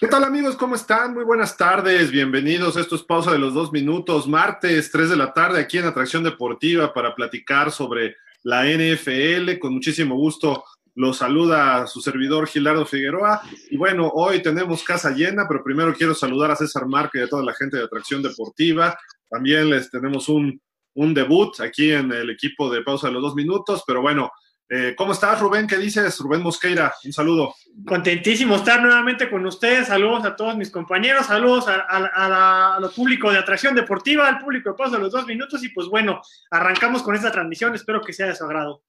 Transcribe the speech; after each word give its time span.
¿Qué 0.00 0.08
tal 0.08 0.24
amigos? 0.24 0.56
¿Cómo 0.56 0.74
están? 0.74 1.14
Muy 1.14 1.24
buenas 1.24 1.56
tardes, 1.56 2.10
bienvenidos. 2.10 2.76
Esto 2.76 2.96
es 2.96 3.02
Pausa 3.02 3.32
de 3.32 3.38
los 3.38 3.54
Dos 3.54 3.72
Minutos, 3.72 4.26
martes 4.26 4.90
3 4.90 5.10
de 5.10 5.16
la 5.16 5.32
tarde 5.32 5.60
aquí 5.60 5.78
en 5.78 5.84
Atracción 5.84 6.24
Deportiva 6.24 6.92
para 6.92 7.14
platicar 7.14 7.70
sobre 7.70 8.16
la 8.42 8.64
NFL. 8.64 9.58
Con 9.60 9.74
muchísimo 9.74 10.16
gusto 10.16 10.64
los 10.94 11.18
saluda 11.18 11.86
su 11.86 12.00
servidor 12.00 12.48
Gilardo 12.48 12.84
Figueroa. 12.84 13.42
Y 13.70 13.76
bueno, 13.76 14.08
hoy 14.14 14.42
tenemos 14.42 14.82
casa 14.82 15.10
llena, 15.10 15.46
pero 15.48 15.62
primero 15.64 15.94
quiero 15.94 16.14
saludar 16.14 16.50
a 16.50 16.56
César 16.56 16.86
Marque 16.86 17.20
y 17.20 17.22
a 17.22 17.28
toda 17.28 17.44
la 17.44 17.54
gente 17.54 17.76
de 17.76 17.84
Atracción 17.84 18.22
Deportiva. 18.22 18.98
También 19.30 19.70
les 19.70 19.90
tenemos 19.90 20.28
un, 20.28 20.60
un 20.94 21.14
debut 21.14 21.60
aquí 21.60 21.92
en 21.92 22.12
el 22.12 22.30
equipo 22.30 22.70
de 22.70 22.82
Pausa 22.82 23.06
de 23.06 23.14
los 23.14 23.22
Dos 23.22 23.34
Minutos, 23.34 23.82
pero 23.86 24.02
bueno, 24.02 24.30
eh, 24.74 24.94
¿Cómo 24.96 25.12
estás, 25.12 25.38
Rubén? 25.38 25.66
¿Qué 25.66 25.76
dices? 25.76 26.18
Rubén 26.18 26.40
Mosqueira, 26.40 26.94
un 27.04 27.12
saludo. 27.12 27.54
Contentísimo 27.86 28.56
estar 28.56 28.80
nuevamente 28.80 29.28
con 29.28 29.44
ustedes. 29.44 29.88
Saludos 29.88 30.24
a 30.24 30.34
todos 30.34 30.56
mis 30.56 30.70
compañeros, 30.70 31.26
saludos 31.26 31.68
a, 31.68 31.84
a, 31.86 32.76
a, 32.76 32.88
público 32.88 33.30
de 33.30 33.36
atracción 33.36 33.74
deportiva, 33.74 34.26
al 34.26 34.38
público 34.38 34.70
de 34.70 34.76
paso 34.76 34.92
de 34.92 35.00
los 35.00 35.12
dos 35.12 35.26
minutos. 35.26 35.62
Y 35.62 35.68
pues 35.68 35.88
bueno, 35.88 36.22
arrancamos 36.50 37.02
con 37.02 37.14
esta 37.14 37.30
transmisión. 37.30 37.74
Espero 37.74 38.00
que 38.00 38.14
sea 38.14 38.28
de 38.28 38.34
su 38.34 38.44
agrado. 38.44 38.82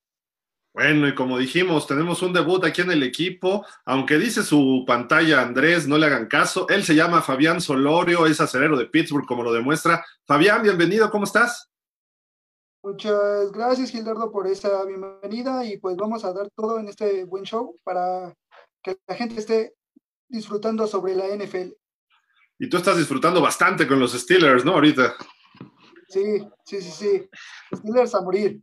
Bueno, 0.73 1.05
y 1.05 1.13
como 1.13 1.37
dijimos, 1.37 1.85
tenemos 1.85 2.21
un 2.21 2.31
debut 2.31 2.63
aquí 2.63 2.79
en 2.79 2.91
el 2.91 3.03
equipo. 3.03 3.65
Aunque 3.83 4.17
dice 4.17 4.41
su 4.41 4.85
pantalla 4.87 5.41
Andrés, 5.41 5.85
no 5.85 5.97
le 5.97 6.05
hagan 6.05 6.27
caso. 6.27 6.65
Él 6.69 6.85
se 6.85 6.95
llama 6.95 7.21
Fabián 7.21 7.59
Solorio, 7.59 8.25
es 8.25 8.39
acerero 8.39 8.77
de 8.77 8.85
Pittsburgh, 8.85 9.27
como 9.27 9.43
lo 9.43 9.51
demuestra. 9.51 10.05
Fabián, 10.25 10.63
bienvenido, 10.63 11.11
¿cómo 11.11 11.25
estás? 11.25 11.72
Muchas 12.83 13.49
gracias, 13.53 13.91
Gildardo, 13.91 14.29
por 14.29 14.45
esa 14.45 14.83
bienvenida 14.83 15.63
y 15.63 15.77
pues 15.77 15.95
vamos 15.95 16.25
a 16.25 16.33
dar 16.33 16.49
todo 16.53 16.79
en 16.79 16.89
este 16.89 17.23
buen 17.23 17.45
show 17.45 17.79
para 17.85 18.33
que 18.83 18.97
la 19.07 19.15
gente 19.15 19.39
esté 19.39 19.73
disfrutando 20.27 20.85
sobre 20.85 21.15
la 21.15 21.27
NFL. 21.27 21.71
Y 22.59 22.67
tú 22.67 22.75
estás 22.75 22.97
disfrutando 22.97 23.41
bastante 23.41 23.87
con 23.87 24.01
los 24.01 24.11
Steelers, 24.11 24.65
¿no? 24.65 24.73
Ahorita. 24.73 25.15
Sí, 26.09 26.45
sí, 26.65 26.81
sí, 26.81 26.91
sí. 26.91 27.29
Steelers 27.73 28.15
a 28.15 28.21
morir. 28.21 28.59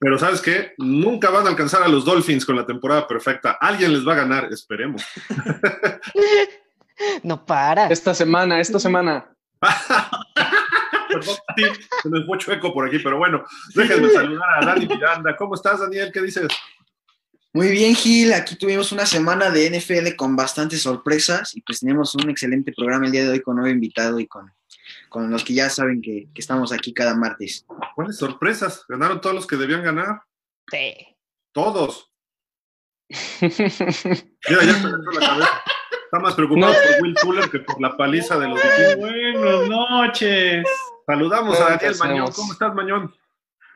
Pero 0.00 0.18
¿sabes 0.18 0.40
qué? 0.40 0.72
Nunca 0.78 1.30
van 1.30 1.46
a 1.46 1.50
alcanzar 1.50 1.84
a 1.84 1.88
los 1.88 2.04
Dolphins 2.04 2.44
con 2.44 2.56
la 2.56 2.66
temporada 2.66 3.06
perfecta. 3.06 3.52
Alguien 3.60 3.92
les 3.92 4.06
va 4.06 4.14
a 4.14 4.16
ganar, 4.16 4.52
esperemos. 4.52 5.04
no 7.22 7.46
para. 7.46 7.86
Esta 7.86 8.14
semana, 8.14 8.58
esta 8.58 8.80
semana. 8.80 9.32
Perdón, 11.14 11.36
se 12.02 12.08
me 12.08 12.24
fue 12.24 12.38
chueco 12.38 12.72
por 12.72 12.86
aquí, 12.86 12.98
pero 12.98 13.18
bueno, 13.18 13.44
déjenme 13.74 14.10
saludar 14.10 14.48
a 14.62 14.66
Dani 14.66 14.86
Miranda. 14.86 15.36
¿Cómo 15.36 15.54
estás, 15.54 15.80
Daniel? 15.80 16.10
¿Qué 16.12 16.20
dices? 16.22 16.48
Muy 17.52 17.68
bien, 17.68 17.94
Gil. 17.94 18.32
Aquí 18.32 18.56
tuvimos 18.56 18.90
una 18.90 19.06
semana 19.06 19.48
de 19.48 19.70
NFL 19.70 20.16
con 20.16 20.34
bastantes 20.34 20.82
sorpresas 20.82 21.54
y 21.54 21.60
pues 21.60 21.80
tenemos 21.80 22.14
un 22.16 22.28
excelente 22.28 22.72
programa 22.72 23.06
el 23.06 23.12
día 23.12 23.22
de 23.22 23.30
hoy 23.30 23.40
con 23.42 23.56
nuevo 23.56 23.70
invitado 23.70 24.18
y 24.18 24.26
con, 24.26 24.52
con 25.08 25.30
los 25.30 25.44
que 25.44 25.54
ya 25.54 25.70
saben 25.70 26.02
que, 26.02 26.26
que 26.34 26.40
estamos 26.40 26.72
aquí 26.72 26.92
cada 26.92 27.14
martes. 27.14 27.64
¿Cuáles 27.94 28.16
sorpresas? 28.16 28.84
¿Ganaron 28.88 29.20
todos 29.20 29.36
los 29.36 29.46
que 29.46 29.54
debían 29.54 29.84
ganar? 29.84 30.22
Sí. 30.68 30.94
Todos. 31.52 32.10
Mira, 33.40 33.52
ya 34.48 34.74
se 34.74 34.82
me 34.82 34.90
la 34.90 35.26
cabeza. 35.28 35.62
Está 36.04 36.18
más 36.18 36.34
preocupado 36.34 36.72
no. 36.72 36.78
por 36.78 37.02
Will 37.02 37.18
Fuller 37.18 37.50
que 37.50 37.58
por 37.60 37.80
la 37.80 37.96
paliza 37.96 38.38
de 38.38 38.48
los 38.48 38.60
vikingos. 38.60 38.98
Buenas 38.98 39.68
noches. 39.68 40.66
Saludamos 41.06 41.60
a 41.60 41.70
Daniel 41.70 41.94
Mañón. 41.98 42.32
¿Cómo 42.32 42.52
estás, 42.52 42.74
Mañón? 42.74 43.14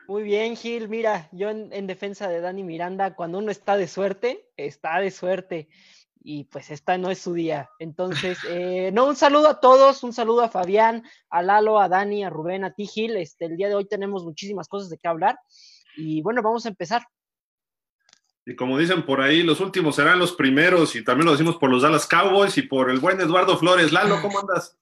Muy 0.07 0.23
bien, 0.23 0.55
Gil. 0.55 0.89
Mira, 0.89 1.29
yo 1.31 1.49
en, 1.49 1.71
en, 1.71 1.85
defensa 1.85 2.27
de 2.27 2.41
Dani 2.41 2.63
Miranda, 2.63 3.15
cuando 3.15 3.37
uno 3.37 3.51
está 3.51 3.77
de 3.77 3.87
suerte, 3.87 4.49
está 4.57 4.99
de 4.99 5.11
suerte. 5.11 5.69
Y 6.21 6.45
pues 6.45 6.71
esta 6.71 6.97
no 6.97 7.11
es 7.11 7.19
su 7.19 7.33
día. 7.33 7.69
Entonces, 7.77 8.39
eh, 8.49 8.89
no, 8.91 9.05
un 9.05 9.15
saludo 9.15 9.49
a 9.49 9.59
todos, 9.59 10.03
un 10.03 10.11
saludo 10.13 10.41
a 10.41 10.49
Fabián, 10.49 11.03
a 11.29 11.43
Lalo, 11.43 11.79
a 11.79 11.87
Dani, 11.87 12.23
a 12.23 12.31
Rubén, 12.31 12.63
a 12.63 12.73
ti, 12.73 12.87
Gil. 12.87 13.15
Este, 13.17 13.45
el 13.45 13.57
día 13.57 13.69
de 13.69 13.75
hoy 13.75 13.85
tenemos 13.85 14.23
muchísimas 14.23 14.67
cosas 14.67 14.89
de 14.89 14.97
qué 14.97 15.07
hablar. 15.07 15.37
Y 15.95 16.21
bueno, 16.23 16.41
vamos 16.41 16.65
a 16.65 16.69
empezar. 16.69 17.03
Y 18.45 18.55
como 18.55 18.79
dicen 18.79 19.05
por 19.05 19.21
ahí, 19.21 19.43
los 19.43 19.59
últimos 19.59 19.95
serán 19.95 20.17
los 20.17 20.31
primeros, 20.31 20.95
y 20.95 21.03
también 21.03 21.27
lo 21.27 21.33
decimos 21.33 21.57
por 21.57 21.69
los 21.69 21.83
Dallas 21.83 22.07
Cowboys 22.07 22.57
y 22.57 22.63
por 22.63 22.89
el 22.89 22.99
buen 22.99 23.21
Eduardo 23.21 23.55
Flores. 23.57 23.91
Lalo, 23.91 24.19
¿cómo 24.23 24.39
andas? 24.39 24.78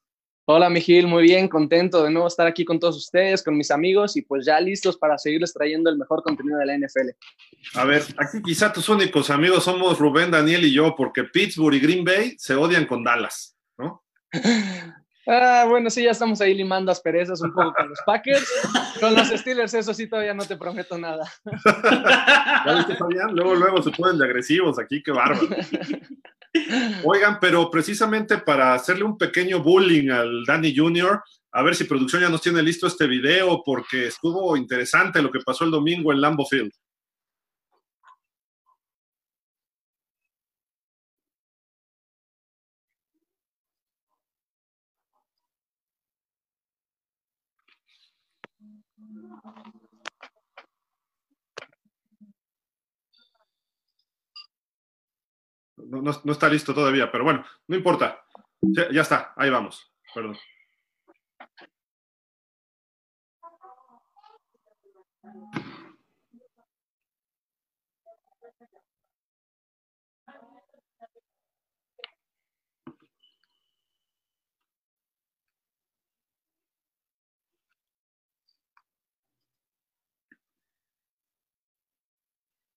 Hola, 0.49 0.69
Mijil, 0.69 1.07
muy 1.07 1.23
bien, 1.23 1.49
contento 1.49 2.01
de 2.05 2.09
nuevo 2.09 2.25
estar 2.25 2.47
aquí 2.47 2.63
con 2.63 2.79
todos 2.79 2.95
ustedes, 2.95 3.43
con 3.43 3.57
mis 3.57 3.69
amigos 3.69 4.15
y 4.15 4.21
pues 4.21 4.45
ya 4.45 4.57
listos 4.61 4.97
para 4.97 5.17
seguirles 5.17 5.53
trayendo 5.53 5.89
el 5.89 5.97
mejor 5.97 6.23
contenido 6.23 6.57
de 6.57 6.65
la 6.65 6.77
NFL. 6.77 7.09
A 7.73 7.83
ver, 7.83 8.01
aquí 8.17 8.41
quizá 8.41 8.71
tus 8.71 8.87
únicos 8.87 9.29
amigos 9.29 9.65
somos 9.65 9.99
Rubén, 9.99 10.31
Daniel 10.31 10.63
y 10.63 10.71
yo, 10.71 10.95
porque 10.95 11.25
Pittsburgh 11.25 11.75
y 11.75 11.81
Green 11.81 12.05
Bay 12.05 12.35
se 12.37 12.55
odian 12.55 12.85
con 12.85 13.03
Dallas, 13.03 13.57
¿no? 13.77 14.05
Ah, 15.29 15.65
bueno, 15.67 15.89
sí, 15.89 16.03
ya 16.03 16.11
estamos 16.11 16.39
ahí 16.39 16.53
limando 16.53 16.89
asperezas 16.89 17.41
un 17.41 17.51
poco 17.51 17.73
con 17.73 17.89
los 17.89 17.99
Packers. 18.05 18.49
Con 19.01 19.13
los 19.13 19.27
Steelers, 19.27 19.73
eso 19.73 19.93
sí, 19.93 20.07
todavía 20.07 20.33
no 20.33 20.45
te 20.45 20.55
prometo 20.55 20.97
nada. 20.97 21.29
¿Ya 22.65 22.75
viste, 22.77 22.95
Fabián? 22.95 23.35
Luego, 23.35 23.53
luego 23.55 23.83
se 23.83 23.91
ponen 23.91 24.17
de 24.17 24.23
agresivos 24.23 24.79
aquí, 24.79 25.03
qué 25.03 25.11
bárbaro. 25.11 25.45
Oigan, 27.03 27.39
pero 27.39 27.69
precisamente 27.69 28.37
para 28.37 28.73
hacerle 28.73 29.03
un 29.03 29.17
pequeño 29.17 29.61
bullying 29.61 30.09
al 30.09 30.43
Danny 30.45 30.75
Jr., 30.75 31.21
a 31.51 31.63
ver 31.63 31.75
si 31.75 31.85
producción 31.85 32.21
ya 32.21 32.29
nos 32.29 32.41
tiene 32.41 32.61
listo 32.61 32.87
este 32.87 33.07
video, 33.07 33.63
porque 33.65 34.07
estuvo 34.07 34.55
interesante 34.57 35.21
lo 35.21 35.31
que 35.31 35.39
pasó 35.39 35.63
el 35.63 35.71
domingo 35.71 36.11
en 36.11 36.21
Lambo 36.21 36.45
Field. 36.45 36.71
No, 55.89 56.01
no, 56.01 56.31
está 56.31 56.49
listo 56.49 56.73
todavía, 56.73 57.11
pero 57.11 57.23
bueno, 57.23 57.45
no 57.67 57.75
importa. 57.75 58.23
Ya, 58.61 58.89
ya, 58.91 59.01
está, 59.01 59.33
ahí 59.37 59.49
vamos. 59.49 59.91
Perdón. 60.13 60.37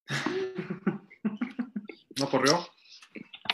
¿No 2.19 2.29
corrió? 2.29 2.59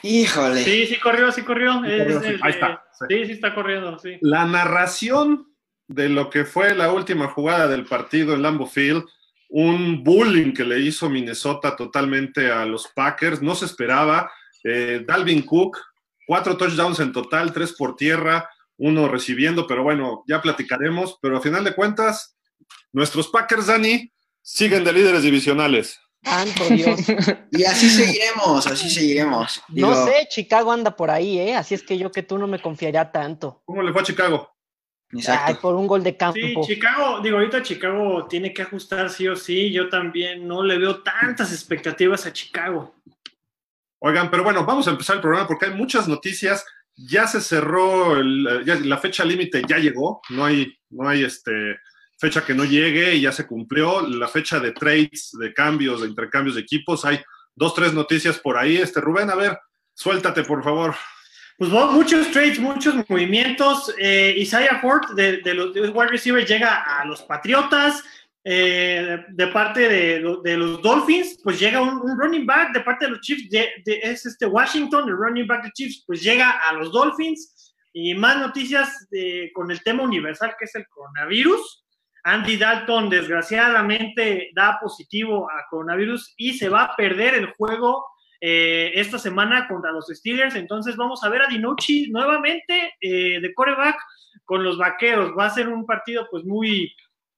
Híjole. 0.04 0.64
Sí, 0.64 0.88
sí 0.88 1.00
corrió, 1.00 1.32
sí 1.32 1.42
corrió. 1.44 1.76
corrió 1.76 2.22
sí. 2.22 2.36
Ahí 2.42 2.52
está. 2.52 2.84
Sí. 3.10 3.26
sí, 3.26 3.32
está 3.34 3.54
corriendo, 3.54 3.98
sí. 4.00 4.18
La 4.22 4.46
narración 4.46 5.48
de 5.88 6.10
lo 6.10 6.30
que 6.30 6.46
fue 6.46 6.76
la 6.76 6.92
última 6.92 7.28
jugada 7.30 7.68
del 7.68 7.86
partido 7.86 8.34
en 8.34 8.42
Lambeau 8.42 8.68
Field, 8.68 9.06
un 9.50 10.04
bullying 10.04 10.54
que 10.54 10.66
le 10.66 10.80
hizo 10.80 11.10
Minnesota 11.10 11.76
totalmente 11.76 12.52
a 12.52 12.66
los 12.66 12.88
Packers, 12.90 13.42
no 13.42 13.56
se 13.56 13.66
esperaba. 13.66 14.30
Eh, 14.64 15.04
Dalvin 15.08 15.44
Cook, 15.44 15.78
cuatro 16.26 16.58
touchdowns 16.58 17.00
en 17.00 17.14
total, 17.14 17.54
tres 17.54 17.74
por 17.74 17.96
tierra, 17.96 18.50
uno 18.78 19.08
recibiendo, 19.08 19.66
pero 19.66 19.84
bueno, 19.84 20.24
ya 20.28 20.42
platicaremos. 20.42 21.18
Pero 21.22 21.38
a 21.38 21.42
final 21.42 21.64
de 21.64 21.74
cuentas, 21.74 22.38
nuestros 22.92 23.30
Packers, 23.30 23.68
Dani, 23.68 24.12
siguen 24.42 24.84
de 24.84 24.94
líderes 24.94 25.24
divisionales. 25.24 26.00
Santo 26.24 26.66
Dios. 26.70 27.00
y 27.52 27.64
así 27.64 27.90
seguiremos, 27.90 28.68
así 28.68 28.90
seguiremos. 28.90 29.62
Digo, 29.70 29.90
no 29.90 30.06
sé, 30.06 30.28
Chicago 30.30 30.72
anda 30.72 30.96
por 30.96 31.10
ahí, 31.10 31.40
¿eh? 31.40 31.56
Así 31.56 31.76
es 31.76 31.84
que 31.84 31.98
yo 31.98 32.12
que 32.12 32.24
tú 32.24 32.38
no 32.38 32.48
me 32.48 32.62
confiaría 32.62 33.12
tanto. 33.12 33.62
¿Cómo 33.66 33.82
le 33.82 33.92
fue 33.92 34.02
a 34.02 34.06
Chicago? 34.06 34.58
Exacto. 35.12 35.44
Ay, 35.48 35.56
por 35.62 35.76
un 35.76 35.88
gol 35.88 36.04
de 36.04 36.18
campo. 36.18 36.40
Sí, 36.40 36.56
Chicago, 36.66 37.22
digo, 37.22 37.38
ahorita 37.38 37.64
Chicago 37.64 38.28
tiene 38.28 38.54
que 38.54 38.64
ajustar 38.64 39.10
sí 39.10 39.28
o 39.28 39.36
sí. 39.36 39.72
Yo 39.72 39.90
también 39.90 40.48
no 40.48 40.64
le 40.64 40.78
veo 40.78 41.02
tantas 41.02 41.52
expectativas 41.54 42.26
a 42.26 42.34
Chicago. 42.34 42.96
Oigan, 44.00 44.30
pero 44.30 44.44
bueno, 44.44 44.66
vamos 44.66 44.88
a 44.88 44.92
empezar 44.92 45.16
el 45.16 45.22
programa 45.22 45.48
porque 45.48 45.68
hay 45.68 45.74
muchas 45.74 46.08
noticias. 46.08 46.66
Ya 46.96 47.28
se 47.28 47.42
cerró, 47.42 48.18
el, 48.18 48.64
ya, 48.66 48.76
la 48.76 48.98
fecha 48.98 49.24
límite 49.24 49.62
ya 49.68 49.78
llegó. 49.78 50.22
No 50.30 50.46
hay, 50.46 50.78
no 50.90 51.08
hay 51.08 51.24
este 51.24 51.78
fecha 52.18 52.46
que 52.46 52.54
no 52.54 52.66
llegue 52.66 53.16
y 53.16 53.22
ya 53.22 53.32
se 53.32 53.48
cumplió. 53.48 54.02
La 54.08 54.28
fecha 54.28 54.60
de 54.60 54.72
trades, 54.72 55.32
de 55.40 55.54
cambios, 55.54 56.02
de 56.02 56.08
intercambios 56.08 56.56
de 56.56 56.62
equipos, 56.62 57.06
hay 57.06 57.20
dos, 57.56 57.74
tres 57.74 57.94
noticias 57.94 58.40
por 58.40 58.58
ahí. 58.58 58.78
Este 58.78 59.02
Rubén, 59.02 59.30
a 59.30 59.36
ver, 59.36 59.58
suéltate, 59.94 60.44
por 60.44 60.64
favor. 60.64 60.96
Pues 61.58 61.72
muchos 61.72 62.32
trades, 62.32 62.60
muchos 62.60 62.96
movimientos. 63.10 63.94
Eh, 63.98 64.36
Isaiah 64.38 64.80
Ford 64.80 65.16
de, 65.16 65.38
de 65.38 65.54
los 65.56 65.74
de 65.74 65.90
wide 65.90 66.10
receivers 66.10 66.48
llega 66.48 66.84
a 66.84 67.06
los 67.06 67.22
Patriotas. 67.24 68.04
eh, 68.50 69.26
de 69.28 69.48
parte 69.48 69.90
de, 69.90 70.20
los 70.22 70.82
Dolphins, 70.82 71.38
pues 71.44 71.60
llega 71.60 71.82
un, 71.82 72.18
running 72.18 72.46
back 72.46 72.72
de 72.74 72.80
parte 72.80 73.04
de 73.04 73.12
los 73.12 73.20
Chiefs, 73.20 73.50
es 73.86 74.26
este 74.26 74.46
Washington, 74.46 75.10
el 75.10 75.18
running 75.18 75.46
back 75.46 75.66
de 75.66 75.72
Chiefs, 75.74 76.06
pues 76.08 76.24
llega 76.24 76.52
a 76.52 76.72
los 76.72 76.92
Dolphins. 76.94 77.74
Y 77.92 78.14
más 78.14 78.38
noticias 78.38 79.08
con 79.54 79.72
el 79.72 79.82
tema 79.82 80.04
universal 80.04 80.56
que 80.58 80.66
es 80.66 80.76
el 80.76 80.88
coronavirus. 80.88 81.87
Andy 82.24 82.58
Dalton 82.58 83.10
desgraciadamente 83.10 84.52
da 84.54 84.80
positivo 84.82 85.50
a 85.50 85.66
coronavirus 85.70 86.34
y 86.38 86.54
se 86.54 86.70
va 86.70 86.84
a 86.84 86.96
perder 86.96 87.36
el 87.36 87.48
juego 87.54 88.06
eh, 88.40 88.92
esta 88.96 89.18
semana 89.18 89.68
contra 89.68 89.92
los 89.92 90.08
Steelers. 90.08 90.56
Entonces 90.56 90.96
vamos 90.96 91.24
a 91.24 91.30
ver 91.30 91.42
a 91.42 91.48
Dinucci 91.48 92.10
nuevamente 92.10 92.94
eh, 93.02 93.40
de 93.40 93.54
coreback 93.54 93.98
con 94.46 94.64
los 94.64 94.78
Vaqueros. 94.78 95.34
Va 95.38 95.46
a 95.46 95.54
ser 95.54 95.70
un 95.70 95.86
partido 95.86 96.28
pues 96.30 96.44
muy, 96.44 96.94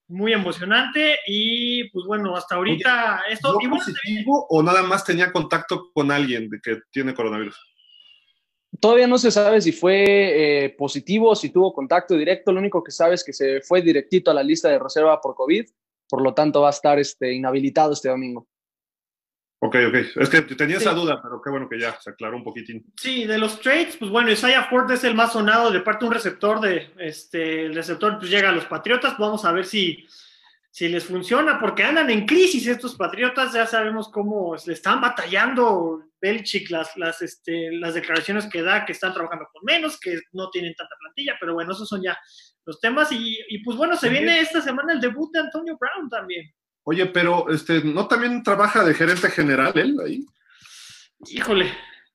muy 0.08 0.32
emocionante 0.32 1.18
y 1.26 1.88
pues 1.90 2.04
bueno, 2.06 2.36
hasta 2.36 2.56
ahorita 2.56 3.22
esto... 3.30 3.56
positivo 3.70 4.46
o 4.48 4.62
nada 4.62 4.82
más 4.82 5.04
tenía 5.04 5.32
contacto 5.32 5.90
con 5.94 6.10
alguien 6.10 6.48
de 6.48 6.60
que 6.60 6.78
tiene 6.90 7.14
coronavirus? 7.14 7.56
Todavía 8.78 9.08
no 9.08 9.18
se 9.18 9.30
sabe 9.30 9.60
si 9.60 9.72
fue 9.72 10.64
eh, 10.64 10.70
positivo, 10.70 11.34
si 11.34 11.50
tuvo 11.50 11.72
contacto 11.72 12.14
directo. 12.14 12.52
Lo 12.52 12.60
único 12.60 12.84
que 12.84 12.92
sabe 12.92 13.14
es 13.14 13.24
que 13.24 13.32
se 13.32 13.60
fue 13.62 13.82
directito 13.82 14.30
a 14.30 14.34
la 14.34 14.42
lista 14.42 14.68
de 14.68 14.78
reserva 14.78 15.20
por 15.20 15.34
COVID. 15.34 15.68
Por 16.08 16.22
lo 16.22 16.34
tanto, 16.34 16.62
va 16.62 16.68
a 16.68 16.70
estar 16.70 16.98
este, 16.98 17.32
inhabilitado 17.32 17.92
este 17.92 18.08
domingo. 18.08 18.46
Ok, 19.62 19.76
ok. 19.88 19.94
Es 20.16 20.30
que 20.30 20.40
tenía 20.42 20.78
esa 20.78 20.94
duda, 20.94 21.20
pero 21.22 21.40
qué 21.42 21.50
bueno 21.50 21.68
que 21.68 21.78
ya 21.78 22.00
se 22.00 22.10
aclaró 22.10 22.36
un 22.36 22.44
poquitín. 22.44 22.86
Sí, 22.96 23.26
de 23.26 23.36
los 23.36 23.60
trades, 23.60 23.96
pues 23.98 24.10
bueno, 24.10 24.30
Isaiah 24.30 24.64
Ford 24.70 24.90
es 24.90 25.04
el 25.04 25.14
más 25.14 25.32
sonado 25.32 25.70
de 25.70 25.80
parte 25.80 26.04
de 26.04 26.08
un 26.08 26.14
receptor 26.14 26.60
de, 26.60 26.90
este, 26.98 27.66
el 27.66 27.74
receptor 27.74 28.18
pues 28.18 28.30
llega 28.30 28.48
a 28.48 28.52
los 28.52 28.64
Patriotas, 28.64 29.18
vamos 29.18 29.44
a 29.44 29.52
ver 29.52 29.66
si, 29.66 30.06
si 30.70 30.88
les 30.88 31.04
funciona, 31.04 31.60
porque 31.60 31.84
andan 31.84 32.08
en 32.08 32.24
crisis 32.24 32.66
estos 32.68 32.94
Patriotas, 32.94 33.52
ya 33.52 33.66
sabemos 33.66 34.08
cómo 34.08 34.56
le 34.64 34.72
están 34.72 34.98
batallando 35.02 36.04
Belichick 36.20 36.70
las, 36.70 36.96
las, 36.96 37.22
este, 37.22 37.72
las 37.72 37.94
declaraciones 37.94 38.46
que 38.46 38.62
da, 38.62 38.84
que 38.84 38.92
están 38.92 39.14
trabajando 39.14 39.46
con 39.52 39.62
menos, 39.64 39.98
que 39.98 40.18
no 40.32 40.50
tienen 40.50 40.74
tanta 40.74 40.94
plantilla, 40.98 41.36
pero 41.40 41.54
bueno, 41.54 41.72
esos 41.72 41.88
son 41.88 42.02
ya 42.02 42.18
los 42.66 42.80
temas, 42.80 43.10
y, 43.12 43.38
y 43.48 43.62
pues 43.62 43.76
bueno, 43.76 43.96
se 43.96 44.08
viene 44.08 44.40
esta 44.40 44.60
semana 44.60 44.92
el 44.92 45.00
debut 45.00 45.32
de 45.32 45.40
Antonio 45.40 45.78
Brown 45.78 46.08
también. 46.08 46.52
Oye, 46.84 47.06
pero 47.06 47.48
este, 47.50 47.82
¿no 47.84 48.06
también 48.08 48.42
trabaja 48.42 48.84
de 48.84 48.94
gerente 48.94 49.30
general 49.30 49.72
él 49.76 49.96
ahí? 50.04 50.24
Híjole, 51.26 51.72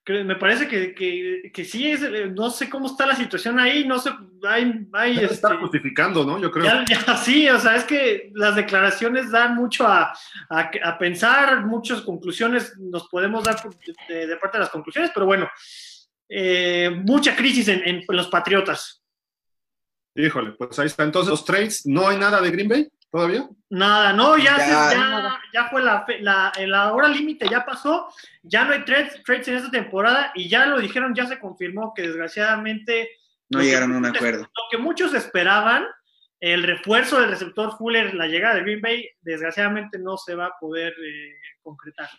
me 0.07 0.35
parece 0.35 0.67
que, 0.67 1.65
sí, 1.65 1.91
es, 1.91 2.03
eh, 2.03 2.27
no 2.27 2.49
sé 2.51 2.69
cómo 2.69 2.87
está 2.87 3.05
la 3.05 3.15
situación 3.15 3.59
ahí, 3.59 3.87
no 3.87 3.97
sé, 3.97 4.11
hay... 4.47 4.87
hay 4.93 5.17
está 5.17 5.49
este, 5.49 5.59
justificando, 5.59 6.23
¿no? 6.23 6.39
Yo 6.39 6.51
creo. 6.51 6.65
Ya, 6.65 7.17
sí, 7.17 7.49
o 7.49 7.59
sea, 7.59 7.75
es 7.75 7.85
que 7.85 8.31
las 8.35 8.55
declaraciones 8.55 9.31
dan 9.31 9.55
mucho 9.55 9.87
a, 9.87 10.13
pensar, 10.99 11.65
muchas 11.65 12.01
conclusiones 12.01 12.77
nos 12.77 13.07
podemos 13.07 13.43
dar 13.43 13.55
de, 14.07 14.37
parte 14.37 14.57
de 14.57 14.63
las 14.63 14.69
conclusiones, 14.69 15.11
pero 15.13 15.25
bueno, 15.25 15.49
eh, 16.29 16.91
mucha 17.03 17.35
crisis 17.35 17.67
en, 17.67 17.81
en 17.85 18.03
los 18.09 18.27
Patriotas. 18.27 19.01
Híjole, 20.15 20.51
pues 20.51 20.79
ahí 20.79 20.85
está. 20.85 21.03
Entonces, 21.03 21.29
los 21.29 21.43
trades, 21.43 21.85
¿no 21.85 22.07
hay 22.07 22.17
nada 22.17 22.39
de 22.41 22.51
Green 22.51 22.69
Bay? 22.69 22.87
¿Todavía? 23.11 23.47
Nada, 23.69 24.13
no, 24.13 24.37
ya, 24.37 24.57
ya, 24.57 25.39
ya, 25.53 25.69
fue 25.69 25.81
la, 25.81 26.05
la, 26.19 26.51
la 26.65 26.93
hora 26.93 27.07
límite, 27.07 27.47
ya 27.49 27.65
pasó, 27.65 28.09
ya 28.43 28.65
no 28.65 28.73
hay 28.73 28.83
trades, 28.83 29.23
trades 29.23 29.47
en 29.47 29.55
esta 29.55 29.71
temporada 29.71 30.31
y 30.35 30.49
ya 30.49 30.65
lo 30.65 30.79
dijeron, 30.79 31.15
ya 31.15 31.25
se 31.25 31.39
confirmó 31.39 31.93
que 31.95 32.03
desgraciadamente... 32.03 33.09
No 33.49 33.61
llegaron 33.61 33.93
a 33.93 33.97
un 33.97 34.05
acuerdo. 34.05 34.41
Lo 34.41 34.63
que 34.69 34.77
muchos 34.77 35.13
esperaban, 35.13 35.85
el 36.39 36.63
refuerzo 36.63 37.19
del 37.19 37.29
receptor 37.29 37.77
Fuller, 37.77 38.13
la 38.13 38.27
llegada 38.27 38.55
de 38.55 38.61
Green 38.61 38.81
Bay, 38.81 39.09
desgraciadamente 39.21 39.97
no 39.97 40.17
se 40.17 40.35
va 40.35 40.47
a 40.47 40.57
poder 40.59 40.93
eh, 40.93 41.35
concretar. 41.61 42.09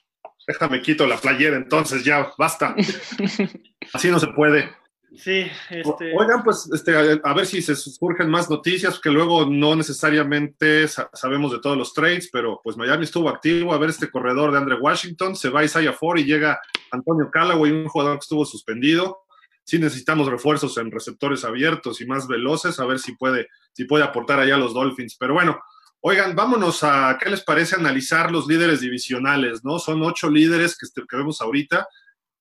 Déjame 0.47 0.81
quito 0.81 1.07
la 1.07 1.17
playera 1.17 1.57
entonces, 1.57 2.05
ya, 2.05 2.33
basta. 2.39 2.75
Así 3.93 4.11
no 4.11 4.19
se 4.19 4.29
puede. 4.29 4.71
Sí, 5.15 5.47
este... 5.71 6.15
Oigan, 6.17 6.43
pues 6.43 6.69
este, 6.75 7.21
a 7.23 7.33
ver 7.33 7.47
si 7.47 7.63
se 7.63 7.77
surgen 7.77 8.29
más 8.29 8.51
noticias, 8.51 8.99
que 8.99 9.11
luego 9.11 9.47
no 9.47 9.77
necesariamente 9.77 10.87
sabemos 10.89 11.53
de 11.53 11.61
todos 11.61 11.77
los 11.77 11.95
trades, 11.95 12.29
pero 12.33 12.61
pues 12.63 12.77
Miami 12.77 13.05
estuvo 13.05 13.29
activo, 13.29 13.73
a 13.73 13.79
ver 13.79 13.91
este 13.91 14.11
corredor 14.11 14.51
de 14.51 14.59
Andre 14.59 14.75
Washington, 14.75 15.37
se 15.37 15.49
va 15.49 15.65
Isaiah 15.65 15.93
Ford 15.93 16.19
y 16.19 16.25
llega 16.25 16.61
Antonio 16.91 17.31
Callaway, 17.31 17.71
un 17.71 17.89
jugador 17.89 18.15
que 18.15 18.25
estuvo 18.25 18.45
suspendido. 18.45 19.21
Sí 19.65 19.79
necesitamos 19.79 20.29
refuerzos 20.29 20.77
en 20.79 20.91
receptores 20.91 21.45
abiertos 21.45 22.01
y 22.01 22.07
más 22.07 22.29
veloces, 22.29 22.79
a 22.79 22.87
ver 22.87 22.99
si 22.99 23.17
puede, 23.17 23.49
si 23.73 23.85
puede 23.85 24.05
aportar 24.05 24.39
allá 24.41 24.57
a 24.57 24.59
los 24.59 24.75
Dolphins. 24.75 25.17
Pero 25.19 25.35
bueno, 25.35 25.61
oigan, 26.01 26.37
vámonos 26.37 26.85
a, 26.85 27.17
¿qué 27.21 27.31
les 27.31 27.43
parece 27.43 27.77
analizar 27.77 28.31
los 28.31 28.47
líderes 28.47 28.81
divisionales? 28.81 29.65
¿no? 29.65 29.79
Son 29.79 30.03
ocho 30.03 30.31
líderes 30.31 30.77
que, 30.77 30.87
que 31.09 31.17
vemos 31.17 31.41
ahorita 31.41 31.87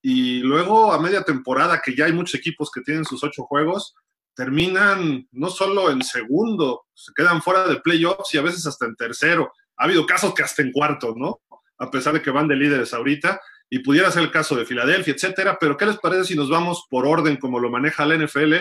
y 0.07 0.41
luego 0.41 0.93
a 0.93 1.01
media 1.01 1.23
temporada, 1.23 1.81
que 1.83 1.95
ya 1.95 2.05
hay 2.05 2.13
muchos 2.13 2.35
equipos 2.35 2.69
que 2.69 2.81
tienen 2.81 3.05
sus 3.05 3.23
ocho 3.23 3.41
juegos, 3.41 3.95
terminan 4.35 5.27
no 5.31 5.49
solo 5.49 5.89
en 5.89 6.03
segundo, 6.03 6.85
se 6.93 7.11
quedan 7.15 7.41
fuera 7.41 7.67
de 7.67 7.81
playoffs 7.81 8.31
y 8.31 8.37
a 8.37 8.43
veces 8.43 8.67
hasta 8.67 8.85
en 8.85 8.95
tercero. 8.95 9.51
Ha 9.77 9.85
habido 9.85 10.05
casos 10.05 10.35
que 10.35 10.43
hasta 10.43 10.61
en 10.61 10.71
cuarto, 10.71 11.15
¿no? 11.17 11.41
A 11.79 11.89
pesar 11.89 12.13
de 12.13 12.21
que 12.21 12.29
van 12.29 12.47
de 12.47 12.55
líderes 12.55 12.93
ahorita, 12.93 13.41
y 13.67 13.79
pudiera 13.79 14.11
ser 14.11 14.21
el 14.21 14.31
caso 14.31 14.55
de 14.55 14.67
Filadelfia, 14.67 15.15
etcétera. 15.15 15.57
Pero, 15.59 15.75
¿qué 15.75 15.87
les 15.87 15.97
parece 15.97 16.25
si 16.25 16.35
nos 16.35 16.51
vamos 16.51 16.85
por 16.87 17.07
orden 17.07 17.37
como 17.37 17.59
lo 17.59 17.71
maneja 17.71 18.05
la 18.05 18.15
NFL? 18.15 18.57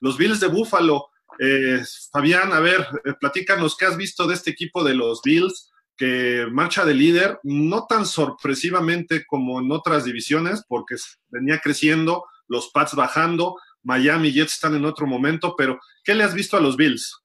Los 0.00 0.18
Bills 0.18 0.40
de 0.40 0.48
Buffalo. 0.48 1.10
Eh, 1.38 1.80
Fabián, 2.10 2.52
a 2.52 2.58
ver, 2.58 2.84
eh, 3.04 3.12
platícanos 3.20 3.76
qué 3.76 3.84
has 3.86 3.96
visto 3.96 4.26
de 4.26 4.34
este 4.34 4.50
equipo 4.50 4.82
de 4.82 4.94
los 4.94 5.22
Bills 5.22 5.70
que 5.98 6.46
marcha 6.50 6.84
de 6.84 6.94
líder, 6.94 7.40
no 7.42 7.86
tan 7.86 8.06
sorpresivamente 8.06 9.26
como 9.26 9.60
en 9.60 9.70
otras 9.72 10.04
divisiones, 10.04 10.64
porque 10.68 10.94
venía 11.28 11.58
creciendo, 11.58 12.24
los 12.46 12.70
Pats 12.70 12.94
bajando, 12.94 13.56
Miami 13.82 14.32
Jets 14.32 14.54
están 14.54 14.74
en 14.76 14.84
otro 14.84 15.06
momento, 15.06 15.54
pero 15.56 15.78
¿qué 16.04 16.14
le 16.14 16.24
has 16.24 16.34
visto 16.34 16.56
a 16.56 16.60
los 16.60 16.76
Bills? 16.76 17.20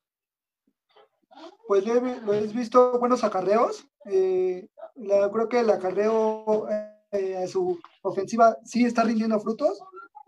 Pues 1.68 1.86
le, 1.86 1.94
he 1.94 2.48
visto 2.48 3.00
buenos 3.00 3.24
acarreos. 3.24 3.86
Eh, 4.06 4.68
creo 4.96 5.48
que 5.48 5.60
el 5.60 5.70
acarreo 5.70 6.68
eh, 7.12 7.38
a 7.44 7.48
su 7.48 7.80
ofensiva 8.02 8.58
sí 8.66 8.86
está 8.86 9.04
rindiendo 9.04 9.40
frutos. 9.40 9.80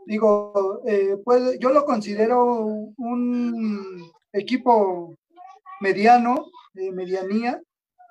Digo, 0.05 0.81
eh, 0.85 1.17
pues, 1.25 1.57
yo 1.59 1.71
lo 1.71 1.83
considero 1.83 2.63
un 2.97 4.11
equipo 4.31 5.15
mediano, 5.81 6.45
medianía, 6.73 7.59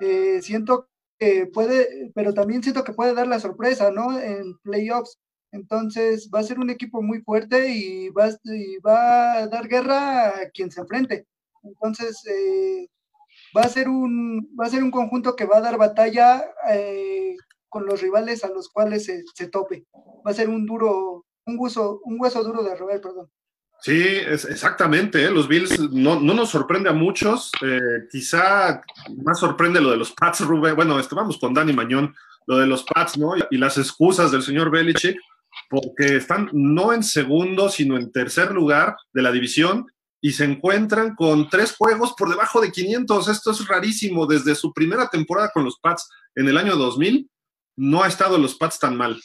eh, 0.01 0.41
siento 0.43 0.89
que 1.19 1.47
puede, 1.47 2.13
pero 2.15 2.35
también 2.35 2.63
siento 2.63 2.85
que 2.85 2.93
puede 2.93 3.15
dar 3.15 3.27
la 3.27 3.41
sorpresa, 3.41 3.91
¿no? 3.91 4.19
En 4.19 4.59
playoffs. 4.59 5.19
Entonces 5.53 6.31
va 6.35 6.41
a 6.41 6.43
ser 6.45 6.59
un 6.59 6.71
equipo 6.71 7.01
muy 7.03 7.23
fuerte 7.23 7.69
y 7.69 8.09
va, 8.11 8.29
va 8.85 9.35
a 9.35 9.47
dar 9.49 9.69
guerra 9.69 10.29
a 10.31 10.51
quien 10.53 10.71
se 10.71 10.81
enfrente. 10.81 11.27
Entonces 11.63 12.25
eh, 12.27 12.89
va, 13.57 13.63
a 13.63 13.69
ser 13.69 13.89
un, 13.89 14.51
va 14.61 14.67
a 14.67 14.71
ser 14.71 14.83
un 14.83 14.91
conjunto 14.91 15.37
que 15.37 15.45
va 15.47 15.59
a 15.59 15.61
dar 15.61 15.79
batalla 15.79 16.45
eh, 16.71 17.37
con 17.69 17.87
los 17.87 18.03
rivales 18.03 18.45
a 18.45 18.49
los 18.49 18.69
cuales 18.69 19.05
se, 19.05 19.23
se, 19.35 19.49
tope. 19.49 19.87
Va 20.27 20.33
a 20.33 20.35
ser 20.35 20.49
un 20.49 20.67
duro, 20.67 21.25
un 21.47 21.57
hueso, 21.59 22.01
un 22.05 22.21
hueso 22.21 22.43
duro 22.43 22.63
de 22.65 22.75
roer, 22.75 23.01
perdón. 23.01 23.31
Sí, 23.85 24.01
es, 24.01 24.47
exactamente. 24.47 25.23
¿eh? 25.23 25.31
Los 25.31 25.47
Bills 25.47 25.79
no, 25.91 26.19
nos 26.19 26.49
sorprende 26.49 26.89
a 26.89 26.95
muchos. 26.95 27.53
Eh, 27.61 28.09
quizá 28.11 28.81
más 29.23 29.39
sorprende 29.39 29.79
lo 29.79 29.91
de 29.91 29.99
los 29.99 30.11
Pats, 30.13 30.41
Rubén. 30.41 30.75
Bueno, 30.75 30.99
este, 30.99 31.15
vamos 31.15 31.37
con 31.37 31.53
Dani 31.53 31.75
Mañón, 31.75 32.15
lo 32.47 32.57
de 32.57 32.67
los 32.67 32.83
Pats, 32.85 33.19
¿no? 33.19 33.35
Y, 33.51 33.59
las 33.59 33.77
excusas 33.77 34.33
del 34.33 34.43
señor 34.43 34.71
Belichick, 34.71 35.21
porque 35.69 36.17
están 36.17 36.49
no 36.55 36.95
en 36.95 37.03
segundo, 37.03 37.69
sino 37.69 37.99
en 37.99 38.11
tercer 38.11 38.53
lugar 38.53 38.97
de 39.13 39.21
la 39.21 39.31
división 39.31 39.87
y 40.19 40.33
se 40.33 40.45
encuentran 40.45 41.15
con 41.15 41.51
tres 41.51 41.77
juegos 41.77 42.15
por 42.17 42.31
debajo 42.31 42.63
de 42.63 42.73
500. 42.73 43.29
Esto 43.29 43.51
es 43.51 43.69
rarísimo. 43.69 44.27
Desde 44.27 44.55
su 44.55 44.73
primera 44.73 45.11
temporada 45.11 45.51
con 45.53 45.63
los 45.63 45.79
Pats 45.79 46.09
en 46.35 46.49
el 46.49 46.57
año 46.57 46.77
2000, 46.77 47.29
no 47.77 48.03
ha 48.03 48.09
estado 48.09 48.39
los 48.39 48.55
Pats 48.55 48.79
tan 48.79 48.97
mal. 48.97 49.21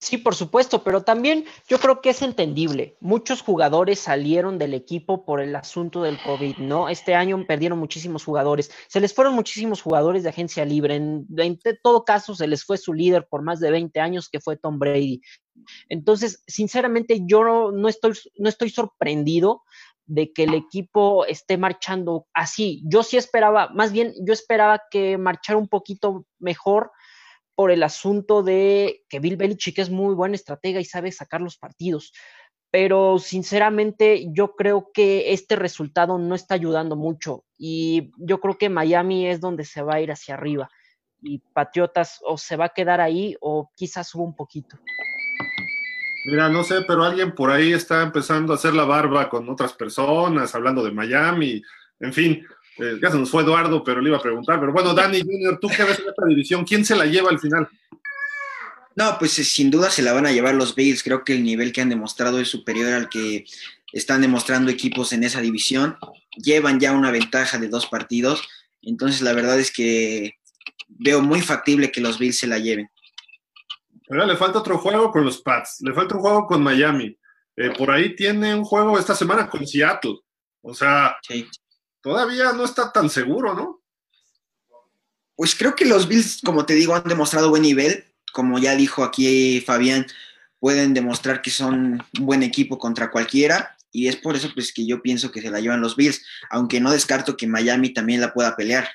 Sí, 0.00 0.16
por 0.16 0.36
supuesto, 0.36 0.84
pero 0.84 1.02
también 1.02 1.44
yo 1.68 1.80
creo 1.80 2.00
que 2.00 2.10
es 2.10 2.22
entendible. 2.22 2.96
Muchos 3.00 3.42
jugadores 3.42 3.98
salieron 3.98 4.56
del 4.56 4.74
equipo 4.74 5.24
por 5.24 5.40
el 5.40 5.56
asunto 5.56 6.02
del 6.02 6.22
COVID, 6.22 6.58
¿no? 6.58 6.88
Este 6.88 7.16
año 7.16 7.44
perdieron 7.48 7.80
muchísimos 7.80 8.24
jugadores. 8.24 8.70
Se 8.86 9.00
les 9.00 9.12
fueron 9.12 9.34
muchísimos 9.34 9.82
jugadores 9.82 10.22
de 10.22 10.28
agencia 10.28 10.64
libre. 10.64 10.94
En, 10.94 11.26
todo 11.82 12.04
caso, 12.04 12.36
se 12.36 12.46
les 12.46 12.64
fue 12.64 12.78
su 12.78 12.94
líder 12.94 13.26
por 13.28 13.42
más 13.42 13.58
de 13.58 13.72
20 13.72 13.98
años, 13.98 14.28
que 14.28 14.38
fue 14.38 14.56
Tom 14.56 14.78
Brady. 14.78 15.20
Entonces, 15.88 16.44
sinceramente, 16.46 17.22
yo 17.26 17.72
no, 17.72 17.88
estoy, 17.88 18.12
no 18.36 18.48
estoy 18.48 18.70
sorprendido 18.70 19.62
de 20.06 20.32
que 20.32 20.44
el 20.44 20.54
equipo 20.54 21.26
esté 21.26 21.58
marchando 21.58 22.28
así. 22.34 22.84
Yo 22.86 23.02
sí 23.02 23.16
esperaba, 23.16 23.70
más 23.70 23.90
bien, 23.90 24.14
yo 24.24 24.32
esperaba 24.32 24.80
que 24.92 25.18
marchara 25.18 25.58
un 25.58 25.68
poquito 25.68 26.24
mejor 26.38 26.92
por 27.58 27.72
el 27.72 27.82
asunto 27.82 28.44
de 28.44 29.02
que 29.08 29.18
Bill 29.18 29.36
Belichick 29.36 29.80
es 29.80 29.90
muy 29.90 30.14
buen 30.14 30.32
estratega 30.32 30.78
y 30.78 30.84
sabe 30.84 31.10
sacar 31.10 31.40
los 31.40 31.58
partidos. 31.58 32.12
pero 32.70 33.18
sinceramente 33.18 34.26
yo 34.32 34.54
creo 34.54 34.90
que 34.94 35.32
este 35.32 35.56
resultado 35.56 36.18
no 36.18 36.36
está 36.36 36.54
ayudando 36.54 36.94
mucho 36.94 37.42
y 37.58 38.12
yo 38.16 38.38
creo 38.38 38.58
que 38.58 38.68
Miami 38.68 39.26
es 39.26 39.40
donde 39.40 39.64
se 39.64 39.82
va 39.82 39.94
a 39.94 40.00
ir 40.00 40.12
hacia 40.12 40.34
arriba 40.34 40.70
y 41.20 41.40
Patriotas 41.52 42.20
o 42.22 42.38
se 42.38 42.54
va 42.54 42.66
a 42.66 42.74
quedar 42.76 43.00
ahí 43.00 43.34
o 43.40 43.72
quizás 43.74 44.06
suba 44.06 44.22
un 44.22 44.36
poquito. 44.36 44.78
Mira, 46.26 46.48
no 46.48 46.62
sé, 46.62 46.82
pero 46.86 47.02
alguien 47.02 47.34
por 47.34 47.50
ahí 47.50 47.72
está 47.72 48.04
empezando 48.04 48.52
a 48.52 48.56
hacer 48.56 48.72
la 48.72 48.84
barba 48.84 49.28
con 49.28 49.48
otras 49.48 49.72
personas, 49.72 50.54
hablando 50.54 50.84
de 50.84 50.92
Miami, 50.92 51.60
en 51.98 52.12
fin, 52.12 52.46
eh, 52.78 52.98
ya 53.02 53.10
se 53.10 53.18
nos 53.18 53.30
fue 53.30 53.42
Eduardo, 53.42 53.82
pero 53.82 54.00
le 54.00 54.08
iba 54.08 54.18
a 54.18 54.22
preguntar. 54.22 54.60
Pero 54.60 54.72
bueno, 54.72 54.94
Dani 54.94 55.20
Junior, 55.20 55.58
¿tú 55.60 55.68
qué 55.68 55.84
ves 55.84 55.98
en 55.98 56.08
esta 56.08 56.26
división? 56.26 56.64
¿Quién 56.64 56.84
se 56.84 56.96
la 56.96 57.06
lleva 57.06 57.30
al 57.30 57.38
final? 57.40 57.68
No, 58.94 59.16
pues 59.18 59.38
eh, 59.38 59.44
sin 59.44 59.70
duda 59.70 59.90
se 59.90 60.02
la 60.02 60.12
van 60.12 60.26
a 60.26 60.32
llevar 60.32 60.54
los 60.54 60.74
Bills. 60.74 61.02
Creo 61.02 61.24
que 61.24 61.34
el 61.34 61.44
nivel 61.44 61.72
que 61.72 61.80
han 61.80 61.88
demostrado 61.88 62.40
es 62.40 62.48
superior 62.48 62.92
al 62.92 63.08
que 63.08 63.44
están 63.92 64.20
demostrando 64.20 64.70
equipos 64.70 65.12
en 65.12 65.24
esa 65.24 65.40
división. 65.40 65.96
Llevan 66.36 66.80
ya 66.80 66.92
una 66.92 67.10
ventaja 67.10 67.58
de 67.58 67.68
dos 67.68 67.86
partidos. 67.86 68.42
Entonces, 68.82 69.22
la 69.22 69.32
verdad 69.32 69.58
es 69.58 69.72
que 69.72 70.38
veo 70.88 71.20
muy 71.20 71.40
factible 71.40 71.92
que 71.92 72.00
los 72.00 72.18
Bills 72.18 72.38
se 72.38 72.46
la 72.46 72.58
lleven. 72.58 72.90
Pero 74.08 74.24
le 74.24 74.36
falta 74.36 74.58
otro 74.60 74.78
juego 74.78 75.10
con 75.10 75.24
los 75.24 75.42
Pats, 75.42 75.80
le 75.80 75.92
falta 75.92 76.14
un 76.14 76.22
juego 76.22 76.46
con 76.46 76.62
Miami. 76.62 77.16
Eh, 77.56 77.70
por 77.76 77.90
ahí 77.90 78.16
tiene 78.16 78.54
un 78.54 78.64
juego 78.64 78.98
esta 78.98 79.14
semana 79.14 79.48
con 79.50 79.66
Seattle. 79.66 80.16
O 80.62 80.74
sea, 80.74 81.16
todavía 82.08 82.52
no 82.54 82.64
está 82.64 82.90
tan 82.90 83.10
seguro, 83.10 83.54
¿no? 83.54 83.82
Pues 85.36 85.54
creo 85.54 85.76
que 85.76 85.84
los 85.84 86.08
Bills, 86.08 86.40
como 86.42 86.64
te 86.64 86.74
digo, 86.74 86.94
han 86.94 87.04
demostrado 87.04 87.50
buen 87.50 87.62
nivel. 87.62 88.04
Como 88.32 88.58
ya 88.58 88.74
dijo 88.74 89.04
aquí 89.04 89.60
Fabián, 89.60 90.06
pueden 90.58 90.94
demostrar 90.94 91.42
que 91.42 91.50
son 91.50 92.02
un 92.18 92.26
buen 92.26 92.42
equipo 92.42 92.78
contra 92.78 93.10
cualquiera. 93.10 93.76
Y 93.92 94.08
es 94.08 94.16
por 94.16 94.36
eso 94.36 94.48
pues, 94.54 94.72
que 94.72 94.86
yo 94.86 95.02
pienso 95.02 95.30
que 95.30 95.42
se 95.42 95.50
la 95.50 95.60
llevan 95.60 95.82
los 95.82 95.96
Bills, 95.96 96.24
aunque 96.48 96.80
no 96.80 96.90
descarto 96.90 97.36
que 97.36 97.46
Miami 97.46 97.92
también 97.92 98.22
la 98.22 98.32
pueda 98.32 98.56
pelear. 98.56 98.88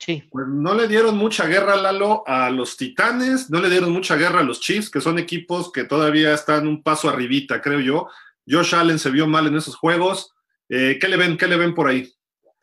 Sí. 0.00 0.24
Pues 0.30 0.46
no 0.48 0.74
le 0.74 0.88
dieron 0.88 1.16
mucha 1.16 1.46
guerra, 1.46 1.76
Lalo, 1.76 2.24
a 2.26 2.50
los 2.50 2.76
Titanes, 2.76 3.48
no 3.48 3.60
le 3.60 3.70
dieron 3.70 3.92
mucha 3.92 4.16
guerra 4.16 4.40
a 4.40 4.44
los 4.44 4.60
Chiefs, 4.60 4.90
que 4.90 5.00
son 5.00 5.20
equipos 5.20 5.70
que 5.72 5.84
todavía 5.84 6.34
están 6.34 6.66
un 6.66 6.82
paso 6.82 7.08
arribita, 7.08 7.62
creo 7.62 7.80
yo. 7.80 8.08
Josh 8.48 8.74
Allen 8.74 8.98
se 8.98 9.10
vio 9.10 9.28
mal 9.28 9.46
en 9.46 9.56
esos 9.56 9.76
juegos. 9.76 10.34
Eh, 10.68 10.98
¿Qué 11.00 11.08
le 11.08 11.16
ven? 11.16 11.36
¿Qué 11.36 11.46
le 11.46 11.56
ven 11.56 11.74
por 11.74 11.88
ahí? 11.88 12.12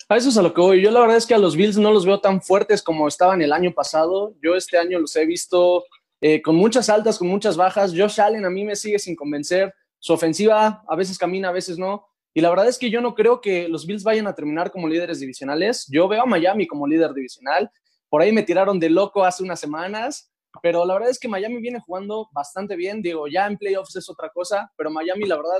A 0.07 0.17
eso 0.17 0.29
es 0.29 0.37
a 0.37 0.41
lo 0.41 0.53
que 0.53 0.61
voy. 0.61 0.81
Yo 0.81 0.91
la 0.91 0.99
verdad 1.01 1.17
es 1.17 1.25
que 1.25 1.33
a 1.33 1.39
los 1.39 1.55
Bills 1.55 1.77
no 1.77 1.91
los 1.91 2.05
veo 2.05 2.19
tan 2.19 2.41
fuertes 2.41 2.83
como 2.83 3.07
estaban 3.07 3.41
el 3.41 3.51
año 3.51 3.71
pasado. 3.73 4.35
Yo 4.41 4.55
este 4.55 4.77
año 4.77 4.99
los 4.99 5.15
he 5.15 5.25
visto 5.25 5.85
eh, 6.21 6.41
con 6.41 6.55
muchas 6.55 6.89
altas, 6.89 7.17
con 7.17 7.27
muchas 7.27 7.57
bajas. 7.57 7.93
Josh 7.95 8.21
Allen 8.21 8.45
a 8.45 8.49
mí 8.49 8.63
me 8.63 8.75
sigue 8.75 8.99
sin 8.99 9.15
convencer. 9.15 9.73
Su 9.99 10.13
ofensiva 10.13 10.83
a 10.87 10.95
veces 10.95 11.17
camina, 11.17 11.49
a 11.49 11.51
veces 11.51 11.79
no. 11.79 12.05
Y 12.35 12.41
la 12.41 12.49
verdad 12.49 12.67
es 12.67 12.77
que 12.77 12.91
yo 12.91 13.01
no 13.01 13.15
creo 13.15 13.41
que 13.41 13.67
los 13.67 13.87
Bills 13.87 14.03
vayan 14.03 14.27
a 14.27 14.35
terminar 14.35 14.69
como 14.69 14.87
líderes 14.87 15.19
divisionales. 15.19 15.87
Yo 15.89 16.07
veo 16.07 16.23
a 16.23 16.25
Miami 16.25 16.67
como 16.67 16.85
líder 16.85 17.13
divisional. 17.13 17.71
Por 18.09 18.21
ahí 18.21 18.31
me 18.31 18.43
tiraron 18.43 18.79
de 18.79 18.89
loco 18.89 19.23
hace 19.23 19.41
unas 19.41 19.59
semanas, 19.59 20.31
pero 20.61 20.85
la 20.85 20.93
verdad 20.93 21.09
es 21.09 21.17
que 21.17 21.27
Miami 21.27 21.59
viene 21.61 21.79
jugando 21.79 22.29
bastante 22.31 22.75
bien. 22.75 23.01
Digo, 23.01 23.27
ya 23.27 23.47
en 23.47 23.57
playoffs 23.57 23.95
es 23.95 24.09
otra 24.09 24.29
cosa, 24.29 24.71
pero 24.77 24.91
Miami, 24.91 25.25
la 25.25 25.37
verdad, 25.37 25.59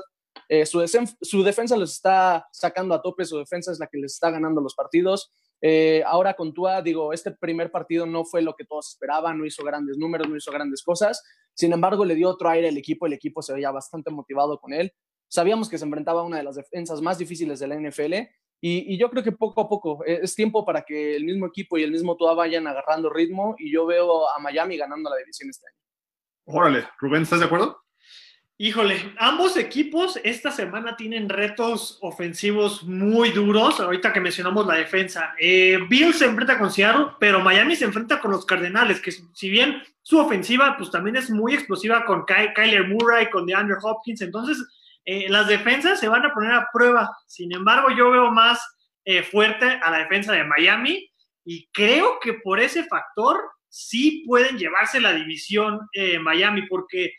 eh, 0.50 0.66
su, 0.66 0.80
defensa 1.44 1.78
los 1.78 1.94
está 1.94 2.48
sacando 2.52 2.94
a 2.94 3.02
tope, 3.02 3.26
su 3.26 3.38
defensa 3.38 3.72
es 3.72 3.80
la 3.80 3.88
que 3.88 3.98
les 3.98 4.14
está 4.14 4.30
ganando 4.32 4.62
los 4.62 4.76
partidos. 4.76 5.32
Eh, 5.62 6.04
ahora 6.06 6.34
con 6.36 6.54
Tua, 6.54 6.82
digo, 6.82 7.14
este 7.14 7.32
primer 7.32 7.72
partido 7.72 8.06
no 8.06 8.26
fue 8.26 8.42
lo 8.42 8.56
que 8.56 8.66
todos 8.66 8.90
esperaban, 8.90 9.38
no 9.38 9.46
hizo 9.46 9.64
grandes 9.64 9.98
números, 9.98 10.28
no 10.30 10.36
hizo 10.36 10.52
grandes 10.52 10.84
cosas. 10.84 11.24
Sin 11.54 11.74
embargo, 11.74 12.06
le 12.06 12.16
dio 12.16 12.30
otro 12.30 12.50
aire 12.50 12.68
al 12.68 12.78
equipo, 12.78 13.06
el 13.06 13.14
equipo 13.14 13.42
se 13.42 13.54
veía 13.54 13.72
bastante 13.72 14.12
motivado 14.12 14.60
con 14.60 14.74
él. 14.74 14.94
Sabíamos 15.28 15.70
que 15.70 15.78
se 15.78 15.86
enfrentaba 15.86 16.22
a 16.22 16.26
una 16.26 16.38
de 16.38 16.44
las 16.44 16.56
defensas 16.56 17.02
más 17.02 17.18
difíciles 17.18 17.60
de 17.60 17.68
la 17.68 17.76
NFL 17.80 18.14
y, 18.62 18.98
yo 18.98 19.10
creo 19.10 19.24
que 19.24 19.32
poco 19.32 19.62
a 19.62 19.70
poco 19.70 20.04
eh, 20.06 20.20
es 20.24 20.36
tiempo 20.36 20.66
para 20.66 20.82
que 20.84 21.16
el 21.16 21.26
mismo 21.26 21.46
equipo 21.46 21.78
y 21.78 21.84
el 21.84 21.92
mismo 21.92 22.16
Tua 22.16 22.34
vayan 22.34 22.68
agarrando 22.68 23.10
ritmo 23.10 23.56
y 23.60 23.72
yo 23.72 23.86
veo 23.86 24.30
a 24.30 24.40
Miami 24.40 24.78
ganando 24.78 25.10
la 25.10 25.18
división 25.18 25.50
este 25.50 25.68
año. 25.68 26.58
Órale, 26.58 26.88
Rubén, 27.00 27.24
¿estás 27.24 27.40
de 27.40 27.46
acuerdo? 27.46 27.85
Híjole, 28.58 29.14
ambos 29.18 29.58
equipos 29.58 30.18
esta 30.24 30.50
semana 30.50 30.96
tienen 30.96 31.28
retos 31.28 31.98
ofensivos 32.02 32.84
muy 32.84 33.32
duros. 33.32 33.82
Ahorita 33.82 34.14
que 34.14 34.22
mencionamos 34.22 34.66
la 34.66 34.76
defensa, 34.76 35.36
eh, 35.38 35.78
Bill 35.90 36.14
se 36.14 36.24
enfrenta 36.24 36.58
con 36.58 36.72
Seattle, 36.72 37.08
pero 37.20 37.42
Miami 37.42 37.76
se 37.76 37.84
enfrenta 37.84 38.22
con 38.22 38.32
los 38.32 38.46
Cardenales, 38.46 39.02
que 39.02 39.12
si 39.12 39.50
bien 39.50 39.84
su 40.02 40.20
ofensiva 40.20 40.78
pues 40.78 40.90
también 40.90 41.18
es 41.18 41.30
muy 41.30 41.54
explosiva 41.54 42.06
con 42.06 42.24
Kyler 42.26 42.88
Murray, 42.88 43.30
con 43.30 43.46
DeAndre 43.46 43.76
Hopkins, 43.82 44.22
entonces 44.22 44.66
eh, 45.04 45.28
las 45.28 45.50
defensas 45.50 46.00
se 46.00 46.08
van 46.08 46.26
a 46.26 46.34
poner 46.34 46.54
a 46.54 46.70
prueba. 46.72 47.10
Sin 47.28 47.54
embargo, 47.54 47.90
yo 47.92 48.10
veo 48.10 48.32
más 48.32 48.66
eh, 49.04 49.22
fuerte 49.22 49.66
a 49.66 49.92
la 49.92 49.98
defensa 49.98 50.32
de 50.32 50.46
Miami 50.46 51.12
y 51.44 51.68
creo 51.74 52.20
que 52.22 52.36
por 52.36 52.62
ese 52.62 52.86
factor 52.86 53.38
sí 53.68 54.24
pueden 54.26 54.58
llevarse 54.58 55.02
la 55.02 55.12
división 55.12 55.82
eh, 55.92 56.20
Miami, 56.20 56.66
porque 56.68 57.16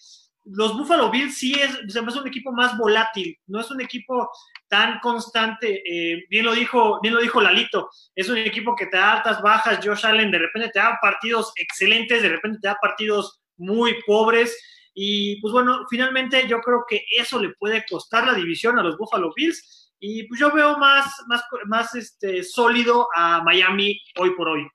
los 0.47 0.77
Buffalo 0.77 1.11
Bills 1.11 1.37
sí 1.37 1.55
es, 1.55 1.71
es 1.87 1.97
un 1.97 2.27
equipo 2.27 2.53
más 2.53 2.77
volátil, 2.79 3.37
no 3.47 3.61
es 3.61 3.71
un 3.71 3.81
equipo 3.81 4.31
tan 4.69 5.01
constante. 5.01 5.83
bien 6.31 6.45
lo 6.45 6.53
dijo, 6.53 7.01
bien 7.01 7.15
lo 7.15 7.21
dijo 7.21 7.41
Lalito, 7.41 7.91
es 8.15 8.29
un 8.29 8.39
equipo 8.39 8.77
que 8.77 8.87
te 8.87 8.97
da 8.97 9.15
altas, 9.15 9.43
bajas. 9.43 9.85
Josh 9.85 10.07
Allen 10.07 10.31
de 10.31 10.39
repente 10.39 10.71
te 10.71 10.79
da 10.79 10.99
partidos 11.03 11.53
excelentes, 11.57 12.23
de 12.23 12.29
repente 12.29 12.59
te 12.61 12.69
da 12.69 12.79
partidos 12.81 13.41
muy 13.57 13.97
pobres. 14.07 14.57
Y 14.95 15.41
pues 15.41 15.53
bueno, 15.53 15.85
finalmente 15.91 16.47
yo 16.49 16.61
creo 16.61 16.85
que 16.89 17.05
eso 17.19 17.41
le 17.41 17.51
puede 17.59 17.85
costar 17.89 18.27
la 18.27 18.35
división 18.35 18.79
a 18.79 18.83
los 18.83 18.97
Buffalo 18.97 19.33
Bills. 19.35 19.93
Y 19.99 20.29
pues 20.29 20.39
yo 20.39 20.53
veo 20.53 20.79
más, 20.79 21.07
más, 21.27 21.43
más 21.67 21.95
este, 21.95 22.45
sólido 22.45 23.09
a 23.15 23.43
Miami 23.43 24.01
hoy 24.17 24.31
por 24.37 24.49
hoy. 24.49 24.67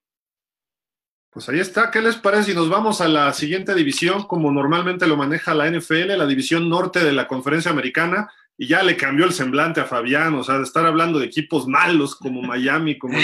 Pues 1.31 1.47
ahí 1.47 1.61
está, 1.61 1.91
¿qué 1.91 2.01
les 2.01 2.17
parece 2.17 2.51
si 2.51 2.53
nos 2.53 2.67
vamos 2.67 2.99
a 2.99 3.07
la 3.07 3.31
siguiente 3.31 3.73
división, 3.73 4.23
como 4.23 4.51
normalmente 4.51 5.07
lo 5.07 5.15
maneja 5.15 5.53
la 5.53 5.71
NFL, 5.71 6.17
la 6.17 6.27
división 6.27 6.67
norte 6.67 6.99
de 6.99 7.13
la 7.13 7.25
conferencia 7.25 7.71
americana? 7.71 8.29
Y 8.57 8.67
ya 8.67 8.83
le 8.83 8.97
cambió 8.97 9.25
el 9.25 9.31
semblante 9.31 9.79
a 9.79 9.85
Fabián, 9.85 10.33
o 10.33 10.43
sea, 10.43 10.57
de 10.57 10.63
estar 10.63 10.85
hablando 10.85 11.19
de 11.19 11.27
equipos 11.27 11.67
malos 11.67 12.17
como 12.17 12.41
Miami, 12.41 12.97
como 12.97 13.17
de, 13.17 13.23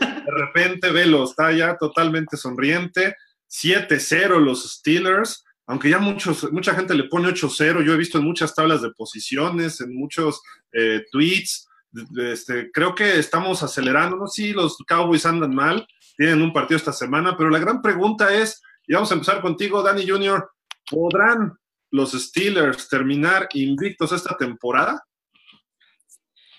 de 0.00 0.30
repente 0.32 0.90
velo, 0.90 1.24
está 1.24 1.52
ya 1.52 1.76
totalmente 1.76 2.38
sonriente. 2.38 3.14
7-0 3.50 4.40
los 4.40 4.78
Steelers, 4.78 5.44
aunque 5.66 5.90
ya 5.90 5.98
muchos, 5.98 6.50
mucha 6.50 6.74
gente 6.74 6.94
le 6.94 7.04
pone 7.04 7.28
8-0, 7.28 7.84
yo 7.84 7.92
he 7.92 7.98
visto 7.98 8.16
en 8.16 8.24
muchas 8.24 8.54
tablas 8.54 8.80
de 8.80 8.90
posiciones, 8.92 9.82
en 9.82 9.94
muchos 9.94 10.40
eh, 10.72 11.04
tweets, 11.12 11.68
este, 12.16 12.70
creo 12.72 12.94
que 12.94 13.18
estamos 13.18 13.62
acelerando, 13.62 14.16
¿no? 14.16 14.26
Sí, 14.26 14.52
los 14.52 14.78
Cowboys 14.88 15.26
andan 15.26 15.54
mal, 15.54 15.86
tienen 16.16 16.42
un 16.42 16.52
partido 16.52 16.76
esta 16.76 16.92
semana, 16.92 17.36
pero 17.36 17.50
la 17.50 17.58
gran 17.58 17.82
pregunta 17.82 18.34
es, 18.34 18.62
y 18.86 18.94
vamos 18.94 19.10
a 19.10 19.14
empezar 19.14 19.40
contigo, 19.40 19.82
Danny 19.82 20.08
Jr., 20.08 20.50
¿podrán 20.90 21.58
los 21.90 22.12
Steelers 22.12 22.88
terminar 22.88 23.48
invictos 23.54 24.12
esta 24.12 24.36
temporada? 24.36 25.04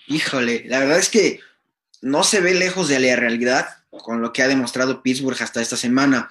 Híjole, 0.08 0.64
la 0.66 0.80
verdad 0.80 0.98
es 0.98 1.10
que 1.10 1.40
no 2.02 2.22
se 2.22 2.40
ve 2.40 2.54
lejos 2.54 2.88
de 2.88 3.00
la 3.00 3.16
realidad 3.16 3.66
con 3.90 4.20
lo 4.20 4.32
que 4.32 4.42
ha 4.42 4.48
demostrado 4.48 5.02
Pittsburgh 5.02 5.40
hasta 5.40 5.60
esta 5.60 5.76
semana. 5.76 6.30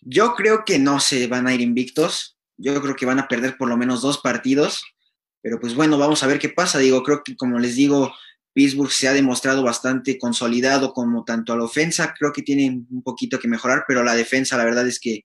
Yo 0.00 0.34
creo 0.34 0.64
que 0.64 0.78
no 0.78 1.00
se 1.00 1.26
van 1.26 1.46
a 1.46 1.54
ir 1.54 1.60
invictos. 1.60 2.36
Yo 2.56 2.80
creo 2.80 2.96
que 2.96 3.06
van 3.06 3.18
a 3.18 3.28
perder 3.28 3.56
por 3.56 3.68
lo 3.68 3.76
menos 3.76 4.00
dos 4.00 4.18
partidos. 4.18 4.82
Pero 5.42 5.60
pues 5.60 5.74
bueno, 5.74 5.98
vamos 5.98 6.22
a 6.22 6.26
ver 6.26 6.38
qué 6.38 6.48
pasa. 6.48 6.78
Digo, 6.78 7.02
creo 7.02 7.22
que 7.22 7.36
como 7.36 7.58
les 7.58 7.76
digo, 7.76 8.12
Pittsburgh 8.58 8.90
se 8.90 9.06
ha 9.06 9.12
demostrado 9.12 9.62
bastante 9.62 10.18
consolidado 10.18 10.92
como 10.92 11.22
tanto 11.22 11.52
a 11.52 11.56
la 11.56 11.62
ofensa, 11.62 12.12
creo 12.18 12.32
que 12.32 12.42
tienen 12.42 12.88
un 12.90 13.04
poquito 13.04 13.38
que 13.38 13.46
mejorar, 13.46 13.84
pero 13.86 14.02
la 14.02 14.16
defensa 14.16 14.56
la 14.56 14.64
verdad 14.64 14.84
es 14.88 14.98
que 14.98 15.24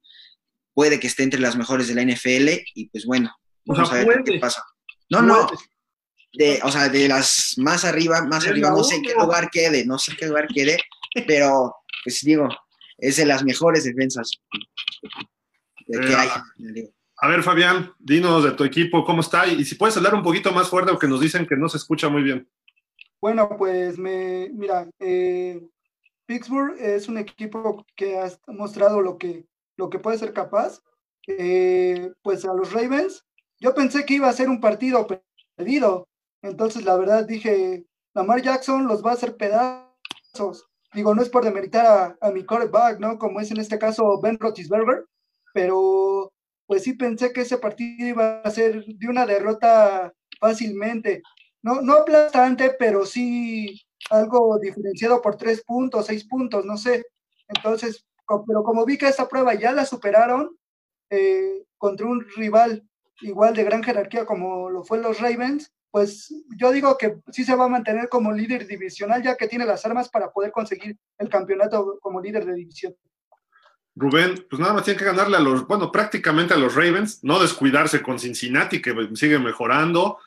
puede 0.71 0.99
que 0.99 1.07
esté 1.07 1.23
entre 1.23 1.39
las 1.39 1.55
mejores 1.55 1.87
de 1.87 1.95
la 1.95 2.03
NFL 2.03 2.61
y 2.75 2.89
pues 2.89 3.07
bueno, 3.07 3.35
vamos 3.65 3.91
a 3.91 3.95
ver 3.95 4.21
qué 4.23 4.37
pasa. 4.37 4.63
No, 5.09 5.23
no, 5.23 5.49
de, 6.33 6.59
o 6.61 6.71
sea, 6.71 6.89
de 6.89 7.07
las 7.07 7.55
más 7.57 7.85
arriba, 7.85 8.23
más 8.23 8.45
arriba, 8.45 8.69
no 8.69 8.83
sé 8.83 8.97
en 8.97 9.01
qué 9.01 9.15
lugar 9.15 9.49
quede, 9.49 9.83
no 9.83 9.97
sé 9.97 10.11
en 10.11 10.17
qué 10.17 10.27
lugar 10.27 10.47
quede, 10.53 10.77
pero 11.25 11.73
pues 12.03 12.21
digo, 12.21 12.47
es 12.99 13.15
de 13.15 13.25
las 13.25 13.43
mejores 13.43 13.83
defensas 13.83 14.29
que 15.87 15.97
eh, 15.97 16.15
hay. 16.15 16.29
A 17.17 17.27
ver, 17.27 17.41
Fabián, 17.41 17.93
dinos 17.97 18.43
de 18.43 18.51
tu 18.51 18.63
equipo, 18.63 19.03
¿cómo 19.03 19.21
está? 19.21 19.47
Y 19.47 19.65
si 19.65 19.73
puedes 19.73 19.97
hablar 19.97 20.13
un 20.13 20.21
poquito 20.21 20.51
más 20.51 20.69
fuerte, 20.69 20.91
porque 20.91 21.07
nos 21.07 21.19
dicen 21.19 21.47
que 21.47 21.55
no 21.55 21.67
se 21.67 21.77
escucha 21.77 22.09
muy 22.09 22.21
bien. 22.21 22.47
Bueno, 23.23 23.47
pues 23.57 23.97
me, 23.97 24.49
mira, 24.49 24.89
eh, 24.99 25.65
Pittsburgh 26.25 26.75
es 26.77 27.07
un 27.07 27.17
equipo 27.17 27.85
que 27.95 28.19
ha 28.19 28.29
mostrado 28.47 28.99
lo 28.99 29.17
que, 29.17 29.45
lo 29.77 29.89
que 29.89 29.97
puede 29.97 30.17
ser 30.17 30.33
capaz. 30.33 30.81
Eh, 31.27 32.11
pues 32.21 32.43
a 32.43 32.53
los 32.53 32.73
Ravens, 32.73 33.25
yo 33.61 33.73
pensé 33.73 34.03
que 34.05 34.15
iba 34.15 34.27
a 34.27 34.33
ser 34.33 34.49
un 34.49 34.59
partido 34.59 35.07
perdido. 35.55 36.09
Entonces, 36.41 36.83
la 36.83 36.97
verdad, 36.97 37.25
dije, 37.25 37.85
Lamar 38.13 38.41
Jackson 38.41 38.87
los 38.87 39.01
va 39.01 39.11
a 39.11 39.13
hacer 39.13 39.37
pedazos 39.37 40.67
digo, 40.93 41.15
no 41.15 41.21
es 41.21 41.29
por 41.29 41.45
demeritar 41.45 42.17
a, 42.19 42.31
mi 42.31 42.43
quarterback, 42.45 42.99
¿no? 42.99 43.17
Como 43.17 43.39
es 43.39 43.51
en 43.51 43.59
este 43.61 43.79
caso 43.79 44.19
Ben 44.21 44.37
Roethlisberger, 44.37 45.05
pero 45.53 46.33
pues 46.67 46.83
sí 46.83 46.93
pensé 46.93 47.31
que 47.31 47.41
ese 47.41 47.57
partido 47.57 48.05
iba 48.05 48.41
a 48.41 48.51
ser 48.51 48.83
de 48.85 49.07
una 49.07 49.25
derrota 49.25 50.11
fácilmente. 50.41 51.23
No, 51.63 51.81
no 51.81 51.93
aplastante, 51.93 52.75
pero 52.77 53.05
sí 53.05 53.81
algo 54.09 54.59
diferenciado 54.59 55.21
por 55.21 55.37
tres 55.37 55.63
puntos, 55.63 56.05
seis 56.05 56.25
puntos, 56.25 56.65
no 56.65 56.77
sé. 56.77 57.05
Entonces, 57.47 58.05
pero 58.47 58.63
como 58.63 58.85
vi 58.85 58.97
que 58.97 59.07
esta 59.07 59.27
prueba 59.27 59.53
ya 59.53 59.71
la 59.71 59.85
superaron 59.85 60.55
eh, 61.09 61.63
contra 61.77 62.05
un 62.05 62.25
rival 62.35 62.83
igual 63.21 63.55
de 63.55 63.63
gran 63.63 63.83
jerarquía 63.83 64.25
como 64.25 64.69
lo 64.69 64.83
fue 64.83 64.99
los 64.99 65.19
Ravens, 65.19 65.71
pues 65.91 66.33
yo 66.57 66.71
digo 66.71 66.97
que 66.97 67.17
sí 67.31 67.43
se 67.43 67.55
va 67.55 67.65
a 67.65 67.69
mantener 67.69 68.09
como 68.09 68.31
líder 68.31 68.65
divisional 68.65 69.21
ya 69.21 69.37
que 69.37 69.47
tiene 69.47 69.65
las 69.65 69.85
armas 69.85 70.09
para 70.09 70.31
poder 70.31 70.51
conseguir 70.51 70.97
el 71.19 71.29
campeonato 71.29 71.99
como 72.01 72.19
líder 72.19 72.45
de 72.45 72.55
división. 72.55 72.95
Rubén, 73.95 74.47
pues 74.49 74.59
nada 74.59 74.73
más 74.73 74.85
tiene 74.85 74.97
que 74.97 75.05
ganarle 75.05 75.37
a 75.37 75.39
los, 75.39 75.67
bueno, 75.67 75.91
prácticamente 75.91 76.55
a 76.55 76.57
los 76.57 76.73
Ravens, 76.73 77.23
no 77.23 77.39
descuidarse 77.39 78.01
con 78.01 78.17
Cincinnati, 78.17 78.81
que 78.81 78.95
sigue 79.13 79.37
mejorando, 79.37 80.17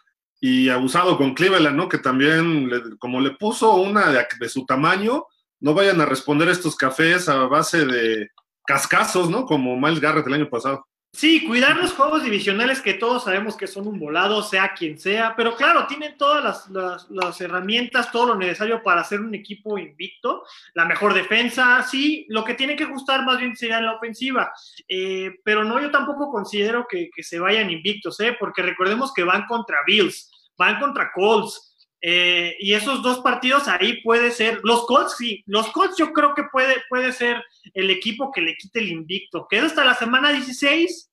y 0.41 0.69
abusado 0.69 1.17
con 1.17 1.35
Cleveland, 1.35 1.77
¿no? 1.77 1.89
Que 1.89 1.99
también, 1.99 2.97
como 2.99 3.21
le 3.21 3.33
puso 3.33 3.75
una 3.77 4.11
de, 4.11 4.49
su 4.49 4.67
tamaño, 4.67 5.27
no 5.61 5.75
vayan 5.75 6.01
a 6.01 6.07
responder 6.07 6.49
estos 6.49 6.77
cafés 6.77 7.29
a 7.29 7.47
base 7.47 7.87
de 7.87 8.31
cascazos, 8.67 9.31
¿no? 9.31 9.47
Como 9.47 9.77
Miles 9.77 10.01
Garrett 10.01 10.27
el 10.27 10.35
año 10.35 10.51
pasado. 10.51 10.87
Sí, 11.17 11.47
cuidar 11.47 11.79
los 11.79 11.95
juegos 11.95 12.25
divisionales 12.25 12.83
que 12.83 12.93
todos 12.93 13.25
sabemos 13.25 13.57
que 13.57 13.67
son 13.67 13.89
un 13.89 13.99
volado, 13.99 14.43
sea 14.43 14.75
quien 14.75 14.99
sea, 14.99 15.35
pero 15.35 15.57
claro, 15.57 15.87
tienen 15.87 16.19
todas 16.19 16.69
las, 16.69 17.41
herramientas, 17.41 18.13
todo 18.13 18.27
lo 18.27 18.35
necesario 18.35 18.83
para 18.83 19.01
hacer 19.01 19.21
un 19.23 19.35
equipo 19.35 19.79
invicto, 19.79 20.45
la 20.75 20.85
mejor 20.85 21.15
defensa, 21.15 21.83
sí, 21.85 22.27
lo 22.29 22.45
que 22.45 22.53
tiene 22.53 22.77
que 22.77 22.85
ajustar 22.85 23.25
más 23.25 23.39
bien 23.39 23.57
sería 23.57 23.81
la 23.81 23.95
ofensiva, 23.95 24.53
eh, 24.87 25.41
pero 25.43 25.65
no, 25.65 25.81
yo 25.81 25.91
tampoco 25.91 26.31
considero 26.31 26.87
que, 26.87 27.09
se 27.23 27.39
vayan 27.39 27.71
invictos, 27.71 28.21
¿eh? 28.21 28.37
porque 28.39 28.61
recordemos 28.61 29.15
que 29.15 29.25
van 29.25 29.47
contra 29.47 29.79
Bills, 29.87 30.31
van 30.59 30.79
contra 30.79 31.13
Colts, 31.15 31.76
eh, 32.09 32.57
y 32.61 32.75
esos 32.75 33.03
dos 33.03 33.19
partidos 33.19 33.67
ahí 33.67 34.01
puede 34.03 34.31
ser, 34.31 34.61
los 34.63 34.87
Colts 34.87 35.17
sí, 35.19 35.43
los 35.45 35.73
Colts 35.73 35.97
yo 35.99 36.13
creo 36.13 36.35
que 36.35 36.45
puede, 36.53 36.77
puede 36.89 37.13
ser 37.13 37.43
el 37.75 37.91
equipo 37.91 38.31
que 38.31 38.43
le 38.43 38.55
quite 38.55 38.79
el 38.79 38.91
invicto, 38.91 39.49
que 39.51 39.57
es 39.57 39.65
hasta 39.65 39.85
la 39.85 39.97
semana 39.97 40.31
16, 40.31 41.11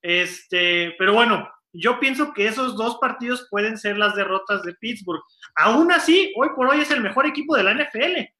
este, 0.00 0.94
pero 0.98 1.12
bueno, 1.12 1.46
yo 1.74 2.00
pienso 2.00 2.32
que 2.32 2.46
esos 2.46 2.74
dos 2.74 2.96
partidos 3.02 3.48
pueden 3.50 3.76
ser 3.76 3.98
las 3.98 4.14
derrotas 4.14 4.62
de 4.62 4.72
Pittsburgh. 4.76 5.20
Aún 5.56 5.92
así, 5.92 6.32
hoy 6.34 6.48
por 6.56 6.68
hoy 6.68 6.80
es 6.80 6.90
el 6.90 7.02
mejor 7.02 7.26
equipo 7.26 7.54
de 7.54 7.64
la 7.64 7.74
NFL. 7.74 8.32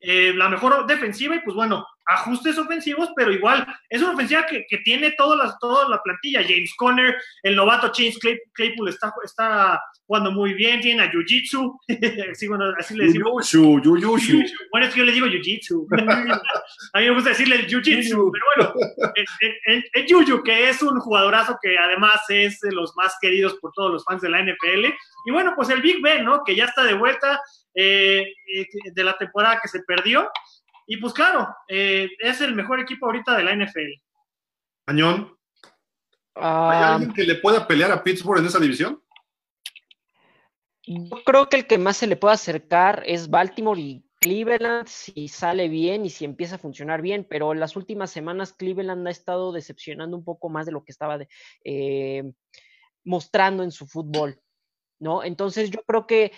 Eh, 0.00 0.32
la 0.34 0.48
mejor 0.48 0.86
defensiva 0.86 1.34
y 1.34 1.40
pues 1.40 1.56
bueno, 1.56 1.84
ajustes 2.08 2.56
ofensivos, 2.56 3.10
pero 3.16 3.32
igual 3.32 3.66
es 3.90 4.00
una 4.00 4.12
ofensiva 4.12 4.46
que, 4.46 4.64
tiene 4.84 5.12
toda 5.12 5.36
la, 5.36 5.56
toda 5.60 5.88
la 5.88 6.02
plantilla. 6.02 6.42
James 6.42 6.72
Conner, 6.76 7.16
el 7.42 7.56
novato 7.56 7.92
James 7.94 8.18
Claypool 8.54 8.88
está, 8.88 9.12
está 9.24 9.80
jugando 10.06 10.30
muy 10.30 10.54
bien, 10.54 10.80
tiene 10.80 11.02
a 11.02 11.10
Jiu-Jitsu, 11.10 11.78
así 12.78 12.96
le 12.96 13.06
decimos. 13.06 13.46
Bueno, 14.70 14.86
es 14.86 14.94
que 14.94 15.00
yo 15.00 15.04
le 15.04 15.12
digo 15.12 15.26
Jiu-Jitsu. 15.26 15.86
a 16.94 16.98
mí 16.98 17.04
me 17.04 17.14
gusta 17.14 17.30
decirle 17.30 17.56
el 17.56 17.66
Jiu-Jitsu, 17.66 18.30
pero 18.32 18.72
bueno, 18.72 19.24
el, 19.66 20.06
Juju, 20.08 20.42
que 20.42 20.70
es 20.70 20.82
un 20.82 20.98
jugadorazo 21.00 21.58
que 21.60 21.76
además 21.76 22.20
es 22.28 22.60
de 22.60 22.72
los 22.72 22.94
más 22.96 23.16
queridos 23.20 23.54
por 23.56 23.72
todos 23.72 23.92
los 23.92 24.04
fans 24.04 24.22
de 24.22 24.30
la 24.30 24.42
NFL. 24.42 24.86
Y 25.26 25.30
bueno, 25.30 25.52
pues 25.54 25.68
el 25.68 25.82
Big 25.82 26.00
Ben, 26.00 26.24
¿no? 26.24 26.42
Que 26.44 26.56
ya 26.56 26.64
está 26.64 26.84
de 26.84 26.94
vuelta 26.94 27.40
eh, 27.80 28.34
eh, 28.54 28.66
de 28.92 29.04
la 29.04 29.16
temporada 29.16 29.60
que 29.62 29.68
se 29.68 29.84
perdió. 29.84 30.28
Y 30.84 30.96
pues 30.96 31.12
claro, 31.12 31.46
eh, 31.68 32.08
es 32.18 32.40
el 32.40 32.56
mejor 32.56 32.80
equipo 32.80 33.06
ahorita 33.06 33.36
de 33.36 33.44
la 33.44 33.54
NFL. 33.54 33.92
Añón. 34.86 35.38
¿Hay 36.34 36.42
ah. 36.42 36.94
alguien 36.94 37.12
que 37.12 37.22
le 37.22 37.36
pueda 37.36 37.68
pelear 37.68 37.92
a 37.92 38.02
Pittsburgh 38.02 38.40
en 38.40 38.46
esa 38.46 38.58
división? 38.58 39.00
Yo 40.82 41.22
creo 41.24 41.48
que 41.48 41.58
el 41.58 41.66
que 41.68 41.78
más 41.78 41.98
se 41.98 42.08
le 42.08 42.16
puede 42.16 42.34
acercar 42.34 43.04
es 43.06 43.30
Baltimore 43.30 43.80
y 43.80 44.04
Cleveland 44.20 44.88
si 44.88 45.28
sale 45.28 45.68
bien 45.68 46.04
y 46.04 46.10
si 46.10 46.24
empieza 46.24 46.56
a 46.56 46.58
funcionar 46.58 47.00
bien, 47.00 47.24
pero 47.30 47.52
en 47.52 47.60
las 47.60 47.76
últimas 47.76 48.10
semanas 48.10 48.54
Cleveland 48.54 49.06
ha 49.06 49.10
estado 49.10 49.52
decepcionando 49.52 50.16
un 50.16 50.24
poco 50.24 50.48
más 50.48 50.66
de 50.66 50.72
lo 50.72 50.82
que 50.82 50.90
estaba 50.90 51.18
mostrando 53.04 53.62
en 53.62 53.70
su 53.70 53.86
fútbol, 53.86 54.40
¿no? 54.98 55.22
Entonces 55.22 55.70
yo 55.70 55.82
creo 55.86 56.08
que 56.08 56.32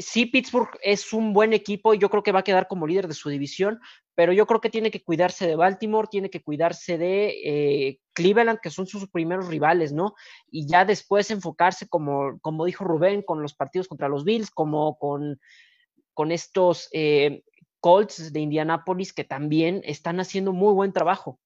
sí, 0.00 0.26
Pittsburgh 0.26 0.70
es 0.82 1.12
un 1.12 1.32
buen 1.32 1.52
equipo 1.52 1.94
y 1.94 1.98
yo 1.98 2.10
creo 2.10 2.22
que 2.22 2.32
va 2.32 2.40
a 2.40 2.44
quedar 2.44 2.68
como 2.68 2.86
líder 2.86 3.08
de 3.08 3.14
su 3.14 3.28
división, 3.28 3.80
pero 4.14 4.32
yo 4.32 4.46
creo 4.46 4.60
que 4.60 4.70
tiene 4.70 4.90
que 4.90 5.02
cuidarse 5.02 5.46
de 5.46 5.56
Baltimore, 5.56 6.08
tiene 6.10 6.30
que 6.30 6.42
cuidarse 6.42 6.98
de 6.98 7.28
eh, 7.44 8.00
Cleveland, 8.14 8.60
que 8.60 8.70
son 8.70 8.86
sus 8.86 9.08
primeros 9.08 9.48
rivales, 9.48 9.92
¿no? 9.92 10.14
Y 10.50 10.66
ya 10.66 10.84
después 10.84 11.30
enfocarse, 11.30 11.88
como, 11.88 12.38
como 12.40 12.64
dijo 12.64 12.84
Rubén, 12.84 13.22
con 13.22 13.42
los 13.42 13.54
partidos 13.54 13.88
contra 13.88 14.08
los 14.08 14.24
Bills, 14.24 14.50
como 14.50 14.98
con, 14.98 15.38
con 16.14 16.32
estos 16.32 16.88
eh, 16.92 17.42
Colts 17.80 18.32
de 18.32 18.40
Indianápolis, 18.40 19.12
que 19.12 19.24
también 19.24 19.82
están 19.84 20.18
haciendo 20.18 20.52
muy 20.52 20.72
buen 20.72 20.92
trabajo. 20.92 21.38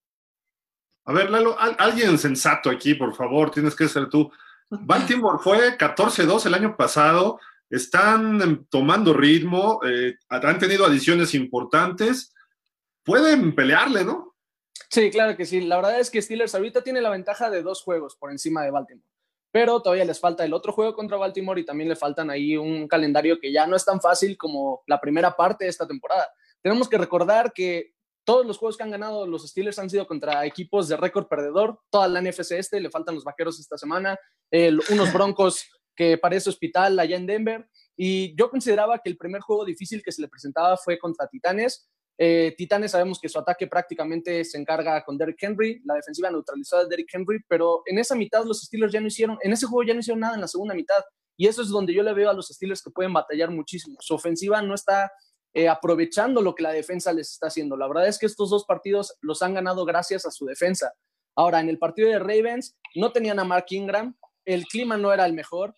A 1.04 1.12
ver, 1.12 1.30
Lalo, 1.30 1.56
alguien 1.58 2.18
sensato 2.18 2.70
aquí, 2.70 2.94
por 2.94 3.14
favor, 3.14 3.50
tienes 3.50 3.74
que 3.74 3.88
ser 3.88 4.08
tú. 4.08 4.30
Baltimore 4.70 5.38
fue 5.42 5.76
14-2 5.76 6.46
el 6.46 6.54
año 6.54 6.76
pasado 6.76 7.40
están 7.70 8.42
em, 8.42 8.66
tomando 8.68 9.14
ritmo, 9.14 9.80
eh, 9.84 10.16
han 10.28 10.58
tenido 10.58 10.84
adiciones 10.84 11.34
importantes, 11.34 12.34
pueden 13.04 13.54
pelearle, 13.54 14.04
¿no? 14.04 14.34
Sí, 14.90 15.10
claro 15.10 15.36
que 15.36 15.46
sí. 15.46 15.60
La 15.60 15.76
verdad 15.76 16.00
es 16.00 16.10
que 16.10 16.20
Steelers 16.20 16.54
ahorita 16.54 16.82
tiene 16.82 17.00
la 17.00 17.10
ventaja 17.10 17.48
de 17.48 17.62
dos 17.62 17.82
juegos 17.82 18.16
por 18.16 18.32
encima 18.32 18.64
de 18.64 18.72
Baltimore, 18.72 19.06
pero 19.52 19.80
todavía 19.80 20.04
les 20.04 20.18
falta 20.18 20.44
el 20.44 20.52
otro 20.52 20.72
juego 20.72 20.94
contra 20.94 21.16
Baltimore 21.16 21.60
y 21.60 21.64
también 21.64 21.88
le 21.88 21.96
faltan 21.96 22.28
ahí 22.28 22.56
un 22.56 22.88
calendario 22.88 23.38
que 23.38 23.52
ya 23.52 23.66
no 23.68 23.76
es 23.76 23.84
tan 23.84 24.00
fácil 24.00 24.36
como 24.36 24.82
la 24.86 25.00
primera 25.00 25.36
parte 25.36 25.64
de 25.64 25.70
esta 25.70 25.86
temporada. 25.86 26.28
Tenemos 26.60 26.88
que 26.88 26.98
recordar 26.98 27.52
que 27.52 27.94
todos 28.24 28.44
los 28.44 28.58
juegos 28.58 28.76
que 28.76 28.82
han 28.82 28.90
ganado 28.90 29.26
los 29.26 29.48
Steelers 29.48 29.78
han 29.78 29.88
sido 29.88 30.06
contra 30.06 30.44
equipos 30.44 30.88
de 30.88 30.96
récord 30.96 31.26
perdedor. 31.26 31.80
Toda 31.88 32.08
la 32.08 32.20
NFC 32.20 32.52
este, 32.52 32.80
le 32.80 32.90
faltan 32.90 33.14
los 33.14 33.24
Vaqueros 33.24 33.58
esta 33.60 33.78
semana, 33.78 34.18
unos 34.90 35.12
Broncos 35.12 35.68
que 36.00 36.16
parece 36.16 36.48
hospital 36.48 36.98
allá 36.98 37.14
en 37.14 37.26
Denver. 37.26 37.68
Y 37.94 38.34
yo 38.34 38.48
consideraba 38.48 38.98
que 39.00 39.10
el 39.10 39.18
primer 39.18 39.42
juego 39.42 39.66
difícil 39.66 40.02
que 40.02 40.10
se 40.10 40.22
le 40.22 40.28
presentaba 40.28 40.74
fue 40.78 40.98
contra 40.98 41.26
Titanes. 41.26 41.90
Eh, 42.16 42.54
Titanes 42.56 42.92
sabemos 42.92 43.20
que 43.20 43.28
su 43.28 43.38
ataque 43.38 43.66
prácticamente 43.66 44.42
se 44.46 44.56
encarga 44.56 45.04
con 45.04 45.18
Derrick 45.18 45.42
Henry, 45.42 45.82
la 45.84 45.96
defensiva 45.96 46.30
neutralizada 46.30 46.84
de 46.84 46.88
Derrick 46.88 47.14
Henry, 47.14 47.40
pero 47.46 47.82
en 47.84 47.98
esa 47.98 48.14
mitad 48.14 48.46
los 48.46 48.62
Steelers 48.62 48.94
ya 48.94 49.00
no 49.02 49.08
hicieron, 49.08 49.36
en 49.42 49.52
ese 49.52 49.66
juego 49.66 49.86
ya 49.86 49.92
no 49.92 50.00
hicieron 50.00 50.20
nada 50.20 50.36
en 50.36 50.40
la 50.40 50.48
segunda 50.48 50.74
mitad. 50.74 51.04
Y 51.36 51.46
eso 51.48 51.60
es 51.60 51.68
donde 51.68 51.92
yo 51.92 52.02
le 52.02 52.14
veo 52.14 52.30
a 52.30 52.32
los 52.32 52.48
Steelers 52.48 52.82
que 52.82 52.90
pueden 52.90 53.12
batallar 53.12 53.50
muchísimo. 53.50 53.98
Su 54.00 54.14
ofensiva 54.14 54.62
no 54.62 54.74
está 54.74 55.12
eh, 55.52 55.68
aprovechando 55.68 56.40
lo 56.40 56.54
que 56.54 56.62
la 56.62 56.72
defensa 56.72 57.12
les 57.12 57.30
está 57.30 57.48
haciendo. 57.48 57.76
La 57.76 57.88
verdad 57.88 58.08
es 58.08 58.18
que 58.18 58.24
estos 58.24 58.48
dos 58.48 58.64
partidos 58.64 59.18
los 59.20 59.42
han 59.42 59.52
ganado 59.52 59.84
gracias 59.84 60.24
a 60.24 60.30
su 60.30 60.46
defensa. 60.46 60.94
Ahora, 61.36 61.60
en 61.60 61.68
el 61.68 61.78
partido 61.78 62.08
de 62.08 62.18
Ravens 62.18 62.78
no 62.94 63.12
tenían 63.12 63.38
a 63.38 63.44
Mark 63.44 63.66
Ingram, 63.68 64.16
el 64.46 64.64
clima 64.64 64.96
no 64.96 65.12
era 65.12 65.26
el 65.26 65.34
mejor, 65.34 65.74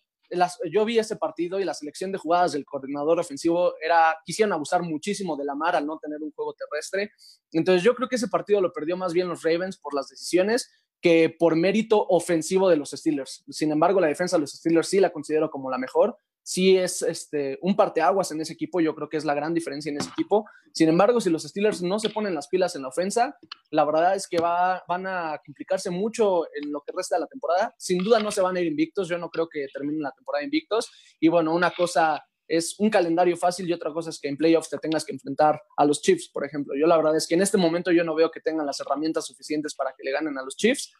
yo 0.71 0.85
vi 0.85 0.99
ese 0.99 1.15
partido 1.15 1.59
y 1.59 1.65
la 1.65 1.73
selección 1.73 2.11
de 2.11 2.17
jugadas 2.17 2.53
del 2.53 2.65
coordinador 2.65 3.19
ofensivo 3.19 3.73
era, 3.81 4.17
quisieron 4.25 4.53
abusar 4.53 4.83
muchísimo 4.83 5.35
de 5.37 5.45
la 5.45 5.55
mar 5.55 5.75
al 5.75 5.85
no 5.85 5.97
tener 5.99 6.21
un 6.21 6.31
juego 6.31 6.53
terrestre. 6.53 7.11
Entonces 7.51 7.83
yo 7.83 7.95
creo 7.95 8.09
que 8.09 8.15
ese 8.15 8.27
partido 8.27 8.61
lo 8.61 8.73
perdió 8.73 8.97
más 8.97 9.13
bien 9.13 9.27
los 9.27 9.43
Ravens 9.43 9.77
por 9.77 9.93
las 9.93 10.07
decisiones 10.07 10.69
que 11.01 11.35
por 11.37 11.55
mérito 11.55 12.05
ofensivo 12.07 12.69
de 12.69 12.77
los 12.77 12.91
Steelers. 12.91 13.43
Sin 13.49 13.71
embargo, 13.71 13.99
la 13.99 14.07
defensa 14.07 14.37
de 14.37 14.41
los 14.41 14.51
Steelers 14.51 14.87
sí 14.87 14.99
la 14.99 15.11
considero 15.11 15.51
como 15.51 15.69
la 15.69 15.77
mejor 15.77 16.17
sí 16.43 16.77
es 16.77 17.01
este, 17.01 17.57
un 17.61 17.75
parteaguas 17.75 18.31
en 18.31 18.41
ese 18.41 18.53
equipo, 18.53 18.81
yo 18.81 18.93
creo 18.93 19.09
que 19.09 19.17
es 19.17 19.25
la 19.25 19.33
gran 19.33 19.53
diferencia 19.53 19.89
en 19.89 19.97
ese 19.97 20.09
equipo. 20.09 20.45
Sin 20.73 20.89
embargo, 20.89 21.21
si 21.21 21.29
los 21.29 21.43
Steelers 21.43 21.81
no 21.81 21.99
se 21.99 22.09
ponen 22.09 22.35
las 22.35 22.47
pilas 22.47 22.75
en 22.75 22.83
la 22.83 22.89
ofensa, 22.89 23.37
la 23.71 23.85
verdad 23.85 24.15
es 24.15 24.27
que 24.27 24.37
va, 24.37 24.83
van 24.87 25.07
a 25.07 25.39
complicarse 25.45 25.89
mucho 25.89 26.45
en 26.53 26.71
lo 26.71 26.81
que 26.81 26.91
resta 26.95 27.15
de 27.15 27.21
la 27.21 27.27
temporada. 27.27 27.73
Sin 27.77 28.03
duda 28.03 28.19
no 28.19 28.31
se 28.31 28.41
van 28.41 28.57
a 28.57 28.59
ir 28.59 28.67
invictos, 28.67 29.07
yo 29.07 29.17
no 29.17 29.29
creo 29.29 29.47
que 29.47 29.67
terminen 29.73 30.01
la 30.01 30.11
temporada 30.11 30.43
invictos. 30.43 30.91
Y 31.19 31.29
bueno, 31.29 31.53
una 31.53 31.71
cosa 31.71 32.23
es 32.47 32.75
un 32.79 32.89
calendario 32.89 33.37
fácil 33.37 33.67
y 33.69 33.73
otra 33.73 33.91
cosa 33.91 34.09
es 34.09 34.19
que 34.19 34.27
en 34.27 34.37
playoffs 34.37 34.69
te 34.69 34.77
tengas 34.77 35.05
que 35.05 35.13
enfrentar 35.13 35.61
a 35.77 35.85
los 35.85 36.01
Chiefs, 36.01 36.29
por 36.29 36.45
ejemplo. 36.45 36.73
Yo 36.79 36.87
la 36.87 36.97
verdad 36.97 37.15
es 37.15 37.27
que 37.27 37.35
en 37.35 37.41
este 37.41 37.57
momento 37.57 37.91
yo 37.91 38.03
no 38.03 38.15
veo 38.15 38.31
que 38.31 38.41
tengan 38.41 38.65
las 38.65 38.79
herramientas 38.79 39.25
suficientes 39.25 39.75
para 39.75 39.93
que 39.97 40.03
le 40.03 40.11
ganen 40.11 40.37
a 40.37 40.43
los 40.43 40.55
Chiefs, 40.55 40.93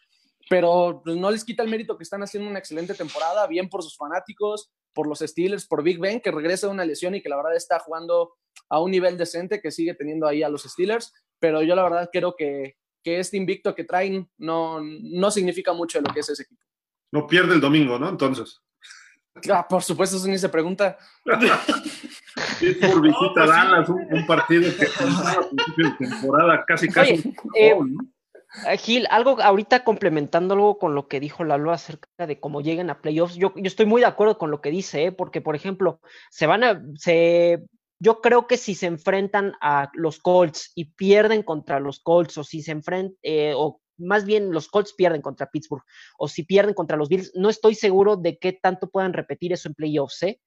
pero 0.49 1.01
pues, 1.03 1.15
no 1.17 1.32
les 1.32 1.43
quita 1.43 1.63
el 1.63 1.69
mérito 1.69 1.97
que 1.97 2.03
están 2.03 2.23
haciendo 2.23 2.49
una 2.49 2.60
excelente 2.60 2.93
temporada, 2.93 3.47
bien 3.47 3.69
por 3.69 3.84
sus 3.84 3.97
fanáticos, 3.97 4.71
por 4.93 5.08
los 5.08 5.19
Steelers, 5.19 5.65
por 5.65 5.84
Big 5.84 5.99
Ben, 5.99 6.21
que 6.21 6.32
regresa 6.32 6.67
de 6.67 6.73
una 6.73 6.86
lesión 6.86 7.15
y 7.15 7.21
que 7.21 7.29
la 7.29 7.38
verdad 7.38 7.56
está 7.56 7.79
jugando 7.79 8.34
a 8.69 8.79
un 8.79 8.91
nivel 8.91 9.17
decente, 9.17 9.62
que 9.62 9.71
sigue 9.71 9.93
teniendo 9.95 10.27
ahí 10.27 10.43
a 10.43 10.49
los 10.49 10.63
Steelers, 10.63 11.13
pero 11.39 11.62
yo 11.62 11.75
la 11.75 11.84
verdad 11.84 12.10
creo 12.12 12.36
que, 12.36 12.77
que 13.03 13.19
este 13.19 13.38
invicto 13.38 13.75
que 13.75 13.84
traen 13.84 14.29
no, 14.38 14.79
no 14.82 15.32
significa 15.32 15.73
mucho 15.73 15.99
de 15.99 16.08
lo 16.08 16.13
que 16.13 16.21
es 16.21 16.29
ese 16.29 16.43
equipo. 16.43 16.62
No 17.12 17.27
pierde 17.27 17.53
el 17.56 17.62
domingo, 17.62 17.99
¿no? 17.99 18.10
Entonces. 18.10 18.62
Ah, 19.51 19.67
por 19.67 19.84
supuesto, 19.84 20.17
eso 20.17 20.27
ni 20.27 20.38
se 20.38 20.49
pregunta. 20.49 20.97
es 22.62 22.77
por 22.77 23.01
visita 23.01 23.43
a 23.43 23.47
Dallas, 23.47 23.89
un, 23.89 24.25
partido 24.27 24.71
que 24.75 24.86
a 24.86 25.49
principio 25.49 25.89
de 25.89 26.08
temporada 26.08 26.63
casi 26.65 26.88
casi. 26.88 27.13
Eh, 27.13 27.23
Eh, 27.56 27.75
Gil, 28.77 29.07
algo 29.09 29.41
ahorita 29.41 29.83
complementando 29.83 30.53
algo 30.53 30.77
con 30.77 30.93
lo 30.93 31.07
que 31.07 31.19
dijo 31.19 31.43
Lalo 31.43 31.71
acerca 31.71 32.27
de 32.27 32.39
cómo 32.39 32.61
lleguen 32.61 32.89
a 32.89 33.01
playoffs, 33.01 33.35
yo, 33.35 33.53
yo 33.55 33.63
estoy 33.65 33.87
muy 33.87 34.01
de 34.01 34.07
acuerdo 34.07 34.37
con 34.37 34.51
lo 34.51 34.61
que 34.61 34.69
dice, 34.69 35.05
¿eh? 35.05 35.11
porque 35.11 35.41
por 35.41 35.55
ejemplo, 35.55 35.99
se 36.29 36.45
van 36.45 36.63
a, 36.63 36.83
se, 36.95 37.63
yo 37.99 38.21
creo 38.21 38.45
que 38.45 38.57
si 38.57 38.75
se 38.75 38.85
enfrentan 38.85 39.53
a 39.59 39.89
los 39.93 40.19
Colts 40.19 40.71
y 40.75 40.85
pierden 40.85 41.41
contra 41.41 41.79
los 41.79 41.99
Colts, 41.99 42.37
o 42.37 42.43
si 42.43 42.61
se 42.61 42.71
enfrentan, 42.71 43.17
eh, 43.23 43.53
o 43.55 43.81
más 43.97 44.25
bien 44.25 44.51
los 44.51 44.67
Colts 44.67 44.93
pierden 44.93 45.21
contra 45.21 45.49
Pittsburgh, 45.49 45.83
o 46.17 46.27
si 46.27 46.43
pierden 46.43 46.75
contra 46.75 46.97
los 46.97 47.09
Bills, 47.09 47.31
no 47.35 47.49
estoy 47.49 47.73
seguro 47.75 48.17
de 48.17 48.37
qué 48.37 48.53
tanto 48.53 48.89
puedan 48.89 49.13
repetir 49.13 49.53
eso 49.53 49.67
en 49.67 49.75
playoffs, 49.75 50.21
¿eh? 50.23 50.39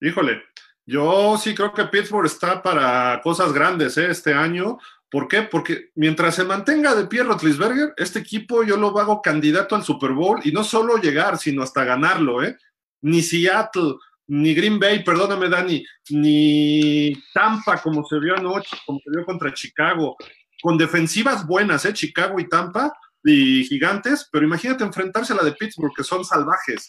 Híjole, 0.00 0.42
yo 0.90 1.38
sí 1.38 1.54
creo 1.54 1.72
que 1.72 1.84
Pittsburgh 1.84 2.26
está 2.26 2.60
para 2.60 3.20
cosas 3.22 3.52
grandes 3.52 3.96
¿eh? 3.96 4.10
este 4.10 4.34
año. 4.34 4.78
¿Por 5.08 5.28
qué? 5.28 5.42
Porque 5.42 5.90
mientras 5.94 6.34
se 6.34 6.42
mantenga 6.42 6.96
de 6.96 7.06
pie 7.06 7.22
Rotlisberger, 7.22 7.94
este 7.96 8.18
equipo 8.18 8.64
yo 8.64 8.76
lo 8.76 8.96
hago 8.98 9.22
candidato 9.22 9.76
al 9.76 9.84
Super 9.84 10.10
Bowl 10.10 10.40
y 10.42 10.50
no 10.50 10.64
solo 10.64 10.96
llegar, 10.96 11.38
sino 11.38 11.62
hasta 11.62 11.84
ganarlo, 11.84 12.42
¿eh? 12.42 12.56
Ni 13.02 13.22
Seattle, 13.22 13.94
ni 14.26 14.52
Green 14.52 14.80
Bay, 14.80 15.04
perdóname 15.04 15.48
Dani, 15.48 15.84
ni 16.10 17.12
Tampa 17.32 17.80
como 17.80 18.04
se 18.04 18.18
vio 18.18 18.36
anoche, 18.36 18.76
como 18.84 18.98
se 19.04 19.10
vio 19.10 19.24
contra 19.24 19.54
Chicago, 19.54 20.16
con 20.60 20.76
defensivas 20.76 21.46
buenas, 21.46 21.84
¿eh? 21.84 21.92
Chicago 21.92 22.40
y 22.40 22.48
Tampa 22.48 22.92
y 23.22 23.62
gigantes, 23.64 24.28
pero 24.30 24.44
imagínate 24.44 24.82
enfrentarse 24.82 25.34
a 25.34 25.36
la 25.36 25.44
de 25.44 25.52
Pittsburgh, 25.52 25.94
que 25.94 26.04
son 26.04 26.24
salvajes. 26.24 26.88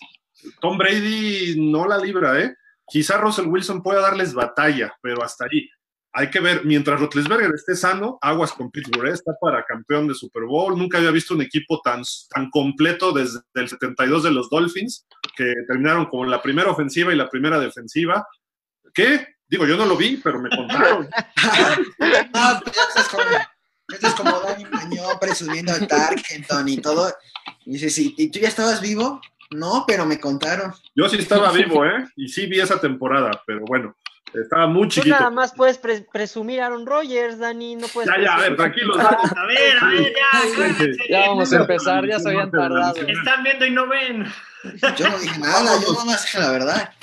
Tom 0.60 0.78
Brady 0.78 1.56
no 1.58 1.88
la 1.88 2.00
libra, 2.00 2.40
¿eh? 2.40 2.56
Quizá 2.92 3.16
Russell 3.16 3.48
Wilson 3.48 3.82
pueda 3.82 4.02
darles 4.02 4.34
batalla, 4.34 4.94
pero 5.02 5.24
hasta 5.24 5.46
ahí. 5.46 5.70
Hay 6.12 6.30
que 6.30 6.42
ver, 6.42 6.66
mientras 6.66 7.00
Roethlisberger 7.00 7.50
esté 7.56 7.74
sano, 7.74 8.18
aguas 8.22 8.52
con 8.52 8.70
Pittsburgh, 8.70 9.08
¿eh? 9.08 9.14
está 9.14 9.32
para 9.40 9.64
campeón 9.64 10.10
de 10.10 10.14
Super 10.14 10.44
Bowl. 10.44 10.78
Nunca 10.78 10.98
había 10.98 11.12
visto 11.12 11.34
un 11.34 11.42
equipo 11.42 11.80
tan, 11.82 12.02
tan 12.30 12.50
completo 12.50 13.14
desde 13.14 13.40
el 13.54 13.70
72 13.70 14.24
de 14.24 14.32
los 14.32 14.50
Dolphins, 14.50 15.08
que 15.38 15.54
terminaron 15.70 16.08
con 16.08 16.30
la 16.30 16.42
primera 16.42 16.70
ofensiva 16.70 17.14
y 17.14 17.16
la 17.16 17.30
primera 17.30 17.60
defensiva. 17.60 18.28
¿Qué? 18.94 19.26
Digo, 19.48 19.66
yo 19.66 19.78
no 19.78 19.86
lo 19.86 19.96
vi, 19.96 20.18
pero 20.18 20.42
me 20.42 20.50
contaron. 20.50 21.04
no, 21.48 22.62
pero 22.66 22.82
esto 22.90 23.00
es 23.00 23.08
como, 23.08 23.24
esto 23.88 24.08
es 24.08 24.14
como 24.16 24.40
Dani 24.42 24.66
Mañón 24.66 25.18
presumiendo 25.18 25.72
al 25.72 25.88
Tarkenton 25.88 26.68
y 26.68 26.78
todo. 26.82 27.10
Y 27.66 27.72
dices, 27.72 27.98
¿y 27.98 28.30
tú 28.30 28.40
ya 28.40 28.50
estabas 28.50 28.82
vivo? 28.82 29.22
No, 29.52 29.84
pero 29.88 30.06
me 30.06 30.20
contaron. 30.20 30.74
Yo 30.96 31.08
sí 31.10 31.18
estaba 31.18 31.52
vivo, 31.54 31.86
¿eh? 31.86 32.06
Y 32.16 32.28
sí 32.30 32.46
vi 32.48 32.60
esa 32.60 32.80
temporada, 32.80 33.32
pero 33.46 33.62
bueno, 33.68 33.96
estaba 34.34 34.66
muy 34.68 34.84
Tú 34.84 34.96
chiquito. 34.96 35.16
nada 35.16 35.30
más 35.30 35.54
puedes 35.54 35.78
pre- 35.78 36.08
presumir 36.12 36.62
a 36.62 36.68
Aaron 36.68 36.86
Rodgers, 36.86 37.38
Dani, 37.40 37.76
no 37.76 37.88
puedes. 37.88 38.10
Ya, 38.10 38.22
ya, 38.22 38.36
a 38.36 38.40
ver, 38.42 38.56
tranquilos. 38.56 38.98
A 38.98 39.46
ver, 39.46 39.78
a 39.82 39.86
ver, 39.88 40.14
ya. 40.14 40.88
Ya 41.10 41.28
vamos 41.30 41.52
a 41.52 41.58
empezar, 41.58 42.08
ya 42.08 42.20
se 42.20 42.30
habían 42.30 42.50
tardado. 42.52 42.96
Están 42.96 43.44
viendo 43.44 43.66
y 43.66 43.72
no 43.72 43.88
ven. 43.88 44.26
Yo 44.98 45.10
no 45.10 45.18
dije 45.20 45.40
nada, 45.40 45.80
yo 45.86 45.94
nomás 45.94 46.24
dije 46.24 46.40
la 46.40 46.52
verdad. 46.52 46.94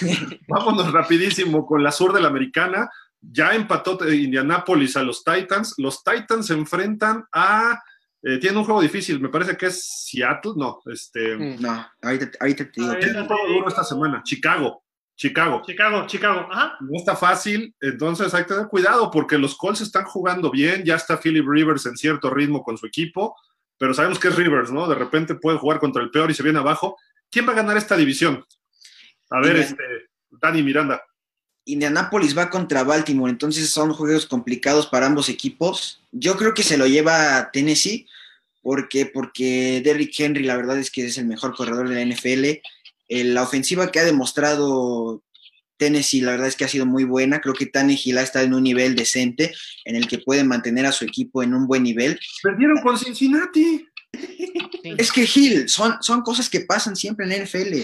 Vámonos 0.48 0.92
rapidísimo 0.92 1.66
con 1.66 1.82
la 1.82 1.92
sur 1.92 2.12
de 2.12 2.20
la 2.20 2.28
americana. 2.28 2.88
Ya 3.20 3.52
empató 3.54 3.98
Indianapolis 4.08 4.96
a 4.96 5.02
los 5.02 5.24
Titans. 5.24 5.74
Los 5.78 6.02
Titans 6.04 6.46
se 6.46 6.54
enfrentan 6.54 7.24
a. 7.32 7.78
eh, 8.22 8.38
tienen 8.38 8.58
un 8.58 8.64
juego 8.64 8.80
difícil, 8.80 9.20
me 9.20 9.28
parece 9.28 9.56
que 9.56 9.66
es 9.66 10.06
Seattle, 10.08 10.52
no, 10.56 10.80
este. 10.86 11.36
No, 11.36 11.86
ahorita, 12.02 12.30
ahorita 12.40 12.64
te 12.64 12.80
digo. 12.80 12.88
A 12.88 12.94
ver. 12.94 13.04
Tienen 13.04 13.22
un 13.22 13.28
juego 13.28 13.48
duro 13.48 13.68
esta 13.68 13.84
semana. 13.84 14.22
Chicago, 14.24 14.82
Chicago. 15.16 15.62
Chicago, 15.64 16.06
Chicago. 16.06 16.48
Ajá. 16.50 16.76
No 16.80 16.96
está 16.96 17.14
fácil, 17.14 17.74
entonces 17.80 18.34
hay 18.34 18.42
que 18.42 18.54
tener 18.54 18.68
cuidado 18.68 19.10
porque 19.10 19.38
los 19.38 19.56
Colts 19.56 19.80
están 19.80 20.04
jugando 20.04 20.50
bien. 20.50 20.84
Ya 20.84 20.96
está 20.96 21.20
Philip 21.20 21.46
Rivers 21.48 21.86
en 21.86 21.96
cierto 21.96 22.30
ritmo 22.30 22.62
con 22.62 22.76
su 22.76 22.86
equipo, 22.86 23.36
pero 23.78 23.94
sabemos 23.94 24.18
que 24.18 24.28
es 24.28 24.36
Rivers, 24.36 24.72
¿no? 24.72 24.88
De 24.88 24.96
repente 24.96 25.36
puede 25.36 25.58
jugar 25.58 25.78
contra 25.78 26.02
el 26.02 26.10
peor 26.10 26.30
y 26.30 26.34
se 26.34 26.42
viene 26.42 26.58
abajo. 26.58 26.96
¿Quién 27.30 27.46
va 27.46 27.52
a 27.52 27.56
ganar 27.56 27.76
esta 27.76 27.96
división? 27.96 28.44
A 29.30 29.40
ver, 29.40 29.56
este, 29.56 29.84
Dani 30.30 30.62
Miranda. 30.62 31.02
Indianapolis 31.68 32.36
va 32.36 32.48
contra 32.48 32.82
Baltimore, 32.82 33.30
entonces 33.30 33.68
son 33.68 33.92
juegos 33.92 34.26
complicados 34.26 34.86
para 34.86 35.06
ambos 35.06 35.28
equipos. 35.28 36.00
Yo 36.12 36.36
creo 36.36 36.54
que 36.54 36.62
se 36.62 36.78
lo 36.78 36.86
lleva 36.86 37.50
Tennessee, 37.52 38.06
porque, 38.62 39.04
porque 39.06 39.82
Derrick 39.84 40.18
Henry 40.18 40.44
la 40.44 40.56
verdad 40.56 40.78
es 40.78 40.90
que 40.90 41.06
es 41.06 41.18
el 41.18 41.26
mejor 41.26 41.54
corredor 41.54 41.88
de 41.88 41.94
la 41.94 42.14
NFL. 42.14 42.44
Eh, 43.10 43.24
la 43.24 43.42
ofensiva 43.42 43.90
que 43.90 44.00
ha 44.00 44.04
demostrado 44.04 45.22
Tennessee 45.76 46.22
la 46.22 46.32
verdad 46.32 46.48
es 46.48 46.56
que 46.56 46.64
ha 46.64 46.68
sido 46.68 46.86
muy 46.86 47.04
buena. 47.04 47.40
Creo 47.40 47.54
que 47.54 47.66
Tannehill 47.66 48.16
ha 48.16 48.22
estado 48.22 48.46
en 48.46 48.54
un 48.54 48.62
nivel 48.62 48.96
decente 48.96 49.54
en 49.84 49.94
el 49.94 50.08
que 50.08 50.18
puede 50.18 50.44
mantener 50.44 50.86
a 50.86 50.92
su 50.92 51.04
equipo 51.04 51.42
en 51.42 51.54
un 51.54 51.66
buen 51.66 51.82
nivel. 51.82 52.18
Perdieron 52.42 52.80
con 52.80 52.98
Cincinnati. 52.98 53.86
Es 54.82 55.12
que 55.12 55.28
Hill, 55.32 55.68
son, 55.68 55.96
son 56.00 56.22
cosas 56.22 56.48
que 56.48 56.60
pasan 56.60 56.96
siempre 56.96 57.26
en 57.26 57.30
la 57.30 57.44
NFL. 57.44 57.82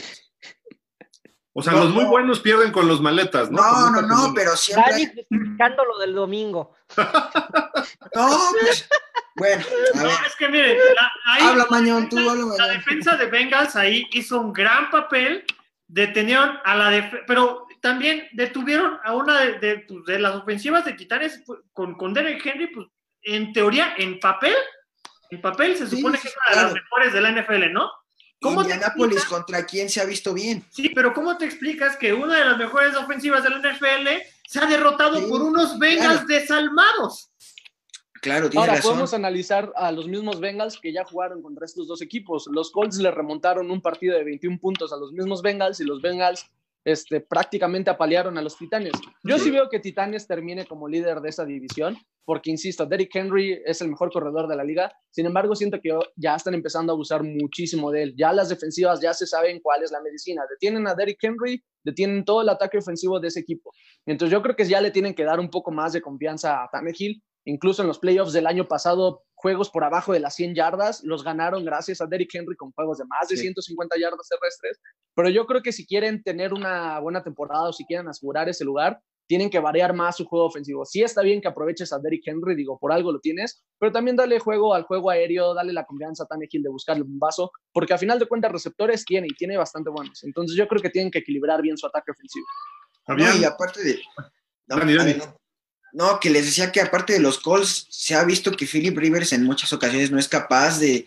O 1.57 1.63
sea, 1.63 1.73
No, 1.73 1.85
los 1.85 1.91
muy 1.95 2.03
no. 2.05 2.11
buenos 2.11 2.41
pierden 2.41 2.73
con 2.73 2.89
los 2.89 3.01
maletas, 3.01 3.49
¿no? 3.51 3.63
No, 3.63 3.91
no, 3.91 4.03
no, 4.03 4.33
pero 4.35 4.57
siempre... 4.57 4.91
Dani 4.91 5.07
justificando 5.07 5.85
lo 5.85 5.99
del 5.99 6.15
domingo. 6.15 6.75
No, 8.15 8.39
pues... 8.61 8.89
Bueno, 9.37 9.65
a 9.95 9.97
No, 9.99 10.03
ver. 10.05 10.13
es 10.27 10.37
que 10.37 10.49
miren, 10.49 10.77
la, 10.95 11.13
ahí, 11.27 11.43
Habla, 11.43 11.67
Mañón, 11.71 12.09
tú 12.09 12.19
habla, 12.19 12.35
la 12.35 12.47
Mañón. 12.47 12.69
defensa 12.77 13.17
de 13.17 13.27
Bengals 13.27 13.75
ahí 13.77 14.07
hizo 14.13 14.41
un 14.41 14.53
gran 14.53 14.91
papel, 14.91 15.45
detenieron 15.89 16.59
a 16.65 16.77
la 16.77 16.91
def 16.91 17.13
pero 17.27 17.67
también 17.83 18.29
detuvieron 18.33 18.99
a 19.05 19.13
una 19.15 19.41
de, 19.41 19.59
de, 19.59 19.79
pues, 19.89 20.05
de 20.07 20.19
las 20.21 20.37
ofensivas 20.37 20.85
de 20.85 20.93
Titanes 20.93 21.43
pues, 21.45 21.61
con, 21.73 21.95
con 21.97 22.15
Derek 22.15 22.45
Henry, 22.47 22.69
pues 22.69 22.87
en 23.23 23.53
teoría, 23.53 23.95
en 23.99 24.21
papel, 24.21 24.55
en 25.31 25.41
papel 25.41 25.77
se 25.77 25.89
supone 25.89 26.17
sí, 26.17 26.23
que 26.23 26.29
es 26.29 26.35
una 26.49 26.57
de 26.57 26.63
las 26.67 26.75
mejores 26.75 27.13
de 27.13 27.21
la 27.21 27.31
NFL, 27.33 27.73
¿no? 27.73 27.91
¿Cómo 28.45 28.61
Indianapolis 28.63 29.25
contra 29.25 29.65
quién 29.65 29.89
se 29.89 30.01
ha 30.01 30.05
visto 30.05 30.35
bien. 30.35 30.63
Sí, 30.71 30.91
pero 30.91 31.15
¿cómo 31.15 31.37
te 31.39 31.47
explicas 31.47 31.97
que 31.97 32.13
una 32.13 32.39
de 32.39 32.45
las 32.45 32.59
mejores 32.59 32.95
ofensivas 32.95 33.43
de 33.43 33.51
la 33.51 33.59
NFL 33.59 34.09
se 34.47 34.59
ha 34.59 34.67
derrotado 34.67 35.19
Sí, 35.19 35.27
por 35.29 35.43
unos 35.43 35.79
Bengals 35.79 36.21
claro. 36.21 36.27
desalmados? 36.27 37.31
Claro, 38.21 38.49
tienes 38.49 38.69
Ahora 38.69 38.77
razón. 38.77 38.91
podemos 38.93 39.15
analizar 39.15 39.73
a 39.77 39.93
los 39.93 40.09
mismos 40.09 40.41
Bengals 40.41 40.79
que 40.79 40.93
ya 40.93 41.05
jugaron 41.05 41.43
contra 41.43 41.67
estos 41.67 41.87
dos 41.89 42.01
equipos. 42.01 42.47
Los 42.51 42.71
Colts 42.71 42.97
le 42.99 43.11
remontaron 43.11 43.71
un 43.71 43.81
partido 43.83 44.17
de 44.17 44.25
21 44.25 44.59
puntos 44.59 44.93
a 44.93 44.97
los 44.97 45.13
mismos 45.13 45.43
Bengals 45.43 45.81
y 45.81 45.85
los 45.85 46.01
Bengals 46.01 46.47
este, 46.85 47.21
prácticamente 47.21 47.91
apalearon 47.91 48.37
a 48.37 48.43
los 48.43 48.57
Titanes. 48.57 48.93
Yo 49.23 49.39
sí 49.39 49.51
veo 49.51 49.69
que 49.69 49.81
Titanes 49.81 50.27
termine 50.27 50.67
como 50.67 50.89
líder 50.89 51.21
de 51.21 51.31
esa 51.31 51.45
división, 51.45 51.97
porque 52.25 52.51
insisto, 52.51 52.87
Derrick 52.87 53.15
Henry 53.15 53.63
es 53.65 53.81
el 53.81 53.89
mejor 53.89 54.11
corredor 54.11 54.49
de 54.49 54.57
la 54.57 54.65
liga. 54.65 54.93
Sin 55.11 55.27
embargo, 55.27 55.55
siento 55.55 55.79
que 55.83 55.91
ya 56.17 56.35
están 56.35 56.55
empezando 56.55 56.93
a 56.93 56.95
abusar 56.95 57.23
muchísimo 57.23 57.91
de 57.91 58.03
él. 58.03 58.15
Ya 58.17 58.33
las 58.33 58.49
defensivas 58.49 59.01
ya 59.01 59.13
se 59.13 59.27
saben 59.27 59.61
cuál 59.61 59.83
es 59.83 59.91
la 59.91 60.01
medicina. 60.01 60.43
Detienen 60.49 60.87
a 60.87 60.95
Derrick 60.95 61.23
Henry, 61.23 61.63
detienen 61.83 62.25
todo 62.25 62.43
el 62.43 62.49
ataque 62.49 62.79
ofensivo 62.79 63.21
de 63.21 63.29
ese 63.29 63.41
equipo. 63.41 63.73
Entonces 64.07 64.33
yo 64.33 64.43
creo 64.43 64.57
que 64.57 64.65
ya 64.65 64.81
le 64.81 64.91
tienen 64.91 65.15
que 65.15 65.25
dar 65.25 65.39
un 65.41 65.51
poco 65.51 65.71
más 65.71 65.93
de 65.93 66.01
confianza 66.01 66.63
a 66.63 66.69
Tannehill. 66.71 67.23
Incluso 67.47 67.83
en 67.83 67.89
los 67.89 67.99
playoffs 67.99 68.33
del 68.33 68.47
año 68.47 68.67
pasado, 68.67 69.23
juegos 69.45 69.69
por 69.69 69.85
abajo 69.85 70.15
de 70.15 70.21
las 70.21 70.35
100 70.37 70.55
yardas 70.55 71.05
los 71.05 71.23
ganaron 71.23 71.67
gracias 71.67 72.01
a 72.01 72.07
Derrick 72.07 72.35
Henry 72.35 72.57
con 72.57 72.73
juegos 72.73 72.97
de 72.97 73.05
más 73.05 73.29
de 73.29 73.37
Sí. 73.37 73.43
150 73.43 73.95
yardas 73.99 74.27
terrestres. 74.27 74.81
Pero 75.15 75.29
yo 75.29 75.45
creo 75.45 75.61
que 75.61 75.71
si 75.71 75.87
quieren 75.87 76.23
tener 76.23 76.55
una 76.55 76.99
buena 76.99 77.23
temporada 77.23 77.69
o 77.69 77.73
si 77.75 77.85
quieren 77.85 78.09
asegurar 78.09 78.49
ese 78.49 78.65
lugar, 78.65 79.03
tienen 79.27 79.51
que 79.51 79.59
variar 79.59 79.93
más 79.93 80.17
su 80.17 80.25
juego 80.25 80.47
ofensivo. 80.47 80.87
Sí 80.87 81.03
está 81.03 81.21
bien 81.21 81.43
que 81.43 81.49
aproveches 81.49 81.93
a 81.93 81.99
Derrick 81.99 82.27
Henry, 82.27 82.55
digo, 82.55 82.79
por 82.79 82.91
algo 82.91 83.13
lo 83.13 83.21
tienes, 83.21 83.63
pero 83.79 83.93
también 83.93 84.17
dale 84.17 84.39
juego 84.39 84.73
al 84.73 84.85
juego 84.85 85.11
aéreo, 85.11 85.53
dale 85.53 85.75
la 85.75 85.85
confianza 85.85 86.25
a 86.25 86.27
Tannehill 86.27 86.63
de 86.63 86.71
buscarle 86.71 87.03
un 87.03 87.19
vaso, 87.19 87.51
porque 87.71 87.93
a 87.93 87.99
final 87.99 88.19
de 88.19 88.25
cuentas 88.27 88.51
receptores 88.51 89.05
tiene 89.05 89.27
y 89.31 89.35
tiene 89.35 89.59
bastante 89.59 89.91
buenos. 89.91 90.25
Entonces 90.25 90.57
yo 90.57 90.67
creo 90.69 90.81
que 90.81 90.89
tienen 90.89 91.11
que 91.11 91.19
equilibrar 91.19 91.61
bien 91.61 91.77
su 91.77 91.87
ataque 91.87 92.13
ofensivo. 92.13 92.47
No, 93.09 93.37
y 93.39 93.45
aparte 93.45 93.85
de. 93.85 94.01
No, 94.69 94.77
Dani, 94.79 94.95
Dani. 94.95 95.11
a 95.13 95.15
ver, 95.17 95.25
no. 95.95 96.21
Que 96.21 96.29
les 96.31 96.45
decía 96.45 96.71
que 96.71 96.81
aparte 96.83 97.15
de 97.15 97.21
los 97.21 97.39
calls, 97.41 97.87
se 97.89 98.15
ha 98.15 98.25
visto 98.25 98.53
que 98.53 98.67
Philip 98.67 98.97
Rivers 98.99 99.33
en 99.33 99.45
muchas 99.45 99.73
ocasiones 99.73 100.11
no 100.11 100.19
es 100.19 100.29
capaz 100.29 100.79
de 100.79 101.07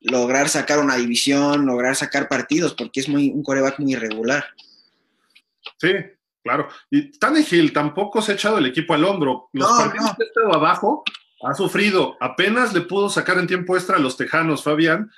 lograr 0.00 0.48
sacar 0.48 0.78
una 0.78 0.96
división, 0.96 1.66
lograr 1.66 1.94
sacar 1.96 2.28
partidos, 2.28 2.72
porque 2.74 3.00
es 3.00 3.08
muy 3.08 3.28
un 3.30 3.42
coreback 3.42 3.78
muy 3.80 3.92
irregular. 3.92 4.46
Sí, 5.80 5.92
claro. 6.42 6.68
Y 6.90 7.10
Tannehill 7.18 7.72
tampoco 7.72 8.22
se 8.22 8.32
ha 8.32 8.34
echado 8.34 8.58
el 8.58 8.66
equipo 8.66 8.94
al 8.94 9.04
hombro. 9.04 9.48
Los 9.52 9.68
No, 9.70 9.76
partidos 9.76 10.06
no. 10.06 10.16
que 10.16 10.22
ha 10.22 10.26
estado 10.26 10.54
abajo 10.54 11.04
ha 11.42 11.54
sufrido. 11.54 12.16
Apenas 12.20 12.72
le 12.72 12.80
pudo 12.82 13.08
sacar 13.10 13.38
en 13.38 13.46
tiempo 13.46 13.76
extra 13.76 13.96
a 13.96 14.00
los 14.00 14.16
Tejanos, 14.16 14.62
Fabián. 14.64 15.10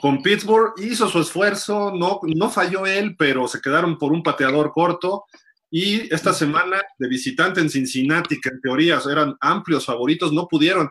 Con 0.00 0.22
Pittsburgh 0.22 0.74
hizo 0.78 1.08
su 1.08 1.20
esfuerzo, 1.20 1.92
no, 1.94 2.20
no 2.22 2.50
falló 2.50 2.84
él, 2.86 3.16
pero 3.16 3.48
se 3.48 3.60
quedaron 3.60 3.96
por 3.98 4.12
un 4.12 4.22
pateador 4.22 4.72
corto. 4.72 5.24
Y 5.76 6.14
esta 6.14 6.32
semana 6.32 6.80
de 7.00 7.08
visitante 7.08 7.60
en 7.60 7.68
Cincinnati, 7.68 8.40
que 8.40 8.50
en 8.50 8.60
teoría 8.60 9.00
eran 9.10 9.36
amplios 9.40 9.84
favoritos, 9.84 10.32
no 10.32 10.46
pudieron. 10.46 10.88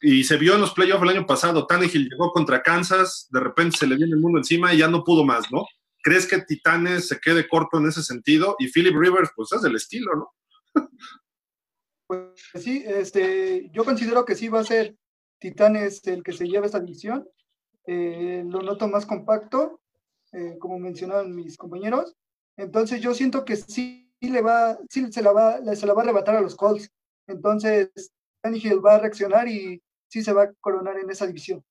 Y 0.00 0.22
se 0.22 0.36
vio 0.36 0.54
en 0.54 0.60
los 0.60 0.72
playoffs 0.72 1.02
el 1.02 1.08
año 1.08 1.26
pasado. 1.26 1.66
Tannehill 1.66 2.08
llegó 2.08 2.30
contra 2.30 2.62
Kansas, 2.62 3.26
de 3.28 3.40
repente 3.40 3.76
se 3.76 3.88
le 3.88 3.96
viene 3.96 4.12
el 4.12 4.20
mundo 4.20 4.38
encima 4.38 4.72
y 4.72 4.78
ya 4.78 4.86
no 4.86 5.02
pudo 5.02 5.24
más, 5.24 5.50
¿no? 5.50 5.64
¿Crees 6.00 6.28
que 6.28 6.40
Titanes 6.42 7.08
se 7.08 7.18
quede 7.18 7.48
corto 7.48 7.78
en 7.78 7.88
ese 7.88 8.04
sentido? 8.04 8.54
Y 8.60 8.68
Philip 8.68 8.94
Rivers, 8.96 9.30
pues 9.34 9.50
es 9.50 9.62
del 9.62 9.74
estilo, 9.74 10.12
¿no? 10.14 10.88
Pues 12.06 12.20
sí, 12.54 12.84
este, 12.86 13.68
yo 13.72 13.84
considero 13.84 14.24
que 14.24 14.36
sí 14.36 14.46
va 14.46 14.60
a 14.60 14.64
ser 14.64 14.96
Titanes 15.40 16.06
el 16.06 16.22
que 16.22 16.32
se 16.32 16.46
lleva 16.46 16.66
esta 16.66 16.78
división. 16.78 17.28
Eh, 17.84 18.44
lo 18.46 18.62
noto 18.62 18.86
más 18.86 19.06
compacto, 19.06 19.80
eh, 20.30 20.56
como 20.60 20.78
mencionaron 20.78 21.34
mis 21.34 21.56
compañeros. 21.56 22.14
Entonces 22.58 23.00
yo 23.00 23.14
siento 23.14 23.44
que 23.44 23.56
sí 23.56 24.12
le 24.20 24.42
va, 24.42 24.76
sí 24.90 25.10
se 25.10 25.22
la 25.22 25.32
va, 25.32 25.74
se 25.74 25.86
la 25.86 25.94
va 25.94 26.02
a 26.02 26.04
arrebatar 26.04 26.36
a 26.36 26.40
los 26.40 26.56
Colts. 26.56 26.90
Entonces, 27.26 27.88
Tannehill 28.42 28.84
va 28.84 28.96
a 28.96 28.98
reaccionar 28.98 29.48
y 29.48 29.80
sí 30.08 30.22
se 30.22 30.32
va 30.32 30.42
a 30.42 30.52
coronar 30.60 30.98
en 30.98 31.08
esa 31.08 31.26
división. 31.26 31.64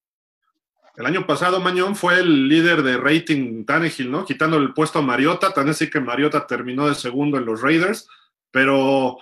El 0.95 1.05
año 1.05 1.27
pasado 1.27 1.59
Mañón 1.59 1.95
fue 1.95 2.19
el 2.19 2.47
líder 2.47 2.81
de 2.81 2.97
rating 2.97 3.65
Tannehill, 3.65 4.09
¿no? 4.09 4.25
Quitando 4.25 4.57
el 4.57 4.73
puesto 4.73 4.99
a 4.99 5.03
Mariota, 5.03 5.53
tan 5.53 5.69
así 5.69 5.89
que 5.89 5.99
Mariota 5.99 6.47
terminó 6.47 6.87
de 6.87 6.95
segundo 6.95 7.37
en 7.37 7.45
los 7.45 7.61
Raiders, 7.61 8.07
pero 8.49 9.17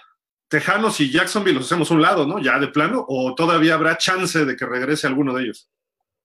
Tejanos 0.47 1.01
y 1.01 1.11
Jacksonville 1.11 1.57
los 1.57 1.65
hacemos 1.65 1.91
un 1.91 2.01
lado, 2.01 2.25
¿no? 2.25 2.39
Ya 2.39 2.59
de 2.59 2.67
plano, 2.67 3.03
o 3.09 3.33
todavía 3.35 3.73
habrá 3.73 3.97
chance 3.97 4.45
de 4.45 4.55
que 4.55 4.65
regrese 4.65 5.07
alguno 5.07 5.33
de 5.33 5.43
ellos. 5.43 5.69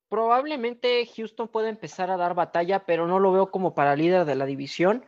Probablemente 0.08 1.08
Houston 1.16 1.48
pueda 1.48 1.68
empezar 1.68 2.10
a 2.10 2.16
dar 2.16 2.34
batalla, 2.34 2.84
pero 2.84 3.06
no 3.06 3.18
lo 3.18 3.32
veo 3.32 3.50
como 3.50 3.74
para 3.74 3.96
líder 3.96 4.26
de 4.26 4.34
la 4.34 4.44
división. 4.44 5.04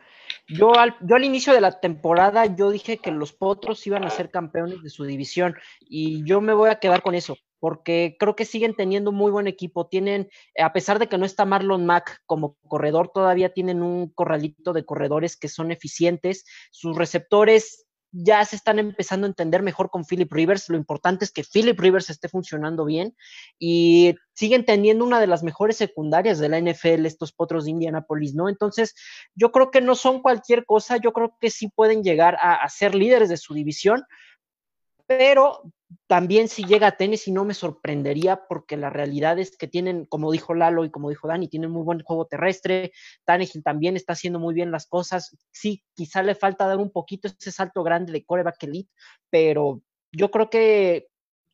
Yo 0.47 0.77
al, 0.77 0.95
yo 1.01 1.15
al 1.15 1.23
inicio 1.23 1.53
de 1.53 1.61
la 1.61 1.79
temporada 1.79 2.45
yo 2.45 2.69
dije 2.69 2.97
que 2.97 3.11
los 3.11 3.33
Potros 3.33 3.85
iban 3.87 4.03
a 4.03 4.09
ser 4.09 4.29
campeones 4.29 4.81
de 4.83 4.89
su 4.89 5.05
división 5.05 5.55
y 5.79 6.23
yo 6.25 6.41
me 6.41 6.53
voy 6.53 6.69
a 6.69 6.79
quedar 6.79 7.01
con 7.01 7.15
eso 7.15 7.37
porque 7.63 8.17
creo 8.19 8.35
que 8.35 8.43
siguen 8.43 8.75
teniendo 8.75 9.13
muy 9.13 9.31
buen 9.31 9.47
equipo. 9.47 9.87
Tienen, 9.87 10.29
a 10.59 10.73
pesar 10.73 10.99
de 10.99 11.07
que 11.07 11.17
no 11.17 11.25
está 11.25 11.45
Marlon 11.45 11.85
Mack 11.85 12.21
como 12.25 12.57
corredor, 12.67 13.09
todavía 13.13 13.53
tienen 13.53 13.81
un 13.81 14.09
corralito 14.09 14.73
de 14.73 14.83
corredores 14.83 15.37
que 15.37 15.47
son 15.47 15.71
eficientes. 15.71 16.43
Sus 16.71 16.97
receptores 16.97 17.85
ya 18.13 18.45
se 18.45 18.55
están 18.55 18.77
empezando 18.77 19.25
a 19.25 19.29
entender 19.29 19.63
mejor 19.63 19.89
con 19.89 20.05
Philip 20.05 20.31
Rivers. 20.31 20.69
Lo 20.69 20.77
importante 20.77 21.25
es 21.25 21.31
que 21.31 21.43
Philip 21.43 21.79
Rivers 21.79 22.11
esté 22.11 22.29
funcionando 22.29 22.85
bien 22.85 23.15
y 23.57 24.15
siguen 24.33 24.65
teniendo 24.65 25.03
una 25.03 25.19
de 25.19 25.25
las 25.25 25.41
mejores 25.41 25.77
secundarias 25.77 26.37
de 26.37 26.47
la 26.47 26.59
NFL, 26.59 27.07
estos 27.07 27.33
potros 27.33 27.65
de 27.65 27.71
Indianapolis, 27.71 28.35
¿no? 28.35 28.49
Entonces, 28.49 28.93
yo 29.33 29.51
creo 29.51 29.71
que 29.71 29.81
no 29.81 29.95
son 29.95 30.21
cualquier 30.21 30.63
cosa, 30.65 30.97
yo 30.97 31.11
creo 31.11 31.35
que 31.41 31.49
sí 31.49 31.69
pueden 31.69 32.03
llegar 32.03 32.37
a, 32.39 32.53
a 32.53 32.69
ser 32.69 32.93
líderes 32.93 33.29
de 33.29 33.37
su 33.37 33.55
división, 33.55 34.03
pero 35.07 35.63
también 36.07 36.47
si 36.47 36.63
llega 36.63 36.87
a 36.87 36.97
Tennessee 36.97 37.31
no 37.31 37.45
me 37.45 37.53
sorprendería 37.53 38.41
porque 38.47 38.77
la 38.77 38.89
realidad 38.89 39.39
es 39.39 39.57
que 39.57 39.67
tienen, 39.67 40.05
como 40.05 40.31
dijo 40.31 40.53
Lalo 40.53 40.85
y 40.85 40.91
como 40.91 41.09
dijo 41.09 41.27
Dani, 41.27 41.47
tienen 41.47 41.71
muy 41.71 41.83
buen 41.83 42.01
juego 42.01 42.25
terrestre, 42.25 42.91
Tannehill 43.25 43.63
también 43.63 43.95
está 43.95 44.13
haciendo 44.13 44.39
muy 44.39 44.53
bien 44.53 44.71
las 44.71 44.87
cosas, 44.87 45.35
sí, 45.51 45.83
quizá 45.95 46.23
le 46.23 46.35
falta 46.35 46.67
dar 46.67 46.77
un 46.77 46.91
poquito 46.91 47.27
ese 47.27 47.51
salto 47.51 47.83
grande 47.83 48.11
de 48.11 48.25
coreback 48.25 48.63
elite, 48.63 48.91
pero 49.29 49.81
yo 50.11 50.31
creo 50.31 50.49
que 50.49 51.07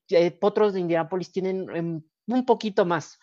eh, 0.09 0.31
Potros 0.31 0.73
de 0.73 0.79
Indianapolis 0.79 1.31
tienen 1.31 1.69
um, 1.69 2.01
un 2.27 2.45
poquito 2.45 2.85
más 2.85 3.19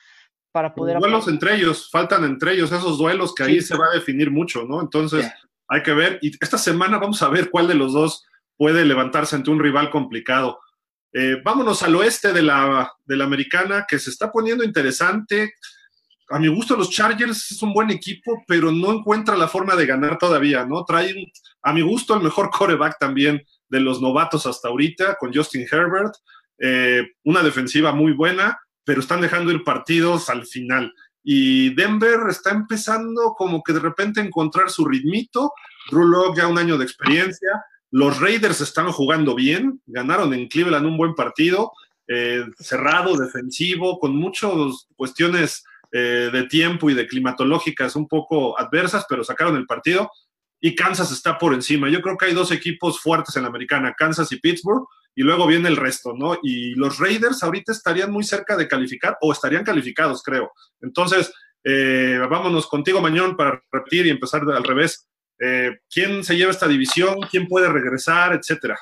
para 0.52 0.74
poder... 0.74 0.98
Duelos 0.98 1.28
entre 1.28 1.54
ellos, 1.56 1.90
faltan 1.90 2.24
entre 2.24 2.52
ellos 2.54 2.72
esos 2.72 2.98
duelos 2.98 3.34
que 3.34 3.42
ahí 3.42 3.60
se 3.60 3.76
va 3.76 3.86
a 3.86 3.94
definir 3.94 4.30
mucho, 4.30 4.64
¿no? 4.64 4.80
Entonces 4.80 5.22
yeah. 5.22 5.34
hay 5.68 5.82
que 5.82 5.92
ver, 5.92 6.18
y 6.22 6.32
esta 6.40 6.58
semana 6.58 6.98
vamos 6.98 7.22
a 7.22 7.28
ver 7.28 7.50
cuál 7.50 7.68
de 7.68 7.74
los 7.74 7.92
dos 7.92 8.24
puede 8.56 8.84
levantarse 8.84 9.36
ante 9.36 9.50
un 9.50 9.60
rival 9.60 9.90
complicado. 9.90 10.58
Eh, 11.18 11.40
vámonos 11.42 11.82
al 11.82 11.96
oeste 11.96 12.30
de 12.30 12.42
la, 12.42 12.92
de 13.06 13.16
la 13.16 13.24
americana, 13.24 13.86
que 13.88 13.98
se 13.98 14.10
está 14.10 14.30
poniendo 14.30 14.62
interesante. 14.62 15.54
A 16.28 16.38
mi 16.38 16.48
gusto, 16.48 16.76
los 16.76 16.90
Chargers 16.90 17.52
es 17.52 17.62
un 17.62 17.72
buen 17.72 17.90
equipo, 17.90 18.44
pero 18.46 18.70
no 18.70 18.92
encuentra 18.92 19.34
la 19.34 19.48
forma 19.48 19.74
de 19.76 19.86
ganar 19.86 20.18
todavía, 20.18 20.66
¿no? 20.66 20.84
Traen, 20.84 21.24
a 21.62 21.72
mi 21.72 21.80
gusto, 21.80 22.14
el 22.14 22.22
mejor 22.22 22.50
coreback 22.50 22.98
también 22.98 23.42
de 23.66 23.80
los 23.80 24.02
novatos 24.02 24.44
hasta 24.44 24.68
ahorita, 24.68 25.16
con 25.18 25.32
Justin 25.32 25.66
Herbert. 25.72 26.12
Eh, 26.58 27.02
una 27.24 27.42
defensiva 27.42 27.92
muy 27.92 28.12
buena, 28.12 28.58
pero 28.84 29.00
están 29.00 29.22
dejando 29.22 29.50
ir 29.52 29.64
partidos 29.64 30.28
al 30.28 30.44
final. 30.44 30.92
Y 31.24 31.74
Denver 31.74 32.20
está 32.28 32.50
empezando 32.50 33.34
como 33.38 33.62
que 33.62 33.72
de 33.72 33.80
repente 33.80 34.20
a 34.20 34.24
encontrar 34.24 34.68
su 34.68 34.84
ritmito. 34.84 35.50
Drew 35.90 36.04
Locke 36.04 36.40
ya 36.40 36.46
un 36.46 36.58
año 36.58 36.76
de 36.76 36.84
experiencia. 36.84 37.64
Los 37.90 38.20
Raiders 38.20 38.60
están 38.60 38.90
jugando 38.92 39.34
bien, 39.34 39.80
ganaron 39.86 40.34
en 40.34 40.48
Cleveland 40.48 40.86
un 40.86 40.96
buen 40.96 41.14
partido, 41.14 41.72
eh, 42.08 42.44
cerrado, 42.58 43.16
defensivo, 43.16 43.98
con 43.98 44.16
muchas 44.16 44.88
cuestiones 44.96 45.64
eh, 45.92 46.30
de 46.32 46.44
tiempo 46.44 46.90
y 46.90 46.94
de 46.94 47.06
climatológicas 47.06 47.96
un 47.96 48.08
poco 48.08 48.58
adversas, 48.58 49.06
pero 49.08 49.24
sacaron 49.24 49.56
el 49.56 49.66
partido 49.66 50.10
y 50.60 50.74
Kansas 50.74 51.12
está 51.12 51.38
por 51.38 51.54
encima. 51.54 51.88
Yo 51.88 52.00
creo 52.00 52.16
que 52.16 52.26
hay 52.26 52.34
dos 52.34 52.50
equipos 52.50 53.00
fuertes 53.00 53.36
en 53.36 53.42
la 53.42 53.48
americana, 53.48 53.94
Kansas 53.96 54.30
y 54.32 54.40
Pittsburgh, 54.40 54.86
y 55.14 55.22
luego 55.22 55.46
viene 55.46 55.68
el 55.68 55.76
resto, 55.76 56.12
¿no? 56.12 56.38
Y 56.42 56.74
los 56.74 56.98
Raiders 56.98 57.42
ahorita 57.42 57.72
estarían 57.72 58.10
muy 58.10 58.24
cerca 58.24 58.56
de 58.56 58.68
calificar 58.68 59.16
o 59.20 59.32
estarían 59.32 59.64
calificados, 59.64 60.22
creo. 60.22 60.52
Entonces, 60.80 61.32
eh, 61.64 62.20
vámonos 62.28 62.66
contigo, 62.66 63.00
Mañón, 63.00 63.36
para 63.36 63.62
repetir 63.72 64.06
y 64.06 64.10
empezar 64.10 64.42
al 64.42 64.64
revés. 64.64 65.08
Eh, 65.38 65.78
quién 65.90 66.24
se 66.24 66.36
lleva 66.36 66.50
esta 66.50 66.68
división, 66.68 67.20
quién 67.30 67.46
puede 67.46 67.68
regresar, 67.68 68.32
etcétera. 68.32 68.76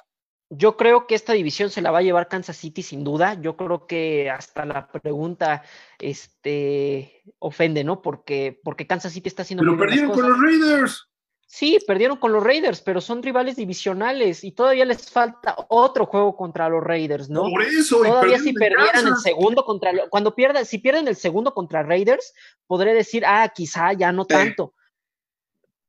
Yo 0.50 0.76
creo 0.76 1.06
que 1.06 1.14
esta 1.14 1.32
división 1.32 1.70
se 1.70 1.80
la 1.80 1.90
va 1.90 1.98
a 1.98 2.02
llevar 2.02 2.28
Kansas 2.28 2.56
City 2.56 2.82
sin 2.82 3.02
duda. 3.02 3.40
Yo 3.40 3.56
creo 3.56 3.86
que 3.86 4.30
hasta 4.30 4.64
la 4.64 4.86
pregunta 4.86 5.62
este, 5.98 7.22
ofende, 7.38 7.82
¿no? 7.82 8.02
Porque, 8.02 8.60
porque 8.62 8.86
Kansas 8.86 9.12
City 9.12 9.28
está 9.28 9.42
haciendo. 9.42 9.64
Pero 9.64 9.78
perdieron 9.78 10.12
con 10.12 10.28
los 10.28 10.40
Raiders. 10.40 11.08
Sí, 11.46 11.78
perdieron 11.86 12.16
con 12.16 12.32
los 12.32 12.42
Raiders, 12.42 12.80
pero 12.80 13.00
son 13.00 13.22
rivales 13.22 13.56
divisionales 13.56 14.42
y 14.42 14.52
todavía 14.52 14.84
les 14.84 15.10
falta 15.10 15.54
otro 15.68 16.06
juego 16.06 16.36
contra 16.36 16.68
los 16.68 16.82
Raiders, 16.82 17.30
¿no? 17.30 17.42
Por 17.42 17.62
eso, 17.62 17.98
todavía 17.98 18.38
si 18.38 18.52
perdieran 18.52 19.06
el 19.06 19.16
segundo 19.18 19.64
contra 19.64 19.92
cuando 20.08 20.34
pierdan, 20.34 20.66
si 20.66 20.78
pierden 20.78 21.06
el 21.06 21.16
segundo 21.16 21.54
contra 21.54 21.82
Raiders, 21.82 22.34
podré 22.66 22.92
decir, 22.92 23.24
ah, 23.26 23.52
quizá 23.54 23.92
ya 23.92 24.10
no 24.10 24.22
sí. 24.22 24.28
tanto 24.30 24.74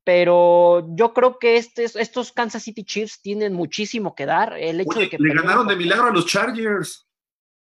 pero 0.06 0.88
yo 0.96 1.14
creo 1.14 1.40
que 1.40 1.58
estos 1.58 2.32
Kansas 2.32 2.64
City 2.64 2.86
Chiefs 2.86 3.22
tienen 3.22 3.54
muchísimo 3.54 4.14
que 4.14 4.28
dar. 4.28 4.54
El 4.54 4.80
hecho 4.80 4.92
Oye, 4.92 5.02
de 5.02 5.10
que 5.10 5.18
le 5.20 5.34
ganaron 5.34 5.68
de 5.68 5.76
milagro 5.76 6.08
a 6.08 6.12
los 6.12 6.28
Chargers. 6.28 7.08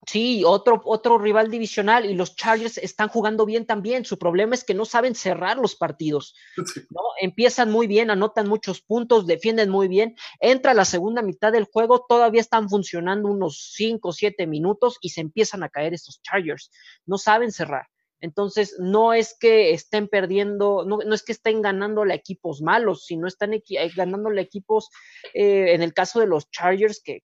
Sí, 0.05 0.43
otro, 0.45 0.83
otro 0.85 1.17
rival 1.17 1.49
divisional 1.49 2.05
y 2.07 2.15
los 2.15 2.35
Chargers 2.35 2.77
están 2.79 3.09
jugando 3.09 3.47
bien 3.47 3.65
también. 3.67 4.05
Su 4.05 4.19
problema 4.19 4.57
es 4.57 4.65
que 4.65 4.75
no 4.75 4.85
saben 4.85 5.15
cerrar 5.15 5.59
los 5.59 5.77
partidos. 5.77 6.35
¿no? 6.57 7.01
Empiezan 7.21 7.71
muy 7.71 7.87
bien, 7.87 8.11
anotan 8.11 8.49
muchos 8.49 8.83
puntos, 8.83 9.29
defienden 9.29 9.71
muy 9.71 9.87
bien. 9.87 10.17
Entra 10.41 10.75
la 10.75 10.85
segunda 10.85 11.23
mitad 11.23 11.53
del 11.53 11.69
juego, 11.73 12.05
todavía 12.09 12.41
están 12.41 12.69
funcionando 12.69 13.29
unos 13.29 13.71
5 13.75 14.09
o 14.09 14.13
7 14.13 14.49
minutos 14.49 14.99
y 15.01 15.11
se 15.11 15.21
empiezan 15.21 15.63
a 15.63 15.69
caer 15.69 15.95
estos 15.95 16.21
Chargers. 16.23 16.73
No 17.07 17.17
saben 17.17 17.53
cerrar. 17.53 17.87
Entonces, 18.23 18.77
no 18.79 19.13
es 19.13 19.37
que 19.39 19.73
estén 19.73 20.07
perdiendo, 20.07 20.85
no, 20.87 21.03
es 21.03 21.25
que 21.25 21.33
estén 21.33 21.61
ganándole 21.61 22.15
equipos 22.15 22.63
malos, 22.63 23.05
sino 23.05 23.27
están 23.27 23.53
ganándole 23.97 24.41
a 24.41 24.45
equipos, 24.45 24.91
eh, 25.35 25.75
en 25.75 25.83
el 25.83 25.93
caso 25.93 26.21
de 26.21 26.29
los 26.29 26.49
Chargers, 26.51 27.03
que 27.05 27.21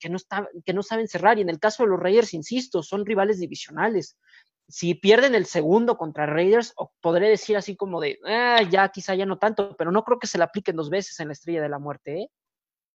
no 0.75 0.83
saben 0.83 1.09
cerrar, 1.09 1.39
y 1.39 1.43
en 1.43 1.51
el 1.51 1.61
caso 1.61 1.85
de 1.85 1.91
los 1.91 2.01
Raiders, 2.01 2.35
insisto, 2.35 2.83
son 2.83 3.07
rivales 3.07 3.39
divisionales. 3.39 4.19
Si 4.67 4.95
pierden 4.95 5.37
el 5.37 5.47
segundo 5.47 5.97
contra 5.97 6.27
Raiders, 6.27 6.75
podré 7.01 7.29
decir 7.29 7.57
así 7.57 7.77
como 7.77 8.01
de, 8.01 8.19
ah, 8.27 8.61
ya 8.69 8.89
quizá 8.89 9.15
ya 9.15 9.25
no 9.25 9.39
tanto, 9.39 9.77
pero 9.77 9.93
no 9.93 10.03
creo 10.03 10.19
que 10.19 10.27
se 10.27 10.37
le 10.37 10.45
apliquen 10.45 10.77
dos 10.77 10.91
veces 10.91 11.19
en 11.21 11.29
la 11.29 11.33
estrella 11.33 11.63
de 11.63 11.69
la 11.69 11.79
muerte. 11.79 12.23
¿eh? 12.23 12.31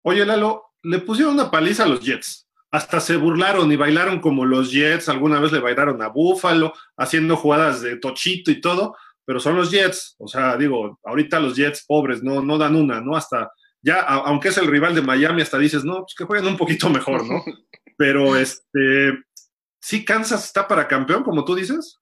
Oye, 0.03 0.27
Lalo, 0.27 0.73
le 0.83 0.99
pusieron 0.99 1.35
una 1.35 1.51
paliza 1.51 1.85
a 1.85 1.87
los 1.87 2.01
Jets 2.01 2.49
hasta 2.73 3.01
se 3.01 3.17
burlaron 3.17 3.71
y 3.71 3.77
bailaron 3.77 4.19
como 4.19 4.47
los 4.47 4.73
Jets, 4.73 5.11
alguna 5.11 5.39
vez 5.39 5.53
le 5.53 5.61
bailaron 5.61 6.01
a 6.01 6.09
Buffalo, 6.09 6.73
haciendo 6.97 7.37
jugadas 7.37 7.83
de 7.83 7.97
tochito 7.97 8.51
y 8.51 8.63
todo, 8.63 8.97
pero 9.27 9.39
son 9.41 9.57
los 9.57 9.71
Jets, 9.71 10.17
o 10.19 10.27
sea, 10.27 10.57
digo, 10.57 10.99
ahorita 11.05 11.39
los 11.39 11.55
Jets 11.55 11.85
pobres 11.87 12.23
no, 12.23 12.43
no 12.43 12.57
dan 12.57 12.75
una, 12.75 13.01
¿no? 13.03 13.15
Hasta, 13.15 13.53
ya, 13.83 14.01
aunque 14.01 14.49
es 14.49 14.57
el 14.57 14.69
rival 14.69 14.95
de 14.95 15.03
Miami, 15.03 15.43
hasta 15.43 15.59
dices, 15.59 15.85
no, 15.85 16.01
pues 16.01 16.15
que 16.17 16.25
jueguen 16.25 16.49
un 16.49 16.57
poquito 16.57 16.89
mejor, 16.89 17.27
¿no? 17.27 17.45
Pero, 17.99 18.37
este, 18.37 19.19
sí, 19.79 20.05
Kansas 20.05 20.47
está 20.47 20.67
para 20.67 20.89
campeón, 20.89 21.23
como 21.23 21.45
tú 21.45 21.55
dices. 21.55 22.01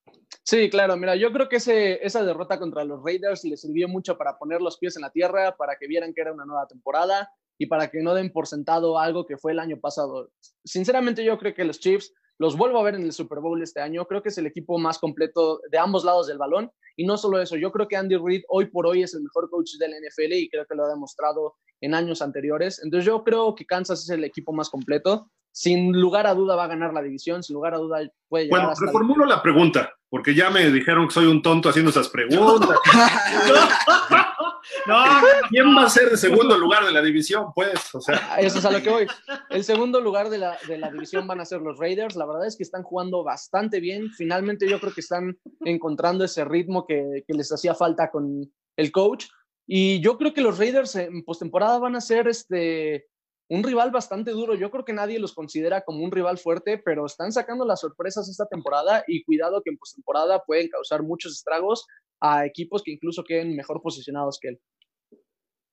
Sí, 0.51 0.69
claro, 0.69 0.97
mira, 0.97 1.15
yo 1.15 1.33
creo 1.33 1.49
que 1.49 1.59
ese, 1.59 2.05
esa 2.05 2.25
derrota 2.25 2.59
contra 2.59 2.83
los 2.83 3.05
Raiders 3.05 3.45
le 3.45 3.57
sirvió 3.57 3.87
mucho 3.87 4.19
para 4.19 4.37
poner 4.37 4.61
los 4.61 4.79
pies 4.79 4.97
en 4.97 5.03
la 5.03 5.11
tierra, 5.11 5.57
para 5.57 5.77
que 5.77 5.87
vieran 5.87 6.13
que 6.13 6.23
era 6.23 6.33
una 6.33 6.45
nueva 6.45 6.67
temporada, 6.67 7.31
y 7.57 7.67
para 7.67 7.89
que 7.89 8.03
no 8.03 8.15
den 8.15 8.33
por 8.33 8.49
sentado 8.49 8.99
algo 8.99 9.27
que 9.27 9.39
fue 9.39 9.53
el 9.53 9.61
año 9.61 9.79
pasado. 9.79 10.33
Sinceramente 10.65 11.25
yo 11.25 11.39
creo 11.39 11.55
que 11.55 11.63
los 11.63 11.79
Chiefs 11.79 12.13
los 12.37 12.57
vuelvo 12.57 12.81
a 12.81 12.83
ver 12.83 12.97
en 12.97 13.03
el 13.03 13.13
Super 13.13 13.39
Bowl 13.39 13.63
este 13.63 13.81
año, 13.81 14.05
creo 14.07 14.25
que 14.25 14.31
es 14.31 14.39
el 14.39 14.47
equipo 14.47 14.77
más 14.77 14.99
completo 14.99 15.61
de 15.71 15.79
ambos 15.79 16.03
lados 16.03 16.27
del 16.27 16.39
balón 16.39 16.73
y 16.97 17.05
no 17.05 17.17
solo 17.17 17.41
eso, 17.41 17.55
yo 17.55 17.71
creo 17.71 17.87
que 17.87 17.97
Andy 17.97 18.17
Reid 18.17 18.43
hoy 18.49 18.67
por 18.67 18.89
hoy 18.89 19.05
es 19.05 19.15
el 19.15 19.23
mejor 19.23 19.49
coach 19.51 19.77
del 19.79 19.93
NFL 19.93 20.33
y 20.33 20.51
creo 20.51 20.67
que 20.67 20.75
lo 20.75 20.85
ha 20.85 20.89
demostrado 20.89 21.59
en 21.81 21.95
años 21.95 22.23
anteriores. 22.23 22.83
Entonces 22.83 23.07
yo 23.07 23.23
creo 23.23 23.55
que 23.55 23.67
Kansas 23.67 24.03
es 24.03 24.11
el 24.11 24.25
equipo 24.25 24.53
más 24.53 24.69
completo. 24.69 25.31
Sin 25.53 25.93
lugar 25.93 26.27
a 26.27 26.35
duda 26.35 26.57
va 26.57 26.65
a 26.65 26.69
ganar 26.69 26.93
la 26.93 27.03
división, 27.03 27.45
sin 27.45 27.55
lugar 27.55 27.75
a 27.75 27.79
duda 27.79 28.01
puede 28.29 28.47
llegar 28.47 28.67
Bueno, 28.67 28.75
reformulo 28.81 29.27
la 29.27 29.43
pregunta, 29.43 29.93
porque 30.11 30.35
ya 30.35 30.51
me 30.51 30.71
dijeron 30.71 31.07
que 31.07 31.15
soy 31.15 31.27
un 31.27 31.41
tonto 31.41 31.69
haciendo 31.69 31.91
esas 31.91 32.09
preguntas. 32.09 32.79
No, 34.87 35.05
¿quién 35.49 35.77
va 35.77 35.85
a 35.85 35.91
ser 35.91 36.09
el 36.11 36.19
segundo 36.19 36.57
lugar 36.57 36.85
de 36.85 36.93
la 36.93 37.03
división? 37.03 37.53
Pues, 37.55 37.95
o 37.95 38.01
sea. 38.01 38.37
Eso 38.39 38.59
es 38.59 38.65
a 38.65 38.71
lo 38.71 38.83
que 38.83 38.91
voy. 38.91 39.07
El 39.49 39.65
segundo 39.65 40.01
lugar 40.01 40.31
de 40.31 40.39
la, 40.39 40.59
de 40.67 40.79
la 40.79 40.91
división 40.91 41.27
van 41.27 41.41
a 41.41 41.45
ser 41.45 41.61
los 41.61 41.79
Raiders. 41.79 42.17
La 42.17 42.27
verdad 42.27 42.47
es 42.47 42.57
que 42.57 42.63
están 42.63 42.83
jugando 42.83 43.23
bastante 43.23 43.81
bien. 43.81 44.11
Finalmente 44.11 44.69
yo 44.69 44.81
creo 44.81 44.93
que 44.93 45.01
están 45.01 45.39
encontrando 45.65 46.25
ese 46.25 46.45
ritmo 46.45 46.87
que, 46.87 47.25
que 47.27 47.35
les 47.35 47.53
hacía 47.53 47.75
falta 47.75 48.11
con 48.11 48.51
el 48.77 48.93
coach. 48.93 49.27
Y 49.67 50.01
yo 50.01 50.17
creo 50.19 50.33
que 50.33 50.43
los 50.43 50.59
Raiders 50.59 50.97
en 50.97 51.25
postemporada 51.25 51.79
van 51.79 51.97
a 51.97 52.01
ser 52.01 52.29
este, 52.29 53.07
un 53.51 53.65
rival 53.65 53.91
bastante 53.91 54.31
duro. 54.31 54.55
Yo 54.55 54.71
creo 54.71 54.85
que 54.85 54.93
nadie 54.93 55.19
los 55.19 55.35
considera 55.35 55.83
como 55.83 56.05
un 56.05 56.13
rival 56.13 56.39
fuerte, 56.39 56.79
pero 56.79 57.05
están 57.05 57.33
sacando 57.33 57.65
las 57.65 57.81
sorpresas 57.81 58.29
esta 58.29 58.47
temporada 58.47 59.03
y 59.09 59.25
cuidado 59.25 59.61
que 59.63 59.71
en 59.71 59.77
postemporada 59.77 60.45
pueden 60.45 60.69
causar 60.69 61.03
muchos 61.03 61.33
estragos 61.33 61.87
a 62.21 62.47
equipos 62.47 62.83
que 62.85 62.93
incluso 62.93 63.25
queden 63.25 63.57
mejor 63.57 63.83
posicionados 63.83 64.39
que 64.41 64.49
él. 64.51 64.61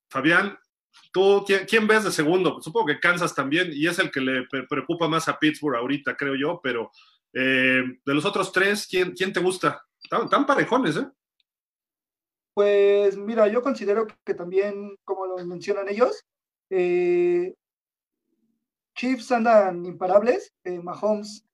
Fabián, 0.10 0.58
¿tú 1.14 1.46
quién 1.68 1.88
ves 1.88 2.04
de 2.04 2.12
segundo? 2.12 2.60
Supongo 2.62 2.88
que 2.88 3.00
Kansas 3.00 3.36
también 3.36 3.70
y 3.72 3.86
es 3.86 4.00
el 4.00 4.10
que 4.10 4.22
le 4.22 4.48
preocupa 4.68 5.08
más 5.08 5.28
a 5.28 5.38
Pittsburgh 5.38 5.76
ahorita, 5.76 6.18
creo 6.18 6.34
yo, 6.36 6.60
pero 6.64 6.90
eh, 7.32 7.84
de 8.04 8.14
los 8.14 8.26
otros 8.26 8.52
tres, 8.52 8.88
¿quién, 8.90 9.12
quién 9.12 9.32
te 9.32 9.40
gusta? 9.40 9.86
Tan, 10.10 10.48
parejones, 10.48 10.98
¿eh? 10.98 11.08
Pues 12.56 13.16
mira, 13.16 13.48
yo 13.48 13.62
considero 13.62 14.08
que 14.26 14.34
también, 14.34 14.98
como 15.04 15.28
lo 15.28 15.46
mencionan 15.46 15.90
ellos, 15.90 16.26
eh, 16.72 17.54
Chiefs 18.98 19.32
andan 19.32 19.86
imparables. 19.86 20.54
Eh, 20.64 20.80
Mahomes 20.80 21.46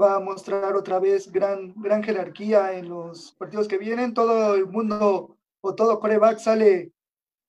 va 0.00 0.16
a 0.16 0.20
mostrar 0.20 0.74
otra 0.76 1.00
vez 1.00 1.30
gran, 1.30 1.74
gran 1.76 2.02
jerarquía 2.02 2.72
en 2.78 2.88
los 2.88 3.32
partidos 3.32 3.68
que 3.68 3.76
vienen. 3.76 4.14
Todo 4.14 4.54
el 4.54 4.66
mundo 4.66 5.36
o 5.60 5.74
todo 5.74 6.00
coreback 6.00 6.38
sale 6.38 6.92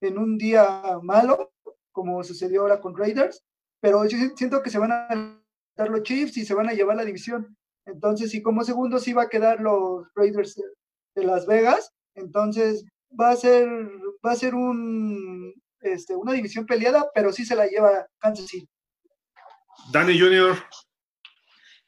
en 0.02 0.18
un 0.18 0.38
día 0.38 1.00
malo, 1.02 1.54
como 1.92 2.24
sucedió 2.24 2.62
ahora 2.62 2.82
con 2.82 2.98
Raiders, 2.98 3.44
pero 3.80 4.04
yo 4.06 4.18
siento 4.36 4.62
que 4.62 4.70
se 4.70 4.80
van 4.80 4.92
a 4.92 5.42
dar 5.78 5.90
los 5.90 6.04
Chiefs 6.04 6.38
y 6.38 6.46
se 6.46 6.54
van 6.54 6.70
a 6.70 6.74
llevar 6.74 6.98
la 6.98 7.06
división. 7.06 7.56
Entonces, 7.86 8.32
si 8.32 8.42
como 8.42 8.64
segundo 8.64 9.00
sí 9.00 9.14
va 9.14 9.24
a 9.24 9.30
quedar 9.30 9.62
los 9.62 10.08
Raiders 10.16 10.62
de 11.16 11.24
Las 11.24 11.46
Vegas, 11.46 11.94
entonces 12.16 12.86
va 13.20 13.30
a 13.30 13.36
ser, 13.36 13.68
va 14.26 14.32
a 14.32 14.36
ser 14.36 14.54
este, 15.82 16.16
una 16.16 16.34
división 16.34 16.66
peleada, 16.66 17.10
pero 17.14 17.32
sí 17.32 17.46
se 17.46 17.56
la 17.56 17.68
lleva 17.68 18.08
Kansas 18.20 18.48
City. 18.48 18.68
Danny 19.92 20.20
Jr. 20.20 20.58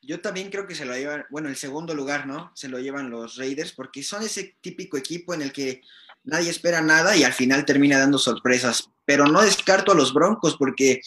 Yo 0.02 0.22
también 0.22 0.52
creo 0.52 0.68
que 0.68 0.76
se 0.76 0.86
lo 0.86 0.96
llevan, 0.96 1.26
bueno, 1.32 1.50
el 1.50 1.56
segundo 1.56 1.96
lugar, 1.96 2.28
¿no? 2.28 2.52
Se 2.56 2.68
lo 2.68 2.80
llevan 2.80 3.10
los 3.10 3.38
Raiders 3.38 3.72
porque 3.72 4.04
son 4.04 4.22
ese 4.24 4.56
típico 4.62 4.98
equipo 4.98 5.34
en 5.34 5.42
el 5.42 5.52
que 5.52 5.82
nadie 6.24 6.50
espera 6.50 6.82
nada 6.82 7.16
y 7.16 7.24
al 7.24 7.34
final 7.34 7.66
termina 7.66 7.98
dando 7.98 8.18
sorpresas. 8.18 8.90
Pero 9.06 9.26
no 9.26 9.42
descarto 9.42 9.92
a 9.92 9.96
los 9.96 10.14
Broncos 10.14 10.58
porque 10.58 11.02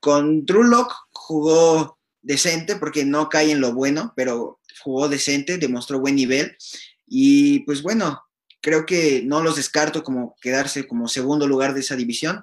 con 0.00 0.44
Drew 0.46 0.62
Lock 0.62 0.94
jugó 1.10 1.98
decente 2.22 2.76
porque 2.76 3.04
no 3.04 3.28
cae 3.28 3.50
en 3.50 3.60
lo 3.60 3.72
bueno, 3.72 4.12
pero 4.14 4.60
jugó 4.82 5.08
decente, 5.08 5.58
demostró 5.58 5.98
buen 5.98 6.16
nivel 6.16 6.56
y 7.06 7.60
pues 7.60 7.82
bueno, 7.82 8.22
creo 8.60 8.86
que 8.86 9.22
no 9.24 9.42
los 9.42 9.56
descarto 9.56 10.02
como 10.02 10.36
quedarse 10.40 10.86
como 10.86 11.08
segundo 11.08 11.46
lugar 11.46 11.74
de 11.74 11.80
esa 11.80 11.96
división, 11.96 12.42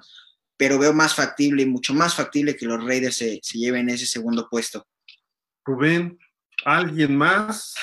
pero 0.56 0.78
veo 0.78 0.92
más 0.92 1.14
factible, 1.14 1.66
mucho 1.66 1.94
más 1.94 2.14
factible 2.14 2.56
que 2.56 2.66
los 2.66 2.82
Raiders 2.82 3.16
se, 3.16 3.40
lleven 3.40 3.88
ese 3.88 4.06
segundo 4.06 4.48
puesto. 4.48 4.86
Rubén, 5.64 6.18
¿alguien 6.64 7.16
más? 7.16 7.74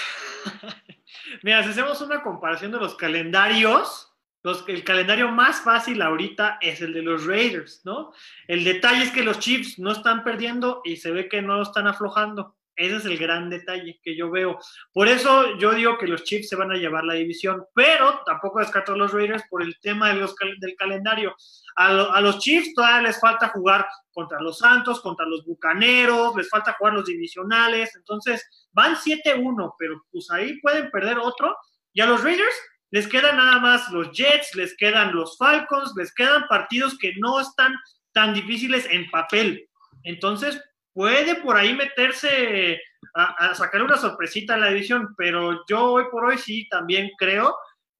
Mira, 1.44 1.64
si 1.64 1.70
hacemos 1.70 2.02
una 2.02 2.24
comparación 2.24 2.72
de 2.72 2.80
los 2.80 2.96
calendarios, 2.96 4.12
los, 4.44 4.64
el 4.68 4.84
calendario 4.84 5.30
más 5.30 5.62
fácil 5.62 6.02
ahorita 6.02 6.58
es 6.62 6.82
el 6.82 6.94
de 6.94 7.02
los 7.02 7.26
Raiders, 7.26 7.82
¿no? 7.86 8.14
El 8.48 8.64
detalle 8.64 9.04
es 9.04 9.12
que 9.12 9.24
los 9.24 9.40
Chiefs 9.40 9.80
no 9.80 9.92
están 9.92 10.24
perdiendo 10.24 10.82
y 10.84 10.98
se 10.98 11.12
ve 11.12 11.30
que 11.30 11.42
no 11.42 11.62
están 11.62 11.88
aflojando. 11.88 12.56
Ese 12.76 12.96
es 12.96 13.06
el 13.06 13.18
gran 13.18 13.50
detalle 13.50 14.00
que 14.04 14.16
yo 14.16 14.32
veo. 14.32 14.60
Por 14.92 15.08
eso 15.08 15.58
yo 15.58 15.74
digo 15.74 15.98
que 15.98 16.08
los 16.08 16.24
Chiefs 16.24 16.50
se 16.50 16.56
van 16.56 16.72
a 16.72 16.76
llevar 16.76 17.04
la 17.04 17.14
división, 17.14 17.66
pero 17.76 18.22
tampoco 18.26 18.60
descarto 18.60 18.94
a 18.94 18.98
los 18.98 19.14
Raiders 19.14 19.44
por 19.50 19.62
el 19.62 19.80
tema 19.80 20.10
de 20.10 20.16
los, 20.16 20.36
del 20.60 20.76
calendario. 20.76 21.36
A, 21.76 21.88
a, 21.88 22.22
los 22.22 22.40
Chiefs 22.40 22.74
todavía 22.74 23.10
les 23.10 23.20
falta 23.20 23.50
jugar 23.50 23.86
contra 24.12 24.42
los 24.42 24.58
Santos, 24.58 25.02
contra 25.02 25.26
los 25.26 25.46
Bucaneros, 25.46 26.36
les 26.36 26.50
falta 26.50 26.74
jugar 26.74 26.94
los 26.94 27.06
divisionales. 27.06 27.96
Entonces 27.96 28.68
van 28.72 28.96
7-1, 28.96 29.76
pero 29.78 30.04
pues 30.12 30.32
ahí 30.32 30.60
pueden 30.60 30.90
perder 30.90 31.20
otro. 31.20 31.56
Y 31.94 32.02
a 32.02 32.08
los 32.08 32.24
Raiders 32.24 32.56
les 32.94 33.08
quedan 33.08 33.38
nada 33.38 33.60
más 33.60 33.90
los 33.90 34.12
Jets, 34.12 34.56
les 34.56 34.78
quedan 34.78 35.16
los 35.16 35.38
Falcons, 35.38 35.94
les 35.96 36.14
quedan 36.14 36.48
partidos 36.48 36.98
que 37.00 37.14
no 37.18 37.40
están 37.40 37.74
tan 38.14 38.34
difíciles 38.36 38.88
en 38.90 39.10
papel. 39.10 39.68
Entonces, 40.04 40.62
puede 40.94 41.36
por 41.36 41.58
ahí 41.58 41.74
meterse 41.74 42.80
a, 43.14 43.54
sacar 43.54 43.84
una 43.84 43.98
sorpresita 43.98 44.56
en 44.56 44.62
la 44.62 44.70
división, 44.70 45.14
pero 45.18 45.64
yo 45.68 45.84
hoy 45.84 46.06
por 46.12 46.26
hoy 46.26 46.38
sí 46.38 46.68
también 46.70 47.12
creo 47.18 47.56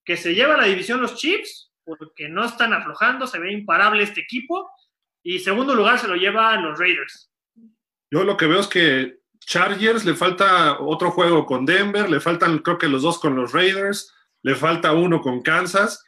que 0.06 0.18
se 0.18 0.34
lleva 0.34 0.58
la 0.58 0.66
división 0.66 1.02
los 1.02 1.16
Chiefs, 1.16 1.72
porque 1.84 2.30
no 2.30 2.46
están 2.46 2.74
aflojando, 2.74 3.28
se 3.28 3.40
ve 3.40 3.52
imparable 3.52 4.04
este 4.04 4.22
equipo, 4.22 4.70
y 5.24 5.40
segundo 5.40 5.76
lugar 5.76 6.00
se 6.00 6.08
lo 6.08 6.16
llevan 6.16 6.64
los 6.64 6.80
Raiders. 6.80 7.32
Yo 8.12 8.24
lo 8.24 8.38
que 8.38 8.48
veo 8.48 8.60
es 8.60 8.68
que 8.68 9.20
Chargers 9.40 10.06
le 10.06 10.14
falta 10.14 10.80
otro 10.80 11.12
juego 11.12 11.46
con 11.46 11.66
Denver, 11.66 12.10
le 12.10 12.20
faltan 12.20 12.60
creo 12.60 12.78
que 12.78 12.88
los 12.88 13.02
dos 13.02 13.20
con 13.20 13.36
los 13.36 13.52
Raiders, 13.52 14.14
le 14.44 14.56
falta 14.56 14.94
uno 14.94 15.22
con 15.22 15.42
Kansas. 15.42 16.04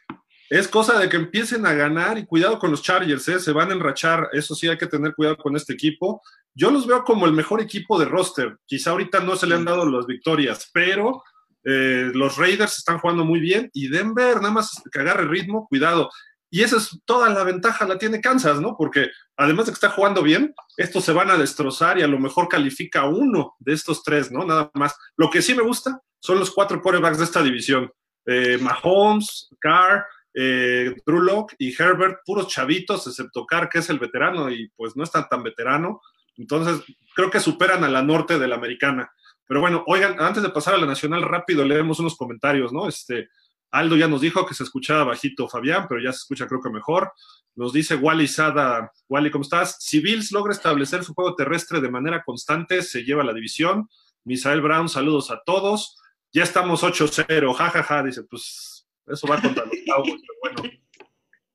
Es 0.48 0.68
cosa 0.68 0.98
de 0.98 1.08
que 1.08 1.16
empiecen 1.16 1.66
a 1.66 1.72
ganar 1.72 2.18
y 2.18 2.26
cuidado 2.26 2.58
con 2.58 2.70
los 2.70 2.82
Chargers, 2.82 3.28
¿eh? 3.28 3.40
se 3.40 3.52
van 3.52 3.70
a 3.70 3.74
enrachar, 3.74 4.28
eso 4.32 4.54
sí 4.54 4.68
hay 4.68 4.78
que 4.78 4.86
tener 4.86 5.14
cuidado 5.14 5.36
con 5.36 5.56
este 5.56 5.72
equipo. 5.72 6.22
Yo 6.54 6.70
los 6.70 6.86
veo 6.86 7.02
como 7.04 7.26
el 7.26 7.32
mejor 7.32 7.60
equipo 7.60 7.98
de 7.98 8.04
roster. 8.04 8.56
Quizá 8.64 8.90
ahorita 8.90 9.20
no 9.20 9.36
se 9.36 9.46
le 9.46 9.56
han 9.56 9.64
dado 9.64 9.88
las 9.88 10.06
victorias, 10.06 10.70
pero 10.72 11.22
eh, 11.64 12.10
los 12.14 12.36
Raiders 12.36 12.78
están 12.78 12.98
jugando 12.98 13.24
muy 13.24 13.40
bien 13.40 13.70
y 13.72 13.88
Denver, 13.88 14.36
nada 14.36 14.52
más 14.52 14.82
que 14.90 15.00
agarre 15.00 15.26
ritmo, 15.26 15.66
cuidado. 15.68 16.10
Y 16.48 16.62
esa 16.62 16.76
es 16.76 17.00
toda 17.04 17.28
la 17.28 17.42
ventaja, 17.42 17.86
la 17.86 17.98
tiene 17.98 18.20
Kansas, 18.20 18.60
¿no? 18.60 18.76
Porque 18.78 19.10
además 19.36 19.66
de 19.66 19.72
que 19.72 19.74
está 19.74 19.90
jugando 19.90 20.22
bien, 20.22 20.54
estos 20.76 21.04
se 21.04 21.12
van 21.12 21.28
a 21.28 21.36
destrozar 21.36 21.98
y 21.98 22.02
a 22.02 22.06
lo 22.06 22.20
mejor 22.20 22.48
califica 22.48 23.04
uno 23.06 23.56
de 23.58 23.72
estos 23.72 24.04
tres, 24.04 24.30
¿no? 24.30 24.44
Nada 24.44 24.70
más. 24.74 24.94
Lo 25.16 25.28
que 25.28 25.42
sí 25.42 25.54
me 25.54 25.62
gusta 25.62 26.00
son 26.20 26.38
los 26.38 26.52
cuatro 26.52 26.80
quarterbacks 26.80 27.18
de 27.18 27.24
esta 27.24 27.42
división. 27.42 27.90
Eh, 28.26 28.58
Mahomes, 28.60 29.48
Carr, 29.60 30.06
eh, 30.38 30.94
Drew 31.06 31.22
Locke 31.22 31.56
y 31.58 31.74
Herbert, 31.74 32.18
puros 32.24 32.48
chavitos, 32.48 33.06
excepto 33.06 33.46
Carr, 33.46 33.70
que 33.70 33.78
es 33.78 33.88
el 33.88 33.98
veterano 33.98 34.50
y 34.50 34.68
pues 34.76 34.94
no 34.94 35.02
es 35.02 35.10
tan, 35.10 35.26
tan 35.30 35.42
veterano. 35.42 36.02
Entonces, 36.36 36.82
creo 37.14 37.30
que 37.30 37.40
superan 37.40 37.84
a 37.84 37.88
la 37.88 38.02
norte 38.02 38.38
de 38.38 38.46
la 38.46 38.56
americana. 38.56 39.10
Pero 39.46 39.60
bueno, 39.60 39.82
oigan, 39.86 40.20
antes 40.20 40.42
de 40.42 40.50
pasar 40.50 40.74
a 40.74 40.78
la 40.78 40.84
nacional, 40.84 41.22
rápido 41.22 41.64
leemos 41.64 42.00
unos 42.00 42.16
comentarios, 42.16 42.70
¿no? 42.70 42.86
Este, 42.86 43.30
Aldo 43.70 43.96
ya 43.96 44.08
nos 44.08 44.20
dijo 44.20 44.44
que 44.44 44.52
se 44.52 44.64
escuchaba 44.64 45.04
bajito 45.04 45.48
Fabián, 45.48 45.86
pero 45.88 46.02
ya 46.02 46.12
se 46.12 46.18
escucha 46.18 46.46
creo 46.46 46.60
que 46.60 46.68
mejor. 46.68 47.12
Nos 47.54 47.72
dice 47.72 47.94
Wally 47.94 48.28
Sada, 48.28 48.92
Wally, 49.08 49.30
¿cómo 49.30 49.42
estás? 49.42 49.78
Si 49.80 50.00
Bills 50.00 50.32
logra 50.32 50.52
establecer 50.52 51.02
su 51.02 51.14
juego 51.14 51.34
terrestre 51.34 51.80
de 51.80 51.88
manera 51.88 52.22
constante, 52.22 52.82
se 52.82 53.04
lleva 53.04 53.24
la 53.24 53.32
división. 53.32 53.88
Misael 54.24 54.60
Brown, 54.60 54.90
saludos 54.90 55.30
a 55.30 55.40
todos. 55.46 55.96
Ya 56.30 56.42
estamos 56.42 56.82
8-0, 56.82 57.54
jajaja, 57.54 58.02
dice, 58.02 58.24
pues 58.24 58.85
eso 59.06 59.26
va 59.26 59.40
contra 59.40 59.64
los 59.64 59.74
Cowboys, 59.86 60.22
pero 60.22 60.54
bueno. 60.62 60.76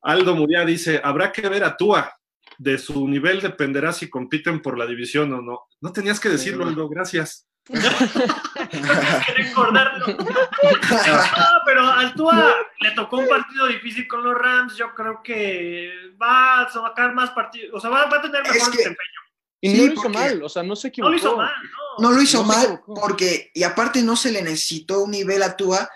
Aldo 0.02 0.36
Muria 0.36 0.66
dice, 0.66 1.00
habrá 1.04 1.32
que 1.32 1.48
ver 1.48 1.64
a 1.64 1.78
Tua, 1.78 2.12
de 2.58 2.78
su 2.78 3.08
nivel 3.08 3.42
dependerá 3.42 3.94
si 3.94 4.10
compiten 4.10 4.62
por 4.62 4.78
la 4.78 4.86
división 4.86 5.34
o 5.34 5.42
no. 5.42 5.68
No 5.80 5.92
tenías 5.92 6.20
que 6.20 6.30
decirlo, 6.30 6.66
Aldo, 6.66 6.90
gracias. 6.90 7.48
que 7.66 9.34
recordarlo. 9.36 10.08
no, 10.08 10.18
pero 11.66 11.84
al 11.88 12.14
Tua 12.16 12.56
le 12.80 12.92
tocó 12.92 13.18
un 13.18 13.28
partido 13.28 13.68
difícil 13.68 14.08
con 14.08 14.24
los 14.24 14.36
Rams. 14.36 14.76
Yo 14.76 14.94
creo 14.96 15.22
que 15.24 15.92
va 16.22 16.62
a 16.62 16.70
sacar 16.70 17.14
más 17.14 17.32
partidos, 17.32 17.72
o 17.74 17.80
sea, 17.80 17.90
va, 17.90 18.04
a 18.04 18.22
tener 18.22 18.42
mejor 18.44 18.72
desempeño. 18.72 19.22
Y 19.64 19.74
no 19.76 19.86
lo 19.86 19.94
hizo 19.94 20.10
mal, 20.10 20.44
o 20.44 20.50
sea, 20.50 20.64
no 20.64 20.76
se 20.76 20.88
equivocó. 20.88 21.10
No 21.10 21.16
lo 21.16 21.20
hizo 21.20 21.38
mal, 21.38 21.54
no. 22.00 22.10
No 22.10 22.16
lo 22.16 22.22
hizo 22.22 22.44
mal 22.44 22.82
porque, 22.88 23.52
y 23.54 23.62
aparte 23.62 24.02
no 24.02 24.16
se 24.16 24.32
le 24.32 24.42
necesitó 24.42 25.04
un 25.04 25.12
nivel 25.12 25.44
a 25.44 25.56
Tua 25.56 25.88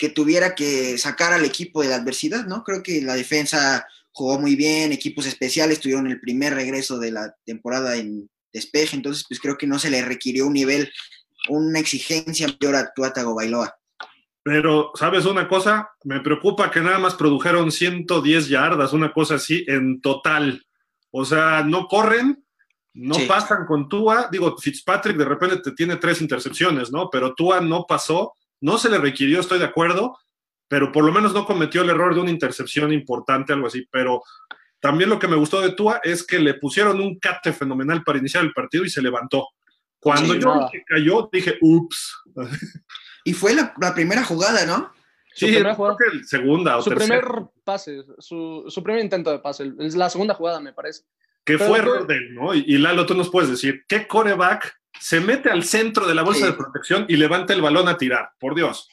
que 0.00 0.08
tuviera 0.08 0.54
que 0.54 0.96
sacar 0.96 1.34
al 1.34 1.44
equipo 1.44 1.82
de 1.82 1.90
la 1.90 1.96
adversidad, 1.96 2.46
¿no? 2.46 2.64
Creo 2.64 2.82
que 2.82 3.02
la 3.02 3.14
defensa 3.14 3.86
jugó 4.12 4.40
muy 4.40 4.56
bien, 4.56 4.92
equipos 4.92 5.26
especiales 5.26 5.78
tuvieron 5.78 6.06
el 6.06 6.18
primer 6.18 6.54
regreso 6.54 6.98
de 6.98 7.10
la 7.10 7.36
temporada 7.44 7.96
en 7.96 8.30
despeje, 8.50 8.96
entonces 8.96 9.26
pues 9.28 9.38
creo 9.38 9.58
que 9.58 9.66
no 9.66 9.78
se 9.78 9.90
le 9.90 10.02
requirió 10.02 10.46
un 10.46 10.54
nivel, 10.54 10.90
una 11.50 11.80
exigencia 11.80 12.48
mayor 12.48 12.76
a 12.76 12.94
Tuatago 12.94 13.34
Bailoa. 13.34 13.76
Pero, 14.42 14.90
¿sabes 14.94 15.26
una 15.26 15.46
cosa? 15.46 15.90
Me 16.04 16.20
preocupa 16.20 16.70
que 16.70 16.80
nada 16.80 16.98
más 16.98 17.14
produjeron 17.14 17.70
110 17.70 18.48
yardas, 18.48 18.94
una 18.94 19.12
cosa 19.12 19.34
así, 19.34 19.66
en 19.68 20.00
total. 20.00 20.64
O 21.10 21.26
sea, 21.26 21.62
no 21.62 21.88
corren, 21.88 22.42
no 22.94 23.16
pasan 23.28 23.66
con 23.66 23.86
Tua. 23.86 24.30
Digo, 24.32 24.56
Fitzpatrick 24.56 25.18
de 25.18 25.26
repente 25.26 25.58
te 25.58 25.72
tiene 25.72 25.96
tres 25.96 26.22
intercepciones, 26.22 26.90
¿no? 26.90 27.10
Pero 27.10 27.34
Tua 27.34 27.60
no 27.60 27.84
pasó, 27.86 28.32
no 28.60 28.78
se 28.78 28.88
le 28.90 28.98
requirió, 28.98 29.40
estoy 29.40 29.58
de 29.58 29.64
acuerdo, 29.66 30.18
pero 30.68 30.92
por 30.92 31.04
lo 31.04 31.12
menos 31.12 31.32
no 31.34 31.44
cometió 31.46 31.82
el 31.82 31.90
error 31.90 32.14
de 32.14 32.20
una 32.20 32.30
intercepción 32.30 32.92
importante, 32.92 33.52
algo 33.52 33.66
así. 33.66 33.86
Pero 33.90 34.22
también 34.80 35.10
lo 35.10 35.18
que 35.18 35.28
me 35.28 35.36
gustó 35.36 35.60
de 35.60 35.72
Tua 35.72 36.00
es 36.04 36.24
que 36.26 36.38
le 36.38 36.54
pusieron 36.54 37.00
un 37.00 37.18
cate 37.18 37.52
fenomenal 37.52 38.02
para 38.04 38.18
iniciar 38.18 38.44
el 38.44 38.52
partido 38.52 38.84
y 38.84 38.90
se 38.90 39.02
levantó. 39.02 39.48
Cuando 39.98 40.32
Sí, 40.34 40.40
yo 40.40 40.54
nada. 40.54 40.66
vi 40.72 40.78
que 40.78 40.84
cayó, 40.84 41.28
dije, 41.32 41.58
ups. 41.60 42.16
Y 43.24 43.34
fue 43.34 43.54
la, 43.54 43.74
la 43.78 43.94
primera 43.94 44.24
jugada, 44.24 44.64
¿no? 44.64 44.92
Su 45.34 45.46
Sí, 45.46 45.52
primera 45.52 45.64
creo 45.64 45.76
jugada. 45.76 45.96
que 45.98 46.16
el 46.16 46.26
segunda 46.26 46.78
o 46.78 46.82
Su 46.82 46.88
tercera, 46.90 47.20
primer 47.20 47.44
pase, 47.64 48.02
su, 48.18 48.64
su 48.68 48.82
primer 48.82 49.02
intento 49.04 49.30
de 49.30 49.38
pase, 49.40 49.72
es 49.78 49.94
la 49.94 50.08
segunda 50.08 50.34
jugada, 50.34 50.58
me 50.58 50.72
parece. 50.72 51.02
que 51.44 51.58
pero 51.58 51.68
fue- 51.68 51.78
error 51.80 52.06
de 52.06 52.14
él, 52.14 52.34
¿no? 52.34 52.54
Y, 52.54 52.64
y 52.66 52.78
Lalo, 52.78 53.04
tú 53.04 53.14
nos 53.14 53.28
puedes 53.28 53.50
decir, 53.50 53.84
¿qué 53.86 54.06
coreback 54.06 54.79
se 54.98 55.20
mete 55.20 55.50
al 55.50 55.64
centro 55.64 56.06
de 56.06 56.14
la 56.14 56.22
bolsa 56.22 56.46
Sí. 56.46 56.52
de 56.52 56.52
protección 56.58 57.06
y 57.08 57.16
levanta 57.16 57.52
el 57.52 57.62
balón 57.62 57.88
a 57.88 57.96
tirar? 57.96 58.30
Por 58.38 58.54
Dios. 58.54 58.88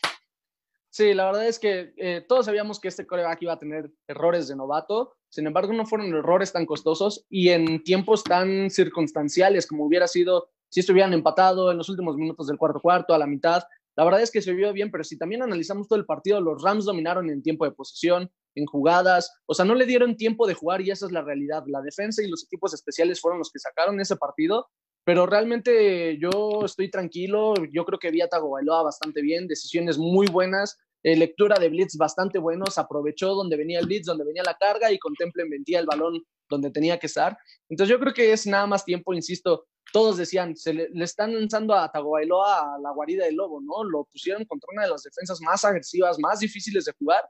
Sí, 0.89 1.13
la 1.13 1.25
verdad 1.25 1.47
es 1.47 1.59
que 1.59 1.93
eh, 1.97 2.25
todos 2.27 2.45
sabíamos 2.45 2.79
que 2.79 2.87
este 2.87 3.05
coreback 3.05 3.41
iba 3.43 3.53
a 3.53 3.59
tener 3.59 3.91
errores 4.07 4.47
de 4.47 4.55
novato, 4.55 5.15
sin 5.29 5.45
embargo 5.45 5.73
no 5.73 5.85
fueron 5.85 6.07
errores 6.15 6.51
tan 6.53 6.65
costosos 6.65 7.25
y 7.29 7.49
en 7.49 7.83
tiempos 7.83 8.23
tan 8.23 8.69
circunstanciales 8.71 9.67
como 9.67 9.85
hubiera 9.85 10.07
sido 10.07 10.49
si 10.69 10.79
estuvieran 10.79 11.13
empatado 11.13 11.71
en 11.71 11.77
los 11.77 11.89
últimos 11.89 12.17
minutos 12.17 12.47
del 12.47 12.57
cuarto 12.57 12.79
cuarto, 12.79 13.13
a 13.13 13.17
la 13.19 13.27
mitad. 13.27 13.63
La 13.95 14.03
verdad 14.05 14.21
es 14.21 14.31
que 14.31 14.41
se 14.41 14.53
vio 14.53 14.71
bien, 14.73 14.91
pero 14.91 15.03
si 15.03 15.17
también 15.17 15.41
analizamos 15.43 15.87
todo 15.87 15.99
el 15.99 16.05
partido, 16.05 16.41
los 16.41 16.61
Rams 16.61 16.85
dominaron 16.85 17.29
en 17.29 17.41
tiempo 17.41 17.65
de 17.65 17.71
posesión, 17.71 18.31
en 18.55 18.65
jugadas, 18.65 19.31
o 19.45 19.53
sea, 19.53 19.65
no 19.65 19.75
le 19.75 19.85
dieron 19.85 20.17
tiempo 20.17 20.47
de 20.47 20.55
jugar 20.55 20.81
y 20.81 20.89
esa 20.89 21.05
es 21.05 21.11
la 21.11 21.21
realidad. 21.21 21.63
La 21.67 21.81
defensa 21.81 22.23
y 22.23 22.27
los 22.27 22.43
equipos 22.43 22.73
especiales 22.73 23.21
fueron 23.21 23.37
los 23.39 23.51
que 23.51 23.59
sacaron 23.59 23.99
ese 24.01 24.15
partido, 24.15 24.67
pero 25.07 25.25
realmente 25.25 26.17
yo 26.19 26.65
estoy 26.65 26.91
tranquilo, 26.91 27.53
yo 27.71 27.85
creo 27.85 27.97
que 27.97 28.11
vi 28.11 28.19
a 28.19 28.27
Tagovailoa 28.27 28.83
bastante 28.83 29.21
bien, 29.21 29.47
decisiones 29.47 29.97
muy 29.97 30.27
buenas, 30.27 30.77
eh, 31.01 31.15
lectura 31.15 31.57
de 31.57 31.69
blitz 31.69 31.95
bastante 31.95 32.39
buenos, 32.39 32.77
aprovechó 32.77 33.33
donde 33.33 33.55
venía 33.55 33.79
el 33.79 33.85
blitz, 33.85 34.05
donde 34.05 34.25
venía 34.25 34.43
la 34.43 34.57
carga 34.59 34.91
y 34.91 34.99
con 34.99 35.13
Temple 35.13 35.45
metía 35.45 35.79
el 35.79 35.85
balón 35.85 36.21
donde 36.49 36.71
tenía 36.71 36.99
que 36.99 37.07
estar. 37.07 37.37
Entonces 37.69 37.89
yo 37.89 38.01
creo 38.01 38.13
que 38.13 38.33
es 38.33 38.45
nada 38.47 38.67
más 38.67 38.83
tiempo, 38.83 39.13
insisto, 39.13 39.67
todos 39.93 40.17
decían, 40.17 40.57
se 40.57 40.73
le, 40.73 40.89
le 40.89 41.05
están 41.05 41.33
lanzando 41.33 41.73
a 41.73 41.89
Tagovailoa 41.89 42.75
a 42.75 42.79
la 42.79 42.91
guarida 42.91 43.23
del 43.23 43.35
lobo, 43.35 43.61
¿no? 43.61 43.85
Lo 43.85 44.03
pusieron 44.11 44.43
contra 44.43 44.67
una 44.73 44.83
de 44.83 44.89
las 44.89 45.03
defensas 45.03 45.39
más 45.39 45.63
agresivas, 45.63 46.19
más 46.19 46.41
difíciles 46.41 46.83
de 46.83 46.91
jugar 46.99 47.21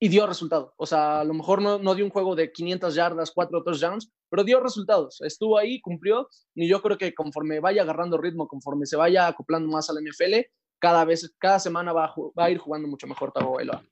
y 0.00 0.08
dio 0.08 0.26
resultado. 0.26 0.74
O 0.76 0.86
sea, 0.86 1.20
a 1.20 1.24
lo 1.24 1.34
mejor 1.34 1.60
no, 1.60 1.78
no 1.78 1.94
dio 1.94 2.04
un 2.04 2.10
juego 2.10 2.36
de 2.36 2.52
500 2.52 2.94
yardas, 2.94 3.32
4 3.32 3.62
touchdowns, 3.64 4.10
pero 4.30 4.44
dio 4.44 4.60
resultados. 4.60 5.20
Estuvo 5.22 5.58
ahí, 5.58 5.80
cumplió 5.80 6.28
y 6.54 6.68
yo 6.68 6.80
creo 6.82 6.96
que 6.98 7.14
conforme 7.14 7.60
vaya 7.60 7.82
agarrando 7.82 8.16
ritmo, 8.18 8.46
conforme 8.46 8.86
se 8.86 8.96
vaya 8.96 9.26
acoplando 9.26 9.68
más 9.68 9.90
al 9.90 9.96
NFL, 10.02 10.34
cada 10.78 11.04
vez, 11.04 11.34
cada 11.38 11.58
semana 11.58 11.92
va 11.92 12.06
a, 12.06 12.14
va 12.38 12.50
ir 12.50 12.58
jugando 12.58 12.86
mucho 12.86 13.06
mejor 13.08 13.32
Tagovailoa. 13.32 13.82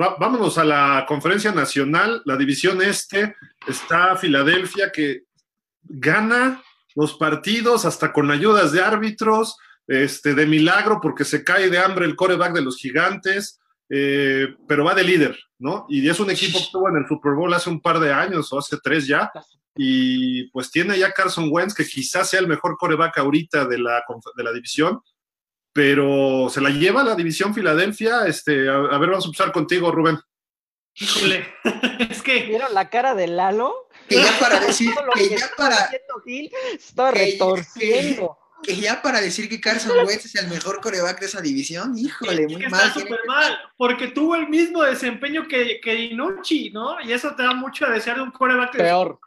Va- 0.00 0.16
vámonos 0.18 0.58
a 0.58 0.64
la 0.64 1.04
conferencia 1.06 1.52
nacional, 1.52 2.22
la 2.24 2.36
división 2.36 2.82
este, 2.82 3.36
está 3.68 4.16
Filadelfia 4.16 4.90
que 4.90 5.22
gana 5.82 6.62
los 6.96 7.14
partidos 7.14 7.84
hasta 7.84 8.12
con 8.12 8.30
ayudas 8.30 8.72
de 8.72 8.82
árbitros, 8.82 9.56
este, 9.86 10.34
de 10.34 10.46
milagro 10.46 10.98
porque 11.00 11.24
se 11.24 11.44
cae 11.44 11.70
de 11.70 11.78
hambre 11.78 12.06
el 12.06 12.16
coreback 12.16 12.54
de 12.54 12.62
los 12.62 12.76
gigantes, 12.78 13.60
eh, 13.90 14.54
pero 14.66 14.84
va 14.84 14.94
de 14.94 15.04
líder, 15.04 15.38
¿no? 15.58 15.86
Y 15.88 16.08
es 16.08 16.18
un 16.20 16.30
equipo 16.30 16.58
que 16.58 16.64
estuvo 16.64 16.88
en 16.88 16.96
el 16.96 17.06
Super 17.06 17.32
Bowl 17.32 17.52
hace 17.52 17.70
un 17.70 17.80
par 17.80 17.98
de 18.00 18.12
años 18.12 18.52
o 18.52 18.58
hace 18.58 18.76
tres 18.82 19.06
ya, 19.06 19.30
y 19.76 20.48
pues 20.50 20.70
tiene 20.70 20.98
ya 20.98 21.12
Carson 21.12 21.48
Wentz, 21.50 21.74
que 21.74 21.84
quizás 21.84 22.28
sea 22.30 22.40
el 22.40 22.46
mejor 22.46 22.76
coreback 22.78 23.18
ahorita 23.18 23.64
de 23.66 23.78
la, 23.78 24.02
de 24.36 24.44
la 24.44 24.52
división, 24.52 25.00
pero 25.72 26.48
se 26.50 26.60
la 26.60 26.70
lleva 26.70 27.02
la 27.02 27.16
división 27.16 27.52
Filadelfia. 27.52 28.26
Este, 28.26 28.68
a, 28.68 28.74
a 28.74 28.98
ver, 28.98 29.10
vamos 29.10 29.24
a 29.24 29.28
empezar 29.28 29.50
contigo, 29.52 29.90
Rubén. 29.90 30.18
Híjole, 30.96 31.44
es 32.08 32.22
que 32.22 32.44
¿Vieron 32.44 32.72
la 32.72 32.88
cara 32.88 33.16
de 33.16 33.26
Lalo? 33.26 33.88
Que 34.08 34.16
ya 34.16 34.38
para 34.38 34.60
decir, 34.60 34.92
que 35.14 35.28
que 35.28 35.36
ya 35.36 35.50
para, 35.56 35.76
Gil 36.24 36.50
que- 36.50 37.10
retorciendo. 37.10 38.38
Que 38.64 38.76
ya 38.76 39.00
para 39.02 39.20
decir 39.20 39.48
que 39.48 39.60
Carson 39.60 39.96
Wentz 40.06 40.24
es 40.26 40.34
el 40.36 40.48
mejor 40.48 40.80
coreback 40.80 41.20
de 41.20 41.26
esa 41.26 41.40
división, 41.40 41.96
híjole, 41.96 42.42
es 42.44 42.52
muy 42.52 42.62
que 42.62 42.68
mal. 42.68 42.88
está 42.88 43.00
súper 43.00 43.20
mal, 43.26 43.58
porque 43.76 44.08
tuvo 44.08 44.36
el 44.36 44.48
mismo 44.48 44.82
desempeño 44.82 45.46
que, 45.46 45.80
que 45.80 45.94
Dinucci, 45.94 46.70
¿no? 46.70 47.00
Y 47.00 47.12
eso 47.12 47.34
te 47.34 47.42
da 47.42 47.54
mucho 47.54 47.86
a 47.86 47.90
desear 47.90 48.16
de 48.16 48.22
un 48.22 48.30
coreback. 48.30 48.76
Peor, 48.76 49.18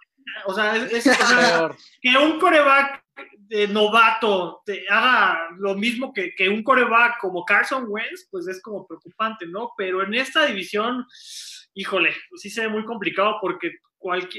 O 0.45 0.53
sea, 0.53 0.75
es, 0.75 1.05
es- 1.05 1.07
o 1.21 1.25
sea, 1.25 1.57
peor. 1.57 1.77
que 2.01 2.17
un 2.17 2.39
coreback 2.39 3.03
de 3.33 3.67
novato 3.69 4.61
te 4.65 4.83
haga 4.89 5.39
lo 5.57 5.73
mismo 5.75 6.11
que, 6.13 6.35
que 6.35 6.49
un 6.49 6.63
coreback 6.63 7.17
como 7.19 7.45
Carson 7.45 7.85
Wentz, 7.87 8.27
pues 8.29 8.47
es 8.47 8.61
como 8.61 8.85
preocupante, 8.85 9.45
¿no? 9.47 9.71
Pero 9.77 10.03
en 10.03 10.13
esta 10.13 10.45
división, 10.45 11.05
híjole, 11.73 12.13
pues 12.29 12.41
sí 12.41 12.49
se 12.49 12.61
ve 12.61 12.67
muy 12.69 12.83
complicado 12.85 13.37
porque 13.41 13.71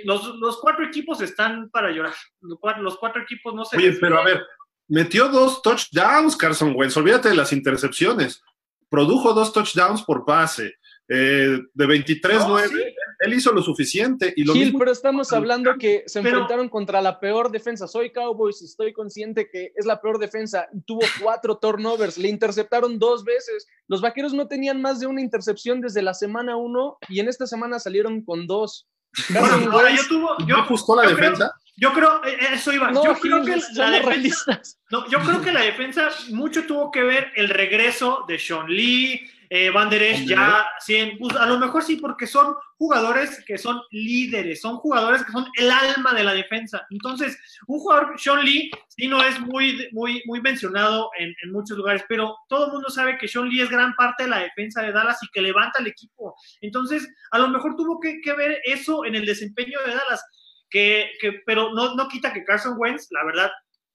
los, 0.05 0.36
los 0.36 0.59
cuatro 0.61 0.84
equipos 0.84 1.20
están 1.20 1.68
para 1.70 1.90
llorar. 1.90 2.14
Los 2.40 2.59
cuatro, 2.61 2.82
los 2.82 2.96
cuatro 2.99 3.22
equipos 3.22 3.55
no 3.55 3.64
se 3.64 3.76
Oye, 3.76 3.88
les 3.90 3.99
pero 3.99 4.18
a 4.20 4.24
ve. 4.24 4.34
ver, 4.34 4.46
metió 4.89 5.28
dos 5.28 5.62
touchdowns 5.62 6.36
Carson 6.36 6.72
Wentz, 6.76 6.97
olvídate 6.97 7.28
de 7.30 7.34
las 7.36 7.53
intercepciones. 7.53 8.43
Produjo 8.89 9.32
dos 9.34 9.53
touchdowns 9.53 10.03
por 10.03 10.24
pase. 10.24 10.74
Eh, 11.11 11.59
de 11.72 11.86
23-9, 11.86 12.47
No, 12.49 12.59
sí. 12.68 12.74
él 13.20 13.32
hizo 13.34 13.51
lo 13.53 13.62
suficiente. 13.62 14.32
Y 14.36 14.45
lo 14.45 14.53
Gil, 14.53 14.64
mismo 14.64 14.78
pero 14.78 14.93
estamos 14.93 15.32
hablando 15.32 15.76
que 15.78 16.03
se 16.07 16.20
Pero- 16.20 16.36
enfrentaron 16.36 16.68
contra 16.68 17.01
la 17.01 17.18
peor 17.18 17.51
defensa. 17.51 17.89
Soy 17.89 18.12
Cowboys 18.12 18.61
y 18.61 18.66
estoy 18.66 18.93
consciente 18.93 19.49
que 19.51 19.72
es 19.74 19.86
la 19.86 20.01
peor 20.03 20.18
defensa 20.18 20.68
tuvo 20.86 21.01
cuatro 21.22 21.57
turnovers. 21.62 22.18
Le 22.18 22.28
interceptaron 22.28 22.99
dos 22.99 23.24
veces. 23.24 23.66
Los 23.86 24.03
vaqueros 24.03 24.34
no 24.34 24.49
tenían 24.49 24.82
más 24.82 25.01
de 25.01 25.07
una 25.07 25.22
intercepción 25.22 25.80
desde 25.80 26.03
la 26.03 26.12
semana 26.12 26.57
uno 26.57 26.99
y 27.09 27.20
en 27.20 27.28
esta 27.28 27.47
semana 27.47 27.78
salieron 27.78 28.22
con 28.22 28.47
dos. 28.47 28.86
Bueno, 29.30 29.72
ahora 29.72 29.91
yo 29.97 30.03
tuvo, 30.09 30.34
¿No 30.39 30.47
yo, 30.47 30.57
ajustó 30.57 30.95
la 30.95 31.05
yo 31.09 31.16
creo- 31.16 31.30
defensa? 31.30 31.53
Yo 31.81 31.93
creo, 31.93 32.24
eh, 32.24 32.37
eso 32.55 32.72
iba, 32.72 32.91
no, 32.91 33.05
yo 33.05 33.14
creo 33.14 33.45
que 33.45 33.57
la 33.74 33.91
defensa. 33.91 34.61
No, 34.91 35.09
yo 35.09 35.20
creo 35.20 35.41
que 35.41 35.53
la 35.53 35.62
defensa 35.62 36.11
mucho 36.31 36.66
tuvo 36.66 36.91
que 36.91 37.03
ver 37.03 37.33
el 37.37 37.49
regreso 37.49 38.24
de 38.26 38.39
Sean 38.39 38.66
Lee, 38.66 39.31
eh, 39.51 39.70
Van 39.70 39.89
Der 39.89 40.03
Esch 40.03 40.26
ya, 40.26 40.66
sí, 40.81 41.12
pues, 41.18 41.37
a 41.37 41.47
lo 41.47 41.59
mejor 41.59 41.83
sí, 41.83 41.97
porque 41.97 42.26
son 42.26 42.55
jugadores 42.76 43.43
que 43.47 43.57
son 43.57 43.81
líderes, 43.91 44.61
son 44.61 44.76
jugadores 44.76 45.24
que 45.24 45.33
son 45.33 45.47
el 45.57 45.70
alma 45.70 46.12
de 46.14 46.24
la 46.24 46.35
defensa. 46.35 46.85
Entonces, 46.91 47.39
un 47.66 47.79
jugador, 47.79 48.18
Sean 48.18 48.45
Lee, 48.45 48.70
sí 48.89 49.07
no 49.07 49.24
es 49.24 49.39
muy, 49.41 49.89
muy, 49.93 50.22
muy 50.26 50.41
mencionado 50.41 51.11
en, 51.18 51.35
en 51.43 51.53
muchos 51.53 51.79
lugares, 51.79 52.05
pero 52.09 52.37
todo 52.49 52.66
el 52.66 52.72
mundo 52.72 52.91
sabe 52.91 53.16
que 53.18 53.29
Sean 53.29 53.49
Lee 53.49 53.62
es 53.62 53.70
gran 53.70 53.95
parte 53.95 54.24
de 54.24 54.31
la 54.31 54.41
defensa 54.41 54.83
de 54.83 54.93
Dallas 54.93 55.22
y 55.22 55.29
que 55.29 55.41
levanta 55.41 55.81
el 55.81 55.87
equipo. 55.87 56.35
Entonces, 56.61 57.09
a 57.31 57.39
lo 57.39 57.49
mejor 57.49 57.76
tuvo 57.76 58.01
que, 58.01 58.20
que 58.20 58.33
ver 58.35 58.61
eso 58.64 59.05
en 59.05 59.14
el 59.14 59.24
desempeño 59.24 59.79
de 59.87 59.95
Dallas, 59.95 60.24
que, 60.71 61.11
que, 61.21 61.41
pero 61.47 61.73
no, 61.73 61.95
no 61.95 62.09
quita 62.09 62.33
que 62.33 62.45
Carson 62.45 62.75
Wentz, 62.77 63.09
la 63.11 63.25
verdad, 63.25 63.51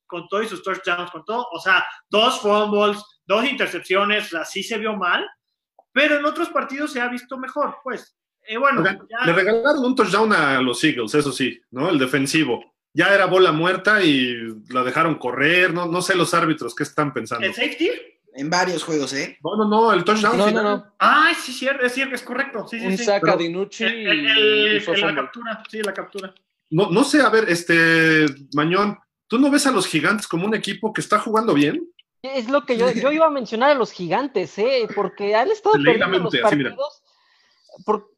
con 0.06 0.28
todo 0.28 0.44
y 0.44 0.48
sus 0.48 0.64
touchdowns, 0.64 1.12
con 1.12 1.24
todo, 1.26 1.48
o 1.52 1.60
sea, 1.60 1.86
dos 2.10 2.40
fumbles, 2.42 3.02
dos 3.26 3.46
intercepciones, 3.46 4.26
o 4.28 4.30
sea, 4.30 4.46
sí 4.46 4.62
se 4.64 4.78
vio 4.78 4.96
mal, 4.96 5.26
pero 5.92 6.18
en 6.18 6.26
otros 6.26 6.50
partidos 6.50 6.92
se 6.92 7.02
ha 7.02 7.08
visto 7.08 7.38
mejor, 7.38 7.78
pues. 7.84 8.16
Eh, 8.46 8.58
bueno, 8.58 8.82
Oigan, 8.82 9.08
ya- 9.10 9.26
Le 9.26 9.34
regalaron 9.34 9.86
un 9.86 9.96
touchdown 9.96 10.34
a 10.34 10.62
los 10.62 10.84
Eagles, 10.84 11.14
eso 11.16 11.32
sí, 11.32 11.60
¿no? 11.72 11.90
El 11.90 11.98
defensivo. 11.98 12.74
Ya 12.94 13.14
era 13.16 13.26
bola 13.26 13.52
muerta 13.52 14.04
y 14.04 14.36
la 14.70 14.84
dejaron 14.84 15.16
correr, 15.16 15.74
no, 15.74 15.86
no 15.88 16.02
sé 16.02 16.16
los 16.16 16.34
árbitros 16.34 16.76
qué 16.76 16.84
están 16.84 17.14
pensando. 17.14 17.46
¿el 17.48 17.54
safety? 17.54 17.90
En 18.36 18.50
varios 18.50 18.84
juegos, 18.84 19.14
¿eh? 19.14 19.38
No, 19.44 19.56
no, 19.56 19.68
no, 19.70 19.94
el 19.94 20.04
touchdown. 20.04 20.38
No, 20.38 20.44
no, 20.46 20.50
final. 20.50 20.64
no. 20.66 20.94
Ay, 21.00 21.36
sí, 21.36 21.54
cierto, 21.54 21.86
es 21.86 21.94
cierto, 21.94 22.16
es 22.16 22.22
correcto, 22.24 22.68
sí, 22.68 22.80
sí, 22.80 22.86
Un 22.86 22.98
sí. 22.98 23.04
saca 23.06 23.22
pero- 23.22 23.38
Dinucci 23.38 23.84
El- 23.86 23.98
y, 23.98 24.06
el- 24.06 24.28
el- 24.28 24.78
y 24.78 24.80
fue 24.82 24.96
el- 24.96 25.02
la 25.02 25.16
captura, 25.16 25.64
sí, 25.70 25.82
la 25.82 25.94
captura. 25.94 26.34
No, 26.70 26.90
no 26.90 27.04
sé, 27.04 27.22
a 27.22 27.30
ver, 27.30 27.50
este, 27.50 28.26
Mañón, 28.56 28.98
¿tú 29.28 29.38
no 29.40 29.50
ves 29.52 29.68
a 29.68 29.72
los 29.72 29.88
gigantes 29.88 30.28
como 30.28 30.46
un 30.46 30.56
equipo 30.56 30.92
que 30.94 31.02
está 31.02 31.20
jugando 31.20 31.54
bien? 31.54 31.90
Es 32.22 32.50
lo 32.50 32.66
que 32.66 32.78
yo, 32.78 32.90
yo 32.92 33.12
iba 33.12 33.26
a 33.26 33.30
mencionar 33.30 33.72
a 33.72 33.76
los 33.76 33.92
gigantes, 33.92 34.58
¿eh? 34.58 34.88
porque 34.96 35.36
han 35.36 35.52
estado 35.52 35.76
perdiendo 35.76 36.20
los 36.20 36.34
mente, 36.34 36.48
así, 36.48 36.56
mira. 36.56 36.70
partidos. 36.70 37.04
por- 37.86 38.12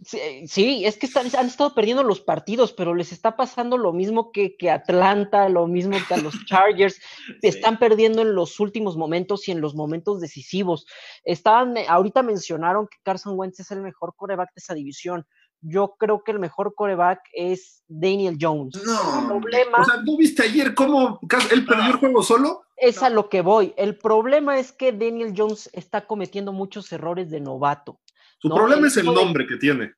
sí, 0.47 0.85
es 0.85 0.97
que 0.97 1.07
están, 1.07 1.25
han 1.35 1.47
estado 1.47 1.73
perdiendo 1.73 2.03
los 2.03 2.21
partidos, 2.21 2.71
pero 2.71 2.93
les 2.93 3.11
está 3.11 3.35
pasando 3.35 3.77
lo 3.77 3.93
mismo 3.93 4.31
que, 4.31 4.55
que 4.57 4.69
Atlanta, 4.69 5.49
lo 5.49 5.65
mismo 5.67 5.97
que 6.07 6.13
a 6.13 6.17
los 6.17 6.35
Chargers. 6.45 6.99
Están 7.41 7.79
perdiendo 7.79 8.21
en 8.21 8.35
los 8.35 8.59
últimos 8.59 8.95
momentos 8.95 9.47
y 9.47 9.51
en 9.53 9.59
los 9.61 9.73
momentos 9.75 10.21
decisivos. 10.21 10.85
Estaban, 11.23 11.73
ahorita 11.87 12.21
mencionaron 12.21 12.87
que 12.87 12.97
Carson 13.01 13.33
Wentz 13.39 13.59
es 13.61 13.71
el 13.71 13.81
mejor 13.81 14.13
coreback 14.15 14.49
de 14.53 14.59
esa 14.59 14.75
división. 14.75 15.25
Yo 15.67 15.95
creo 15.97 16.23
que 16.23 16.31
el 16.31 16.39
mejor 16.39 16.73
coreback 16.75 17.21
es 17.33 17.83
Daniel 17.87 18.37
Jones. 18.39 18.75
No. 18.85 19.19
El 19.21 19.27
problema 19.27 19.79
O 19.79 19.83
sea, 19.85 19.97
¿no 20.03 20.17
viste 20.17 20.43
ayer 20.43 20.75
cómo 20.75 21.19
él 21.51 21.65
perdió 21.65 21.87
el 21.87 21.97
juego 21.97 22.21
solo? 22.23 22.61
es 22.77 23.01
a 23.01 23.09
lo 23.09 23.29
que 23.29 23.39
voy. 23.41 23.73
El 23.77 23.97
problema 23.97 24.59
es 24.59 24.71
que 24.73 24.91
Daniel 24.91 25.33
Jones 25.35 25.69
está 25.73 26.05
cometiendo 26.05 26.51
muchos 26.51 26.91
errores 26.91 27.29
de 27.31 27.39
novato. 27.39 27.99
Su 28.37 28.49
No, 28.49 28.55
problema 28.55 28.81
el 28.81 28.87
es 28.87 28.97
el 28.97 29.05
de- 29.05 29.13
nombre 29.13 29.47
que 29.47 29.55
tiene. 29.57 29.93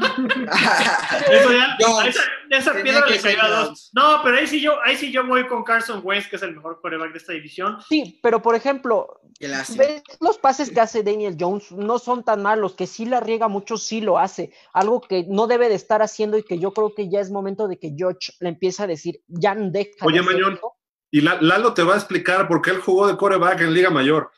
Eso 1.30 1.52
ya, 1.52 1.76
Jones. 1.80 2.16
esa, 2.50 2.72
piedra 2.74 3.06
le 3.06 3.20
cayó 3.20 3.42
a 3.42 3.48
dos. 3.48 3.90
No, 3.92 4.20
pero 4.22 4.36
ahí 4.38 4.46
sí 4.46 4.60
yo, 4.60 4.78
ahí 4.84 4.96
sí 4.96 5.12
yo 5.12 5.26
voy 5.26 5.46
con 5.46 5.62
Carson 5.64 6.00
Wentz, 6.02 6.28
que 6.28 6.36
es 6.36 6.42
el 6.42 6.54
mejor 6.56 6.80
quarterback 6.80 7.12
de 7.12 7.18
esta 7.18 7.32
división. 7.32 7.78
Sí, 7.88 8.18
pero 8.22 8.42
por 8.42 8.54
ejemplo, 8.54 9.20
ves 9.40 10.02
los 10.20 10.38
pases 10.38 10.70
que 10.70 10.80
hace 10.80 11.02
Daniel 11.02 11.36
Jones 11.38 11.70
no 11.72 11.98
son 11.98 12.24
tan 12.24 12.42
malos, 12.42 12.74
que 12.74 12.86
sí 12.86 13.04
la 13.06 13.20
riega 13.20 13.48
mucho, 13.48 13.76
sí 13.76 14.00
lo 14.00 14.18
hace. 14.18 14.52
Algo 14.72 15.00
que 15.00 15.24
no 15.28 15.46
debe 15.46 15.68
de 15.68 15.74
estar 15.74 16.02
haciendo 16.02 16.36
y 16.38 16.42
que 16.42 16.58
yo 16.58 16.72
creo 16.72 16.94
que 16.94 17.08
ya 17.10 17.20
es 17.20 17.30
momento 17.30 17.68
de 17.68 17.78
que 17.78 17.94
George 17.96 18.32
le 18.40 18.50
empiece 18.50 18.82
a 18.82 18.86
decir, 18.86 19.20
ya 19.28 19.54
deja. 19.54 19.90
de 19.90 20.06
Oye, 20.06 20.22
Mañón. 20.22 20.54
esto". 20.54 20.72
Y 21.12 21.22
La- 21.22 21.40
Lalo 21.40 21.74
te 21.74 21.82
va 21.82 21.94
a 21.94 21.98
explicar 21.98 22.46
por 22.48 22.62
qué 22.62 22.70
él 22.70 22.80
jugó 22.80 23.06
de 23.08 23.16
coreback 23.16 23.60
en 23.62 23.74
Liga 23.74 23.90
Mayor. 23.90 24.30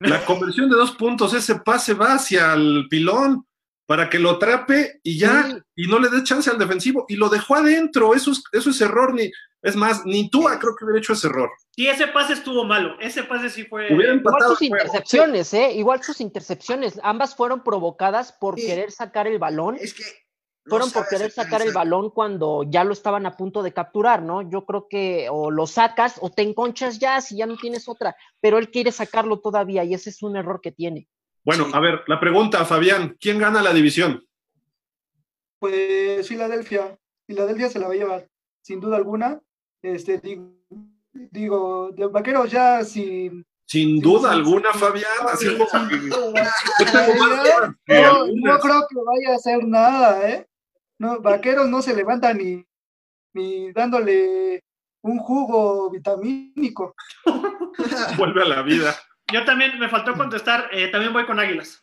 La 0.00 0.24
conversión 0.26 0.68
de 0.68 0.76
dos 0.76 0.92
puntos, 0.92 1.32
ese 1.34 1.56
pase 1.56 1.94
va 1.94 2.14
hacia 2.14 2.52
el 2.54 2.86
pilón 2.90 3.45
para 3.86 4.10
que 4.10 4.18
lo 4.18 4.30
atrape 4.32 5.00
y 5.02 5.18
ya, 5.18 5.44
Sí. 5.48 5.58
y 5.76 5.86
no 5.88 5.98
le 5.98 6.08
dé 6.08 6.22
chance 6.24 6.50
al 6.50 6.58
defensivo. 6.58 7.04
Y 7.08 7.16
lo 7.16 7.28
dejó 7.28 7.54
adentro, 7.54 8.14
eso 8.14 8.32
es, 8.32 8.42
eso 8.52 8.70
es 8.70 8.80
error. 8.80 9.14
Ni, 9.14 9.30
es 9.62 9.76
más, 9.76 10.04
ni 10.04 10.28
tú 10.28 10.42
creo 10.44 10.74
que 10.76 10.84
hubiera 10.84 10.98
hecho 10.98 11.12
ese 11.12 11.28
error. 11.28 11.50
Sí, 11.70 11.86
ese 11.88 12.08
pase 12.08 12.32
estuvo 12.34 12.64
malo. 12.64 12.96
Ese 13.00 13.22
pase 13.24 13.48
sí 13.48 13.64
fue. 13.64 13.92
Hubiera 13.94 14.14
Igual 14.14 14.42
sus 14.42 14.62
intercepciones, 14.62 15.54
¿eh? 15.54 15.72
Igual 15.72 16.02
sus 16.02 16.20
intercepciones. 16.20 16.98
Ambas 17.02 17.34
fueron 17.36 17.62
provocadas 17.62 18.32
por 18.32 18.58
Sí. 18.58 18.66
querer 18.66 18.90
sacar 18.90 19.26
el 19.26 19.38
balón. 19.38 19.76
Es 19.80 19.94
que. 19.94 20.02
no 20.64 20.70
fueron 20.70 20.90
por 20.90 21.06
querer 21.08 21.30
sacar 21.30 21.62
el 21.62 21.72
balón 21.72 22.10
cuando 22.10 22.64
ya 22.68 22.82
lo 22.82 22.92
estaban 22.92 23.24
a 23.24 23.36
punto 23.36 23.62
de 23.62 23.72
capturar, 23.72 24.20
¿no? 24.22 24.42
Yo 24.50 24.64
creo 24.64 24.88
que 24.90 25.28
o 25.30 25.52
lo 25.52 25.68
sacas 25.68 26.16
o 26.20 26.30
te 26.30 26.42
enconchas 26.42 26.98
ya 26.98 27.20
si 27.20 27.36
ya 27.36 27.46
no 27.46 27.56
tienes 27.56 27.88
otra, 27.88 28.16
pero 28.40 28.58
él 28.58 28.68
quiere 28.72 28.90
sacarlo 28.90 29.38
todavía 29.38 29.84
y 29.84 29.94
ese 29.94 30.10
es 30.10 30.24
un 30.24 30.36
error 30.36 30.60
que 30.60 30.72
tiene. 30.72 31.06
Bueno, 31.46 31.66
Sí. 31.66 31.70
a 31.74 31.80
ver, 31.80 32.02
la 32.08 32.18
pregunta, 32.18 32.64
Fabián, 32.64 33.16
¿quién 33.20 33.38
gana 33.38 33.62
la 33.62 33.72
división? 33.72 34.22
Pues 35.60 36.26
Filadelfia. 36.26 36.98
Filadelfia 37.24 37.70
se 37.70 37.78
la 37.78 37.86
va 37.86 37.94
a 37.94 37.96
llevar, 37.96 38.28
sin 38.62 38.80
duda 38.80 38.96
alguna. 38.96 39.40
Este, 39.80 40.18
digo, 40.18 40.50
digo 41.12 41.90
de 41.92 42.06
vaqueros 42.08 42.50
ya 42.50 42.82
sin. 42.84 43.46
Sin 43.64 44.00
duda 44.00 44.32
alguna. 44.32 44.72
Fabián. 44.72 45.10
Así 45.32 45.46
sin 45.46 45.56
que 47.86 48.02
No, 48.02 48.58
creo 48.58 48.86
que 48.88 48.96
vaya 49.04 49.32
a 49.32 49.36
hacer 49.36 49.64
nada, 49.64 50.28
¿eh? 50.28 50.46
No, 50.98 51.20
vaqueros 51.20 51.68
no 51.68 51.80
se 51.80 51.94
levantan 51.94 52.38
ni, 52.38 52.64
ni 53.34 53.72
dándole 53.72 54.64
un 55.02 55.18
jugo 55.18 55.90
vitamínico. 55.90 56.94
Vuelve 58.18 58.42
a 58.42 58.46
la 58.46 58.62
vida. 58.62 58.96
Yo 59.32 59.44
también 59.44 59.78
me 59.78 59.88
faltó 59.88 60.14
contestar. 60.14 60.68
eh, 60.72 60.88
también 60.88 61.12
voy 61.12 61.26
con 61.26 61.38
Águilas. 61.40 61.82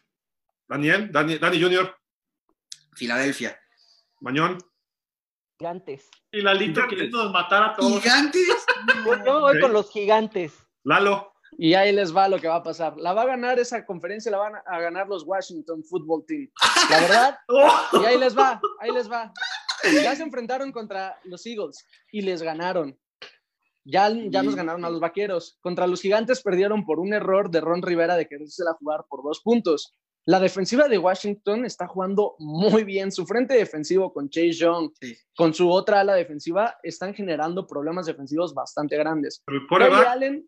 Daniel, 0.68 1.12
Dani, 1.12 1.38
Dani 1.38 1.62
Junior, 1.62 1.96
Filadelfia. 2.94 3.60
Mañón. 4.22 4.58
Gigantes. 5.60 6.10
Y 6.32 6.42
Lalito 6.42 6.88
queriendo 6.88 7.30
matar 7.32 7.64
a 7.64 7.74
todos. 7.76 8.02
Gigantes. 8.02 8.66
Yo, 9.06 9.26
yo 9.26 9.40
voy 9.42 9.60
con 9.60 9.74
los 9.74 9.92
gigantes. 9.92 10.54
Lalo, 10.84 11.34
Y 11.58 11.74
ahí 11.76 11.92
les 11.94 12.16
va 12.16 12.28
lo 12.28 12.40
que 12.40 12.48
va 12.48 12.56
a 12.56 12.64
pasar. 12.64 12.96
La 12.98 13.14
va 13.14 13.22
a 13.24 13.26
ganar 13.28 13.60
esa 13.60 13.86
conferencia, 13.86 14.32
la 14.32 14.38
van 14.40 14.54
a 14.66 14.80
ganar 14.80 15.08
los 15.08 15.24
Washington 15.26 15.84
Football 15.84 16.26
Team. 16.26 16.50
La 16.90 17.00
verdad, 17.02 17.38
¡Oh! 17.48 18.02
y 18.02 18.06
ahí 18.06 18.18
les 18.18 18.38
va, 18.38 18.60
ahí 18.80 18.92
les 18.92 19.10
va. 19.12 19.32
Ya 19.84 20.16
se 20.16 20.24
enfrentaron 20.24 20.72
contra 20.72 21.18
los 21.26 21.46
Eagles 21.46 21.86
y 22.12 22.22
les 22.22 22.42
ganaron. 22.42 22.98
Ya, 23.86 24.10
ya 24.30 24.44
nos 24.44 24.56
ganaron 24.56 24.86
a 24.86 24.90
los 24.90 25.00
vaqueros. 25.02 25.58
Contra 25.62 25.88
los 25.88 26.02
gigantes 26.02 26.42
perdieron 26.42 26.86
por 26.86 27.00
un 27.00 27.14
error 27.14 27.50
de 27.52 27.60
Ron 27.62 27.82
Rivera 27.82 28.16
de 28.16 28.28
quererse 28.28 28.64
la 28.64 28.74
jugar 28.74 29.06
por 29.10 29.24
dos 29.24 29.42
puntos. 29.42 29.96
La 30.26 30.40
defensiva 30.40 30.88
de 30.88 30.98
Washington 30.98 31.66
está 31.66 31.86
jugando 31.86 32.36
muy 32.40 32.86
bien. 32.86 33.12
Su 33.12 33.26
frente 33.26 33.56
defensivo 33.56 34.14
con 34.14 34.30
Chase 34.30 34.54
Young, 34.54 34.92
Sí. 35.02 35.18
con 35.36 35.54
su 35.54 35.70
otra 35.70 36.00
ala 36.00 36.14
defensiva, 36.16 36.78
están 36.82 37.14
generando 37.14 37.68
problemas 37.68 38.06
defensivos 38.06 38.54
bastante 38.54 38.96
grandes. 38.96 39.44
Kylie 39.46 39.68
coreback. 39.68 40.08
Allen, 40.08 40.48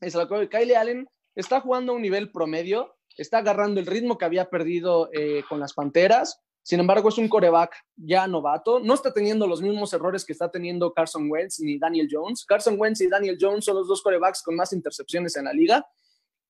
es 0.00 0.14
lo 0.14 0.26
que- 0.26 0.48
Kylie 0.48 0.76
Allen 0.76 1.06
está 1.34 1.60
jugando 1.60 1.92
a 1.92 1.96
un 1.96 2.02
nivel 2.02 2.32
promedio, 2.32 2.96
está 3.18 3.38
agarrando 3.38 3.80
el 3.80 3.86
ritmo 3.86 4.16
que 4.16 4.24
había 4.24 4.48
perdido 4.48 5.10
eh, 5.12 5.44
con 5.48 5.60
las 5.60 5.74
Panteras. 5.74 6.40
Sin 6.64 6.80
embargo, 6.80 7.10
es 7.10 7.18
un 7.18 7.28
coreback 7.28 7.76
ya 7.94 8.26
novato. 8.26 8.80
No 8.80 8.94
está 8.94 9.12
teniendo 9.12 9.46
los 9.46 9.60
mismos 9.60 9.92
errores 9.92 10.24
que 10.24 10.32
está 10.32 10.50
teniendo 10.50 10.94
Carson 10.94 11.30
Wentz 11.30 11.60
ni 11.60 11.78
Daniel 11.78 12.08
Jones. 12.10 12.46
Carson 12.46 12.76
Wentz 12.80 13.02
y 13.02 13.08
Daniel 13.08 13.36
Jones 13.38 13.66
son 13.66 13.76
los 13.76 13.86
dos 13.86 14.02
corebacks 14.02 14.42
con 14.42 14.56
más 14.56 14.72
intercepciones 14.72 15.36
en 15.36 15.44
la 15.44 15.52
liga 15.52 15.86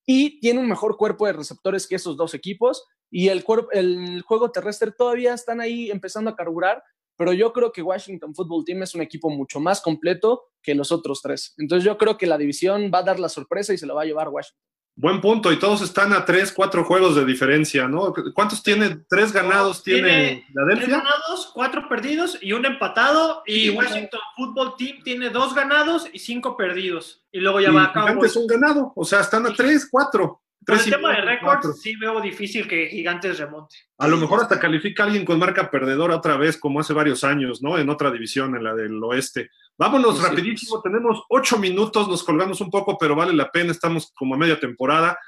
y 0.07 0.39
tiene 0.39 0.61
un 0.61 0.69
mejor 0.69 0.97
cuerpo 0.97 1.27
de 1.27 1.33
receptores 1.33 1.89
que 1.89 1.97
esos 1.97 2.17
dos 2.17 2.33
equipos. 2.33 2.87
Y 3.11 3.29
el, 3.29 3.45
el 3.73 4.23
juego 4.23 4.53
terrestre 4.53 4.93
todavía 4.93 5.35
están 5.35 5.61
ahí 5.61 5.91
empezando 5.91 6.31
a 6.31 6.37
carburar, 6.37 6.81
pero 7.17 7.33
yo 7.33 7.53
creo 7.53 7.73
que 7.73 7.83
Washington 7.83 8.37
Football 8.37 8.65
Team 8.65 8.85
es 8.85 8.95
un 8.95 9.03
equipo 9.03 9.31
mucho 9.31 9.59
más 9.59 9.81
completo 9.81 10.45
que 10.63 10.77
los 10.77 10.93
otros 10.93 11.23
tres. 11.23 11.55
Entonces 11.59 11.85
yo 11.85 11.99
creo 11.99 12.17
que 12.17 12.29
la 12.29 12.39
división 12.39 12.89
va 12.95 12.99
a 13.01 13.05
dar 13.05 13.19
la 13.19 13.29
sorpresa 13.29 13.75
y 13.75 13.79
se 13.79 13.87
la 13.87 13.95
va 13.95 14.03
a 14.03 14.07
llevar 14.07 14.29
Washington. 14.29 14.74
Buen 14.97 15.21
punto, 15.21 15.53
y 15.53 15.59
todos 15.59 15.83
están 15.83 16.13
a 16.13 16.25
tres, 16.25 16.53
cuatro 16.53 16.85
juegos 16.85 17.17
de 17.17 17.25
diferencia, 17.25 17.89
¿no? 17.89 18.15
¿Cuántos 18.33 18.63
tiene? 18.63 18.99
¿Tres 19.09 19.33
ganados 19.33 19.83
tiene, 19.83 20.47
Tiene 20.53 20.77
Tres 20.77 20.89
ganados, 20.89 21.51
cuatro 21.53 21.89
perdidos 21.89 22.39
y 22.41 22.53
un 22.53 22.65
empatado. 22.65 23.43
Y 23.45 23.71
Washington 23.71 24.21
Football 24.37 24.77
Team 24.79 24.99
tiene 25.03 25.31
dos 25.31 25.53
ganados 25.53 26.09
y 26.13 26.21
cinco 26.21 26.57
perdidos. 26.57 27.25
Y 27.33 27.41
luego 27.41 27.61
ya 27.61 27.71
Y 27.71 27.75
va 27.75 27.85
a 27.85 27.93
Gigantes 27.93 28.37
un 28.37 28.47
ganado, 28.47 28.93
o 28.95 29.05
sea, 29.05 29.21
están 29.21 29.45
a 29.47 29.53
tres, 29.53 29.89
cuatro. 29.91 30.44
Por 30.67 30.77
el 30.77 30.85
tema 30.85 31.11
de 31.15 31.23
récords, 31.23 31.81
sí 31.81 31.95
veo 31.97 32.21
difícil 32.21 32.67
que 32.67 32.89
Gigantes 32.89 33.39
remonte. 33.39 33.77
A 33.99 34.09
lo 34.09 34.17
mejor 34.17 34.43
hasta 34.43 34.59
califica 34.59 35.05
alguien 35.05 35.25
con 35.25 35.39
marca 35.39 35.71
perdedora 35.71 36.17
otra 36.17 36.37
vez, 36.37 36.57
como 36.57 36.81
hace 36.81 36.93
varios 36.93 37.25
años, 37.25 37.63
¿no? 37.63 37.79
En 37.79 37.91
otra 37.91 38.11
división, 38.11 38.57
en 38.57 38.65
la 38.65 38.75
del 38.75 39.03
oeste. 39.03 39.51
Vámonos 39.77 40.17
Sí, 40.17 40.23
sí. 40.23 40.29
rapidísimo, 40.29 40.81
tenemos 40.83 41.23
ocho 41.29 41.59
minutos, 41.59 42.09
nos 42.09 42.23
colgamos 42.23 42.61
un 42.61 42.71
poco, 42.71 42.97
pero 42.99 43.15
vale 43.15 43.33
la 43.33 43.51
pena, 43.51 43.73
estamos 43.73 44.13
como 44.15 44.35
a 44.35 44.39
media 44.39 44.59
temporada. 44.59 45.19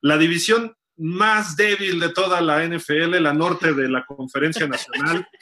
La 0.00 0.18
división 0.18 0.74
más 0.96 1.56
débil 1.56 1.98
de 2.00 2.10
toda 2.10 2.40
la 2.40 2.64
NFL, 2.64 3.20
la 3.20 3.34
norte 3.34 3.74
de 3.74 3.88
la 3.88 4.04
Conferencia 4.04 4.66
Nacional. 4.66 5.26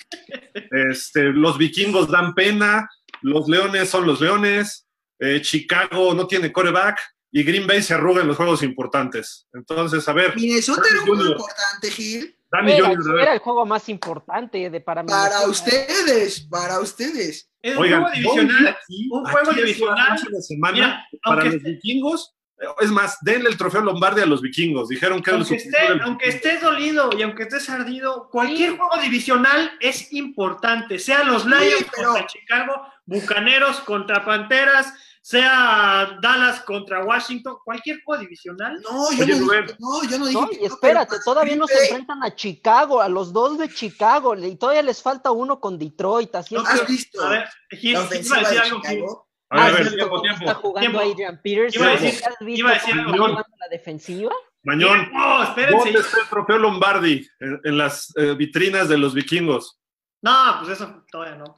Este, 0.70 1.24
los 1.24 1.58
vikingos 1.58 2.10
dan 2.10 2.34
pena, 2.34 2.88
los 3.20 3.46
leones 3.48 3.90
son 3.90 4.06
los 4.06 4.20
leones, 4.22 4.88
eh, 5.18 5.40
Chicago 5.42 6.14
no 6.14 6.26
tiene 6.26 6.50
coreback 6.50 6.98
y 7.32 7.42
Green 7.42 7.66
Bay 7.66 7.82
se 7.82 7.94
arruga 7.94 8.20
en 8.22 8.28
los 8.28 8.36
juegos 8.36 8.62
importantes. 8.62 9.48
Entonces, 9.54 10.06
a 10.08 10.12
ver, 10.12 10.36
Minnesota 10.36 10.82
era 10.90 11.00
un 11.00 11.06
juego 11.06 11.24
importante, 11.32 11.90
Gil. 11.90 12.36
Dani 12.52 12.72
Era, 12.72 12.88
ver. 12.90 12.98
era 13.22 13.32
el 13.32 13.38
juego 13.38 13.64
más 13.64 13.88
importante 13.88 14.68
de 14.68 14.80
para 14.82 15.02
mí. 15.02 15.08
Para 15.08 15.46
ustedes, 15.48 16.40
para 16.50 16.80
ustedes. 16.80 17.48
Es 17.62 17.76
Oigan, 17.78 18.00
un 18.00 18.12
juego 18.12 18.14
divisional. 18.34 18.68
aquí- 18.68 19.08
un 19.10 19.24
juego 19.24 19.52
divisional. 19.52 20.18
semana 20.42 20.72
Mira, 20.74 21.06
para 21.24 21.44
los 21.44 21.62
vikingos. 21.62 22.34
Es 22.80 22.90
más, 22.90 23.18
denle 23.22 23.48
el 23.48 23.56
trofeo 23.56 23.80
Lombardi 23.80 24.20
a 24.22 24.26
los 24.26 24.40
vikingos. 24.40 24.88
Dijeron 24.88 25.22
que 25.22 25.30
aunque 25.32 25.56
esté, 25.56 25.76
aunque 26.04 26.28
estés 26.28 26.60
dolido 26.60 27.10
y 27.16 27.22
aunque 27.22 27.42
estés 27.44 27.68
ardido, 27.70 28.28
cualquier 28.30 28.72
Sí. 28.72 28.76
juego 28.78 29.02
divisional 29.02 29.72
es 29.80 30.12
importante. 30.12 30.98
Sea 30.98 31.24
los 31.24 31.44
Lions 31.44 31.86
pero- 31.94 32.08
contra 32.10 32.26
Chicago, 32.26 32.86
Bucaneros 33.06 33.80
contra 33.80 34.24
Panteras, 34.24 34.92
sea 35.24 36.18
Dallas 36.20 36.60
contra 36.62 37.04
Washington, 37.04 37.56
cualquier 37.64 38.02
juego 38.04 38.22
divisional. 38.22 38.80
No, 38.82 39.12
yo 39.12 39.22
Oye, 39.24 39.34
no 39.36 39.46
Rubén. 39.46 39.66
dije, 39.66 39.76
no, 39.78 40.02
yo 40.10 40.18
no 40.18 40.26
dije 40.26 40.40
No, 40.40 40.48
que 40.48 40.58
y 40.60 40.64
espérate, 40.64 41.10
pero- 41.10 41.22
todavía 41.24 41.56
no 41.56 41.66
se 41.68 41.80
enfrentan 41.80 42.22
a 42.24 42.34
Chicago, 42.34 43.00
a 43.00 43.08
los 43.08 43.32
dos 43.32 43.56
de 43.58 43.68
Chicago, 43.68 44.34
y 44.36 44.56
todavía 44.56 44.82
les 44.82 45.00
falta 45.02 45.30
uno 45.30 45.60
con 45.60 45.78
Detroit, 45.78 46.34
así 46.34 46.56
es 46.56 46.62
No, 46.62 46.68
que- 46.68 46.74
¿Has 46.74 46.86
visto 46.88 47.24
A 47.24 47.28
ver, 47.30 47.48
Gil, 47.70 47.92
la 47.94 48.00
ofensiva 48.02 48.36
de. 48.50 48.62
Chicago? 48.62 49.28
A 49.52 49.56
ver, 49.56 49.64
a 49.64 49.66
Ah, 49.66 49.70
ver, 49.82 49.94
tiempo, 49.94 50.22
tiempo. 50.22 50.40
está 50.40 50.54
jugando 50.54 50.80
Tiempo. 50.90 51.12
Adrian 51.12 51.40
Peterson. 51.42 51.82
Iba 51.82 51.92
a 51.92 51.96
decir- 51.96 52.24
¿Has 52.26 52.38
visto 52.46 52.60
iba 52.60 52.70
a 52.70 52.74
decir 52.74 52.94
algo. 52.98 53.28
la 53.28 53.68
defensiva? 53.70 54.32
Mañón, 54.64 55.10
No, 55.12 55.42
espérense. 55.42 55.76
¿dónde 55.84 55.98
está 56.00 56.20
el 56.20 56.28
trofeo 56.28 56.58
Lombardi? 56.58 57.28
En, 57.40 57.60
en 57.64 57.78
las 57.78 58.12
eh, 58.16 58.34
vitrinas 58.34 58.88
de 58.88 58.96
los 58.98 59.12
vikingos. 59.14 59.78
No, 60.22 60.56
pues 60.60 60.78
eso 60.78 61.02
todavía 61.10 61.34
no. 61.34 61.44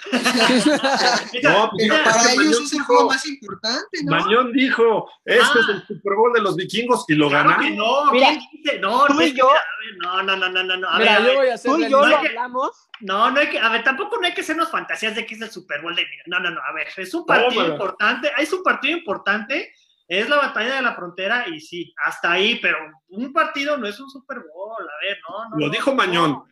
No, 1.42 1.70
pues, 1.70 1.88
Pero 1.88 2.04
para 2.04 2.16
es 2.16 2.26
que 2.26 2.32
ellos 2.32 2.38
Mañón 2.38 2.62
es 2.64 2.72
el 2.72 2.78
dijo- 2.78 2.84
juego 2.86 3.08
más 3.10 3.26
importante, 3.26 3.98
¿no? 4.04 4.10
Mañón 4.10 4.52
dijo, 4.52 5.10
este 5.24 5.42
Ah. 5.44 5.58
es 5.60 5.68
el 5.68 5.86
Super 5.86 6.14
Bowl 6.14 6.32
de 6.32 6.40
los 6.40 6.56
vikingos 6.56 7.04
y 7.08 7.14
lo 7.14 7.28
Claro 7.28 7.50
ganaron. 7.50 7.64
que 7.70 7.76
no, 7.76 8.12
Mira, 8.12 8.28
¿quién 8.28 8.40
dice? 8.62 8.78
No, 8.80 9.06
tú 9.06 9.14
no, 9.14 9.22
y 9.22 9.32
yo- 9.34 9.46
ver, 9.48 9.60
no, 10.02 10.22
no, 10.22 10.36
no, 10.36 10.48
no, 10.48 10.62
no, 10.64 10.76
no. 10.78 10.88
A 10.88 10.98
ver, 10.98 11.00
Mira, 11.08 11.16
a 11.16 11.18
yo 11.20 11.24
ver, 11.26 11.36
voy 11.36 11.48
a 11.48 11.54
hacer 11.54 11.70
Tú 11.72 11.78
y 11.78 11.90
yo 11.90 12.00
no 12.00 12.06
lo 12.06 12.20
que- 12.22 12.28
hablamos. 12.28 12.88
No, 13.00 13.30
no 13.30 13.40
hay 13.40 13.50
que, 13.50 13.58
a 13.58 13.68
ver, 13.68 13.84
tampoco 13.84 14.16
no 14.18 14.26
hay 14.26 14.32
que 14.34 14.40
hacernos 14.40 14.70
fantasías 14.70 15.14
de 15.14 15.26
que 15.26 15.34
es 15.34 15.40
el 15.42 15.50
Super 15.50 15.82
Bowl 15.82 15.94
de 15.94 16.06
No, 16.26 16.40
no, 16.40 16.50
no, 16.50 16.60
a 16.62 16.72
ver, 16.72 16.86
es 16.96 17.12
un 17.14 17.26
partido 17.26 17.66
importante, 17.66 18.32
es 18.38 18.52
un 18.52 18.62
partido 18.62 18.96
importante, 18.96 19.74
es 20.08 20.28
la 20.28 20.36
batalla 20.36 20.76
de 20.76 20.82
la 20.82 20.94
frontera 20.94 21.46
y 21.48 21.60
sí, 21.60 21.92
hasta 22.06 22.32
ahí, 22.32 22.56
pero 22.60 22.78
un 23.08 23.32
partido 23.32 23.76
no 23.76 23.86
es 23.86 23.98
un 24.00 24.08
Super 24.08 24.38
Bowl, 24.38 24.82
a 24.82 25.06
ver, 25.06 25.18
no, 25.28 25.48
no. 25.50 25.56
Lo 25.58 25.66
no, 25.66 25.72
dijo 25.72 25.90
no. 25.90 25.96
Mañón. 25.96 26.44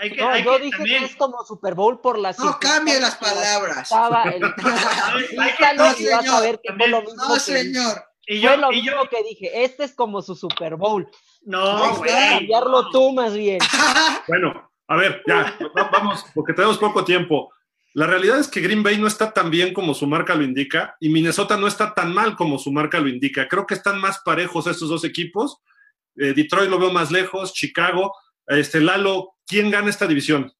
Hay 0.00 0.10
que, 0.10 0.20
No, 0.20 0.28
hay 0.30 0.42
yo 0.44 0.56
que 0.56 0.62
dije 0.64 0.76
también, 0.76 0.98
que 1.00 1.04
es 1.10 1.16
como 1.16 1.44
Super 1.44 1.74
Bowl 1.74 2.00
por 2.00 2.18
las 2.18 2.38
No 2.38 2.58
cambie 2.60 2.98
las 3.00 3.16
palabras. 3.16 3.78
estaba 3.82 4.22
el- 4.24 4.42
hay 5.40 5.52
que- 5.56 5.74
No, 5.76 5.84
a 5.84 5.94
señor, 5.94 6.42
ver 6.42 6.60
que 6.62 6.72
fue 6.74 6.88
lo 6.88 7.02
mismo 7.02 7.24
No, 7.28 7.34
que 7.34 7.40
señor. 7.40 8.04
y 8.26 8.40
Fue 8.40 8.50
yo, 8.50 8.56
lo 8.56 8.72
y 8.72 8.84
yo, 8.84 8.92
mismo 8.92 9.08
que 9.08 9.22
dije, 9.22 9.64
este 9.64 9.84
es 9.84 9.94
como 9.94 10.22
su 10.22 10.34
Super 10.34 10.76
Bowl. 10.76 11.08
no, 11.42 11.78
No, 11.86 11.96
güey. 11.96 12.10
Cambiarlo 12.10 12.82
no. 12.82 12.90
tú 12.90 13.12
más 13.12 13.32
bien. 13.34 13.58
Bueno, 14.28 14.70
A 14.88 14.96
ver, 14.96 15.22
ya, 15.26 15.56
vamos, 15.92 16.24
porque 16.34 16.52
tenemos 16.52 16.76
poco 16.78 17.04
tiempo. 17.04 17.52
La 17.94 18.06
realidad 18.06 18.38
es 18.40 18.48
que 18.48 18.60
Green 18.60 18.82
Bay 18.82 18.98
no 18.98 19.06
está 19.06 19.32
tan 19.32 19.48
bien 19.50 19.72
como 19.72 19.94
su 19.94 20.06
marca 20.06 20.34
lo 20.34 20.42
indica 20.42 20.96
y 21.00 21.08
Minnesota 21.10 21.56
no 21.56 21.66
está 21.68 21.94
tan 21.94 22.12
mal 22.12 22.34
como 22.36 22.58
su 22.58 22.72
marca 22.72 22.98
lo 22.98 23.08
indica. 23.08 23.46
Creo 23.48 23.66
que 23.66 23.74
están 23.74 24.00
más 24.00 24.18
parejos 24.24 24.66
estos 24.66 24.88
dos 24.88 25.04
equipos. 25.04 25.58
Eh, 26.16 26.32
Detroit 26.34 26.68
lo 26.70 26.78
veo 26.80 26.90
más 26.92 27.10
lejos, 27.12 27.52
Chicago. 27.52 28.12
Este, 28.50 28.80
Lalo, 28.80 29.36
¿quién 29.46 29.70
gana 29.70 29.90
esta 29.90 30.08
división? 30.08 30.52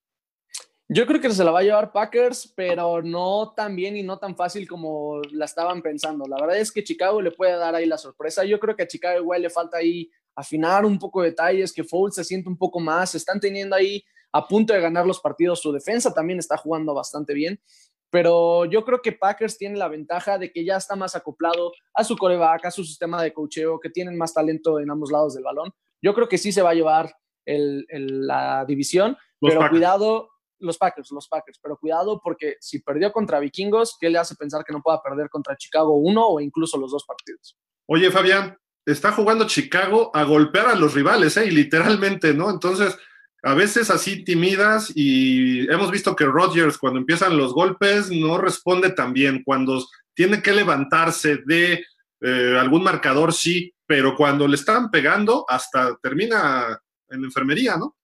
Yo 0.89 1.07
creo 1.07 1.21
que 1.21 1.29
se 1.31 1.43
la 1.43 1.51
va 1.51 1.59
a 1.59 1.65
llevar 1.65 1.91
Packers, 1.91 2.53
pero 2.55 3.03
no 3.03 3.53
tan 3.57 3.75
bien 3.75 3.97
y 3.97 4.05
no 4.05 4.17
tan 4.17 4.37
fácil 4.37 4.69
como 4.69 5.21
la 5.33 5.47
estaban 5.47 5.83
pensando. 5.83 6.25
La 6.29 6.41
verdad 6.41 6.59
es 6.59 6.71
que 6.71 6.85
Chicago 6.85 7.21
le 7.21 7.33
puede 7.33 7.57
dar 7.57 7.75
ahí 7.75 7.87
la 7.87 7.99
sorpresa. 7.99 8.45
Yo 8.45 8.61
creo 8.61 8.77
que 8.77 8.85
a 8.85 8.87
Chicago 8.87 9.19
igual 9.19 9.43
le 9.43 9.51
falta 9.51 9.79
ahí 9.79 10.09
afinar 10.37 10.85
un 10.85 11.01
poco 11.01 11.21
de 11.21 11.31
detalles, 11.31 11.73
que 11.73 11.83
Foles 11.83 12.15
se 12.15 12.23
siente 12.23 12.49
un 12.49 12.57
poco 12.57 12.79
más. 12.79 13.17
Están 13.17 13.41
teniendo 13.41 13.75
ahí 13.75 14.05
a 14.31 14.47
punto 14.47 14.73
de 14.73 14.81
ganar 14.81 15.05
los 15.05 15.19
partidos. 15.19 15.61
Su 15.61 15.73
defensa 15.73 16.15
también 16.15 16.39
está 16.39 16.57
jugando 16.57 16.95
bastante 16.95 17.35
bien. 17.35 17.61
Pero 18.09 18.67
yo 18.67 18.85
creo 18.85 19.03
que 19.03 19.11
Packers 19.11 19.59
tiene 19.59 19.77
la 19.77 19.89
ventaja 19.89 20.39
de 20.39 20.53
que 20.53 20.65
ya 20.65 20.77
está 20.77 20.95
más 20.95 21.17
acoplado 21.17 21.73
a 21.95 22.05
su 22.05 22.17
coreback, 22.17 22.67
a 22.67 22.71
su 22.71 22.85
sistema 22.85 23.21
de 23.21 23.33
cocheo, 23.33 23.81
que 23.81 23.91
tienen 23.91 24.17
más 24.17 24.33
talento 24.33 24.79
en 24.79 24.93
ambos 24.93 25.11
lados 25.11 25.35
del 25.35 25.43
balón. 25.43 25.73
Yo 26.01 26.15
creo 26.15 26.29
que 26.29 26.39
sí 26.39 26.53
se 26.53 26.63
va 26.63 26.71
a 26.71 26.75
llevar 26.75 27.13
la 27.59 28.65
división, 28.65 29.17
pero 29.41 29.69
cuidado, 29.69 30.31
los 30.59 30.79
Packers, 30.79 31.11
los 31.11 31.29
Packers, 31.29 31.59
pero 31.63 31.77
cuidado 31.77 32.21
porque 32.23 32.57
si 32.61 32.81
perdió 32.81 33.13
contra 33.13 33.41
Vikingos, 33.41 33.97
¿qué 34.01 34.11
le 34.11 34.19
hace 34.19 34.35
pensar 34.37 34.65
que 34.65 34.73
no 34.73 34.83
pueda 34.83 35.03
perder 35.03 35.29
contra 35.29 35.57
Chicago 35.57 35.97
uno 35.97 36.27
o 36.27 36.41
incluso 36.41 36.79
los 36.79 36.93
dos 36.93 37.05
partidos? 37.05 37.57
Oye, 37.87 38.11
Fabián, 38.11 38.57
está 38.85 39.13
jugando 39.13 39.47
Chicago 39.47 40.11
a 40.15 40.25
golpear 40.25 40.69
a 40.69 40.75
los 40.75 40.95
rivales, 40.95 41.37
¿eh? 41.37 41.47
Y 41.47 41.51
literalmente, 41.51 42.35
¿no? 42.35 42.51
Entonces, 42.51 42.97
a 43.43 43.55
veces 43.55 43.91
así 43.91 44.23
timidas 44.25 44.93
y 44.95 45.71
hemos 45.71 45.91
visto 45.91 46.15
que 46.15 46.27
Rodgers 46.27 46.77
cuando 46.77 47.01
empiezan 47.01 47.39
los 47.39 47.55
golpes 47.55 48.11
no 48.11 48.39
responde 48.39 48.91
tan 48.91 49.13
bien, 49.13 49.43
cuando 49.45 49.83
tiene 50.15 50.43
que 50.43 50.53
levantarse 50.53 51.39
de 51.47 51.85
eh, 52.21 52.57
algún 52.61 52.83
marcador 52.83 53.33
sí, 53.33 53.73
pero 53.87 54.15
cuando 54.15 54.47
le 54.47 54.57
están 54.57 54.91
pegando 54.91 55.47
hasta 55.49 55.97
termina 56.03 56.79
en 57.11 57.25
enfermería, 57.25 57.77
¿no? 57.77 57.97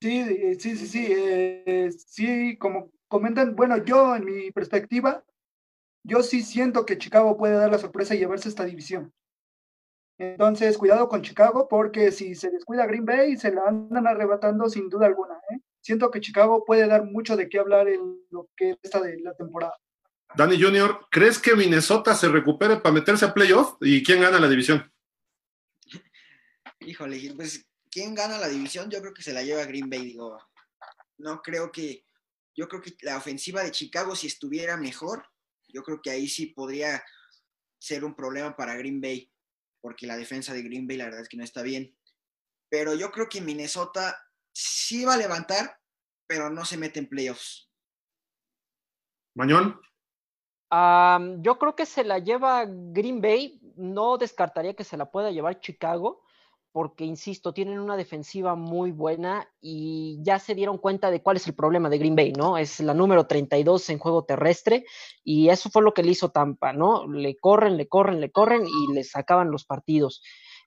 Sí, 0.00 0.20
eh, 0.20 0.56
sí, 0.58 0.76
sí, 0.76 0.86
sí, 0.86 1.06
eh, 1.08 1.90
sí, 2.06 2.58
como 2.58 2.92
comentan, 3.08 3.56
bueno, 3.56 3.82
yo 3.84 4.14
en 4.14 4.24
mi 4.24 4.50
perspectiva, 4.50 5.24
yo 6.02 6.22
sí 6.22 6.42
siento 6.42 6.84
que 6.84 6.98
Chicago 6.98 7.36
puede 7.36 7.56
dar 7.56 7.70
la 7.70 7.78
sorpresa 7.78 8.14
y 8.14 8.18
llevarse 8.18 8.48
esta 8.48 8.64
división. 8.64 9.12
Entonces, 10.18 10.78
cuidado 10.78 11.08
con 11.08 11.22
Chicago, 11.22 11.66
porque 11.68 12.12
si 12.12 12.34
se 12.34 12.50
descuida 12.50 12.86
Green 12.86 13.04
Bay, 13.04 13.36
se 13.36 13.52
la 13.52 13.62
andan 13.66 14.06
arrebatando 14.06 14.68
sin 14.68 14.88
duda 14.88 15.06
alguna. 15.06 15.34
¿eh? 15.50 15.60
Siento 15.80 16.10
que 16.10 16.20
Chicago 16.20 16.64
puede 16.64 16.86
dar 16.86 17.04
mucho 17.04 17.36
de 17.36 17.48
qué 17.48 17.58
hablar 17.58 17.88
en 17.88 18.20
lo 18.30 18.48
que 18.56 18.76
está 18.82 19.00
de 19.00 19.18
la 19.20 19.34
temporada. 19.34 19.74
Danny 20.36 20.60
Junior, 20.60 21.06
¿crees 21.10 21.38
que 21.38 21.56
Minnesota 21.56 22.14
se 22.14 22.28
recupere 22.28 22.76
para 22.76 22.94
meterse 22.94 23.24
a 23.24 23.34
playoff? 23.34 23.76
¿Y 23.80 24.02
quién 24.02 24.20
gana 24.20 24.38
la 24.38 24.48
división? 24.48 24.92
Híjole, 26.86 27.32
pues, 27.34 27.66
¿quién 27.90 28.14
gana 28.14 28.38
la 28.38 28.48
división? 28.48 28.90
Yo 28.90 29.00
creo 29.00 29.14
que 29.14 29.22
se 29.22 29.32
la 29.32 29.42
lleva 29.42 29.64
Green 29.64 29.90
Bay, 29.90 30.04
digo. 30.04 30.38
No 31.18 31.40
creo 31.42 31.70
que, 31.70 32.04
yo 32.56 32.68
creo 32.68 32.82
que 32.82 32.94
la 33.02 33.16
ofensiva 33.16 33.62
de 33.62 33.70
Chicago, 33.70 34.14
si 34.16 34.26
estuviera 34.26 34.76
mejor, 34.76 35.26
yo 35.68 35.82
creo 35.82 36.00
que 36.02 36.10
ahí 36.10 36.28
sí 36.28 36.46
podría 36.46 37.02
ser 37.78 38.04
un 38.04 38.14
problema 38.14 38.56
para 38.56 38.76
Green 38.76 39.00
Bay 39.00 39.30
porque 39.84 40.06
la 40.06 40.16
defensa 40.16 40.54
de 40.54 40.62
Green 40.62 40.86
Bay 40.86 40.96
la 40.96 41.04
verdad 41.04 41.20
es 41.20 41.28
que 41.28 41.36
no 41.36 41.44
está 41.44 41.60
bien. 41.60 41.94
Pero 42.70 42.94
yo 42.94 43.10
creo 43.10 43.28
que 43.28 43.42
Minnesota 43.42 44.18
sí 44.50 45.04
va 45.04 45.12
a 45.12 45.18
levantar, 45.18 45.78
pero 46.26 46.48
no 46.48 46.64
se 46.64 46.78
mete 46.78 47.00
en 47.00 47.06
playoffs. 47.06 47.70
Mañón. 49.34 49.78
yo 51.42 51.58
creo 51.58 51.76
que 51.76 51.84
se 51.84 52.02
la 52.02 52.18
lleva 52.18 52.64
Green 52.66 53.20
Bay, 53.20 53.60
no 53.76 54.16
descartaría 54.16 54.72
que 54.72 54.84
se 54.84 54.96
la 54.96 55.10
pueda 55.10 55.30
llevar 55.30 55.60
Chicago, 55.60 56.23
porque, 56.74 57.04
insisto, 57.04 57.54
tienen 57.54 57.78
una 57.78 57.96
defensiva 57.96 58.56
muy 58.56 58.90
buena 58.90 59.48
y 59.60 60.18
ya 60.22 60.40
se 60.40 60.56
dieron 60.56 60.76
cuenta 60.76 61.12
de 61.12 61.22
cuál 61.22 61.36
es 61.36 61.46
el 61.46 61.54
problema 61.54 61.88
de 61.88 61.98
Green 61.98 62.16
Bay, 62.16 62.32
¿no? 62.32 62.58
Es 62.58 62.80
la 62.80 62.94
número 62.94 63.28
32 63.28 63.90
en 63.90 64.00
juego 64.00 64.24
terrestre 64.24 64.84
y 65.22 65.50
eso 65.50 65.70
fue 65.70 65.82
lo 65.82 65.94
que 65.94 66.02
le 66.02 66.10
hizo 66.10 66.32
Tampa, 66.32 66.72
¿no? 66.72 67.06
Le 67.06 67.36
corren, 67.36 67.76
le 67.76 67.86
corren, 67.86 68.20
le 68.20 68.32
corren 68.32 68.66
y 68.66 68.92
les 68.92 69.10
sacaban 69.10 69.52
los 69.52 69.64
partidos. 69.64 70.20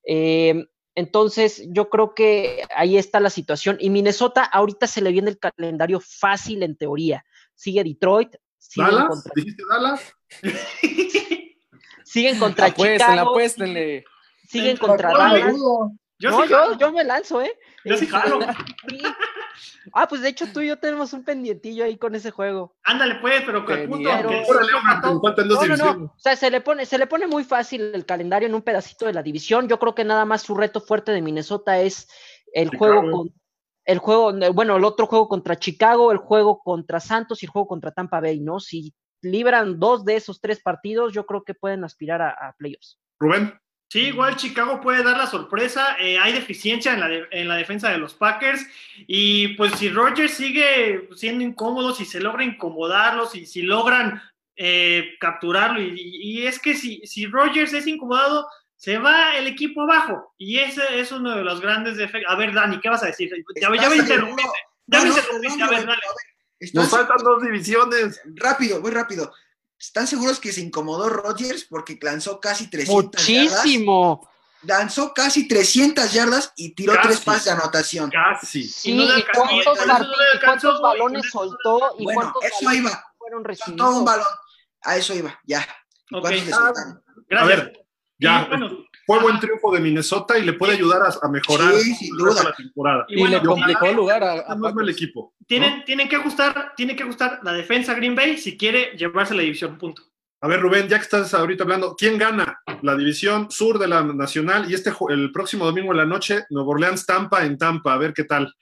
Eh, 0.05 0.67
entonces, 0.95 1.67
yo 1.71 1.89
creo 1.89 2.15
que 2.15 2.63
ahí 2.73 2.95
está 2.95 3.19
la 3.19 3.29
situación. 3.29 3.75
Y 3.81 3.89
Minnesota 3.89 4.45
ahorita 4.45 4.87
se 4.87 5.01
le 5.01 5.11
viene 5.11 5.31
el 5.31 5.39
calendario 5.39 5.99
fácil 5.99 6.63
en 6.63 6.77
teoría. 6.77 7.25
Sigue 7.53 7.83
Detroit. 7.83 8.33
Sigue 8.57 8.85
¿Dallas? 8.85 9.29
¿Dijiste 9.35 9.63
Dallas? 9.69 10.13
siguen 12.05 12.39
contra 12.39 12.73
Chicago. 12.73 13.31
Apuéstenle 13.31 14.05
siguen 14.47 14.77
contra 14.77 15.11
Dallas. 15.11 15.55
Yo 16.19 16.31
no, 16.31 16.45
yo, 16.45 16.77
yo, 16.79 16.91
me 16.91 17.03
lanzo, 17.03 17.41
¿eh? 17.41 17.59
Yo 17.85 17.95
sí 17.95 18.07
jalo. 18.07 18.39
Ah, 19.93 20.07
pues 20.07 20.21
de 20.21 20.29
hecho 20.29 20.45
tú 20.51 20.61
y 20.61 20.67
yo 20.67 20.77
tenemos 20.77 21.13
un 21.13 21.23
pendientillo 21.23 21.83
ahí 21.83 21.97
con 21.97 22.13
ese 22.15 22.31
juego. 22.31 22.75
Ándale, 22.83 23.15
pues, 23.21 23.43
pero 23.45 23.65
que 23.65 23.83
el 23.83 23.89
punto. 23.89 24.09
no, 24.09 25.65
no, 25.65 25.75
no. 25.77 26.05
O 26.05 26.19
sea, 26.19 26.35
se 26.35 26.51
le, 26.51 26.61
pone, 26.61 26.85
se 26.85 26.97
le 26.97 27.07
pone 27.07 27.27
muy 27.27 27.43
fácil 27.43 27.91
el 27.93 28.05
calendario 28.05 28.47
en 28.47 28.55
un 28.55 28.61
pedacito 28.61 29.05
de 29.05 29.13
la 29.13 29.23
división. 29.23 29.67
Yo 29.67 29.79
creo 29.79 29.95
que 29.95 30.03
nada 30.03 30.25
más 30.25 30.41
su 30.41 30.55
reto 30.55 30.81
fuerte 30.81 31.11
de 31.11 31.21
Minnesota 31.21 31.79
es 31.79 32.09
el 32.53 32.75
juego 32.75 33.09
con. 33.11 33.33
El 33.85 33.99
juego, 33.99 34.33
bueno, 34.53 34.75
el 34.75 34.83
otro 34.83 35.07
juego 35.07 35.29
contra 35.29 35.55
Chicago, 35.55 36.11
el 36.11 36.17
juego 36.17 36.61
contra 36.61 36.99
Santos 36.99 37.41
y 37.41 37.45
el 37.45 37.51
juego 37.51 37.69
contra 37.69 37.93
Tampa 37.93 38.19
Bay, 38.19 38.41
¿no? 38.41 38.59
Si 38.59 38.93
libran 39.21 39.79
dos 39.79 40.03
de 40.03 40.17
esos 40.17 40.41
tres 40.41 40.61
partidos, 40.61 41.13
yo 41.13 41.25
creo 41.25 41.43
que 41.43 41.53
pueden 41.53 41.85
aspirar 41.85 42.21
a, 42.21 42.31
a 42.31 42.53
playoffs. 42.57 42.99
Rubén. 43.17 43.57
Sí, 43.89 44.07
igual 44.07 44.35
Chicago 44.35 44.81
puede 44.81 45.01
dar 45.01 45.17
la 45.17 45.27
sorpresa. 45.27 45.95
Eh, 45.99 46.17
hay 46.17 46.33
deficiencia 46.33 46.93
en 46.93 46.99
la, 46.99 47.09
en 47.31 47.47
la, 47.47 47.55
defensa 47.55 47.89
de 47.89 47.97
los 47.97 48.13
Packers. 48.13 48.65
Y 49.07 49.49
pues 49.49 49.73
si 49.73 49.89
Rogers 49.89 50.33
sigue 50.33 51.07
siendo 51.15 51.43
incómodo, 51.43 51.93
si 51.93 52.03
se 52.03 52.19
logra 52.19 52.43
incomodarlos, 52.43 53.33
y 53.35 53.45
si 53.45 53.61
logran 53.61 54.21
eh, 54.57 55.15
capturarlo, 55.21 55.79
y, 55.81 56.45
es 56.45 56.59
que 56.59 56.75
si, 56.75 57.01
si 57.05 57.27
Rogers 57.27 57.71
es 57.73 57.87
incomodado, 57.87 58.45
se 58.75 58.97
va 58.97 59.37
el 59.37 59.47
equipo 59.47 59.83
abajo. 59.83 60.33
Y 60.37 60.59
ese 60.59 60.99
es 60.99 61.11
uno 61.13 61.35
de 61.35 61.43
los 61.43 61.61
grandes 61.61 61.95
defectos. 61.95 62.31
A 62.31 62.37
ver, 62.37 62.53
Dani, 62.53 62.81
¿qué 62.81 62.89
vas 62.89 63.03
a 63.03 63.07
decir? 63.07 63.31
Ya, 63.55 63.69
ya 63.73 63.89
me 63.89 63.95
interrumpiste. 63.95 64.59
Ya 64.87 65.01
me 65.01 65.09
interrumpiste. 65.09 65.63
A 65.63 65.69
ver, 65.69 65.85
dale. 65.85 66.01
Nos 66.73 66.89
faltan 66.89 67.17
dos 67.23 67.41
divisiones. 67.41 68.21
Rápido, 68.35 68.81
muy 68.81 68.91
rápido. 68.91 69.31
¿Están 69.79 70.07
seguros 70.07 70.39
que 70.39 70.51
se 70.51 70.61
incomodó 70.61 71.09
Rodgers 71.09 71.65
porque 71.65 71.99
lanzó 72.01 72.39
casi 72.39 72.69
300 72.69 73.05
Muchísimo. 73.05 74.27
Lanzó 74.63 75.13
casi 75.13 75.47
300 75.47 76.11
yardas 76.11 76.51
y 76.55 76.73
tiró 76.73 76.93
tres 77.01 77.19
pases 77.21 77.45
de 77.45 77.51
anotación. 77.51 78.09
Casi. 78.09 78.67
Sí, 78.67 78.91
¿y 78.91 79.23
cuántos, 79.33 79.77
cuántos 80.43 80.81
balones 80.81 81.29
soltó? 81.31 81.95
¿Y 81.99 82.05
bueno, 82.05 82.33
eso 82.41 82.71
iba. 82.73 83.13
Fueron 83.19 83.43
recibidos? 83.43 83.79
Soltó 83.79 83.99
un 83.99 84.05
balón. 84.05 84.27
A 84.81 84.97
eso 84.97 85.13
iba, 85.13 85.39
ya. 85.45 85.67
Okay. 86.11 86.49
A 87.31 87.45
ver, 87.45 87.85
ya. 88.17 88.49
Fue 89.07 89.19
buen 89.19 89.39
triunfo 89.39 89.71
de 89.71 89.79
Minnesota 89.79 90.37
y 90.37 90.43
le 90.43 90.51
puede 90.51 90.73
ayudar 90.73 91.01
a, 91.01 91.27
mejorar 91.29 91.73
la 91.73 92.53
temporada. 92.53 93.05
Y, 93.07 93.25
le 93.25 93.41
complicó 93.41 93.85
el 93.85 93.95
lugar 93.95 94.21
a, 94.21 94.45
el 94.81 94.89
equipo. 94.89 95.33
Tienen, 95.47 95.85
tienen, 95.85 96.09
que 96.09 96.17
ajustar, 96.17 96.73
tiene 96.75 96.93
que 96.93 97.03
ajustar 97.03 97.39
la 97.41 97.53
defensa 97.53 97.93
Green 97.93 98.15
Bay 98.15 98.37
si 98.37 98.57
quiere 98.57 98.97
llevarse 98.97 99.33
la 99.33 99.43
división, 99.43 99.77
punto. 99.77 100.03
A 100.41 100.47
ver, 100.49 100.59
Rubén, 100.59 100.89
ya 100.89 100.97
que 100.97 101.03
estás 101.03 101.33
ahorita 101.33 101.63
hablando, 101.63 101.95
¿quién 101.95 102.17
gana 102.17 102.59
la 102.81 102.97
división 102.97 103.49
sur 103.49 103.79
de 103.79 103.87
la 103.87 104.03
Nacional 104.03 104.69
y 104.69 104.73
este 104.73 104.91
el 105.09 105.31
próximo 105.31 105.65
domingo 105.65 105.91
en 105.93 105.97
la 105.97 106.05
noche, 106.05 106.43
Nuevo 106.49 106.71
Orleans 106.71 107.05
Tampa 107.05 107.45
en 107.45 107.57
Tampa? 107.57 107.93
A 107.93 107.97
ver 107.97 108.13
qué 108.13 108.25
tal. 108.25 108.53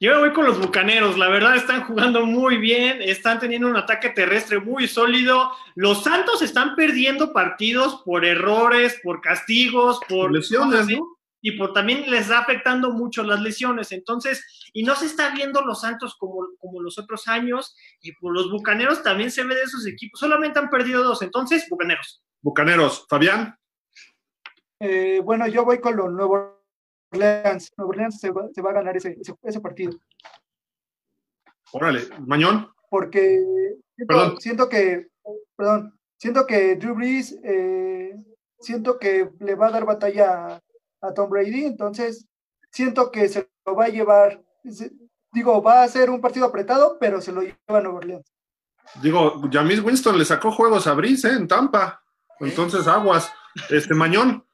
Yo 0.00 0.12
me 0.12 0.18
voy 0.20 0.32
con 0.32 0.44
los 0.44 0.60
Bucaneros, 0.60 1.18
la 1.18 1.28
verdad 1.28 1.56
están 1.56 1.82
jugando 1.82 2.24
muy 2.24 2.56
bien, 2.56 3.02
están 3.02 3.40
teniendo 3.40 3.66
un 3.66 3.76
ataque 3.76 4.10
terrestre 4.10 4.60
muy 4.60 4.86
sólido. 4.86 5.50
Los 5.74 6.04
Santos 6.04 6.40
están 6.40 6.76
perdiendo 6.76 7.32
partidos 7.32 8.02
por 8.04 8.24
errores, 8.24 9.00
por 9.02 9.20
castigos, 9.20 9.98
por, 10.08 10.30
lesiones, 10.30 10.86
¿no? 10.86 11.18
Y 11.40 11.52
por 11.52 11.72
también 11.72 12.08
les 12.08 12.22
está 12.22 12.38
afectando 12.38 12.92
mucho 12.92 13.24
las 13.24 13.40
lesiones. 13.40 13.90
Entonces, 13.90 14.70
y 14.72 14.84
no 14.84 14.94
se 14.94 15.06
está 15.06 15.30
viendo 15.30 15.62
los 15.62 15.80
Santos 15.80 16.14
como, 16.16 16.46
como 16.60 16.80
los 16.80 16.96
otros 16.96 17.26
años, 17.26 17.74
y 18.00 18.12
por 18.12 18.32
los 18.32 18.52
Bucaneros 18.52 19.02
también 19.02 19.32
se 19.32 19.42
ve 19.42 19.56
de 19.56 19.62
esos 19.62 19.84
equipos. 19.84 20.20
Solamente 20.20 20.60
han 20.60 20.70
perdido 20.70 21.02
dos, 21.02 21.22
entonces, 21.22 21.66
Bucaneros. 21.68 22.22
Bucaneros, 22.40 23.04
Fabián. 23.08 23.58
Eh, 24.78 25.20
bueno, 25.24 25.48
yo 25.48 25.64
voy 25.64 25.80
con 25.80 25.96
los 25.96 26.12
nuevos 26.12 26.57
Orleans. 27.12 27.72
Nueva 27.76 27.90
Orleans 27.90 28.20
se 28.20 28.30
va, 28.30 28.48
se 28.52 28.62
va 28.62 28.70
a 28.70 28.74
ganar 28.74 28.96
ese, 28.96 29.16
ese, 29.42 29.60
partido. 29.60 29.98
Órale, 31.72 32.02
Mañón. 32.26 32.70
Porque 32.90 33.44
siento, 33.96 34.36
siento, 34.40 34.68
que, 34.68 35.08
perdón, 35.56 35.98
siento 36.16 36.46
que 36.46 36.76
Drew 36.76 36.94
Brees, 36.94 37.38
eh, 37.44 38.14
siento 38.58 38.98
que 38.98 39.30
le 39.40 39.54
va 39.54 39.68
a 39.68 39.72
dar 39.72 39.84
batalla 39.84 40.60
a, 41.00 41.14
Tom 41.14 41.30
Brady, 41.30 41.64
entonces 41.64 42.26
siento 42.70 43.10
que 43.10 43.28
se 43.28 43.48
lo 43.64 43.76
va 43.76 43.84
a 43.84 43.88
llevar 43.88 44.42
digo, 45.32 45.62
va 45.62 45.82
a 45.82 45.88
ser 45.88 46.10
un 46.10 46.20
partido 46.20 46.46
apretado, 46.46 46.98
pero 46.98 47.20
se 47.20 47.32
lo 47.32 47.42
lleva 47.42 47.80
Nueva 47.80 47.98
Orleans. 47.98 48.34
Digo, 49.02 49.40
Jamis 49.50 49.82
Winston 49.82 50.18
le 50.18 50.24
sacó 50.24 50.50
juegos 50.50 50.86
a 50.86 50.94
Brice 50.94 51.28
¿eh? 51.28 51.34
en 51.34 51.46
Tampa. 51.46 52.02
Entonces, 52.40 52.86
aguas. 52.86 53.30
Este 53.70 53.94
Mañón. 53.94 54.44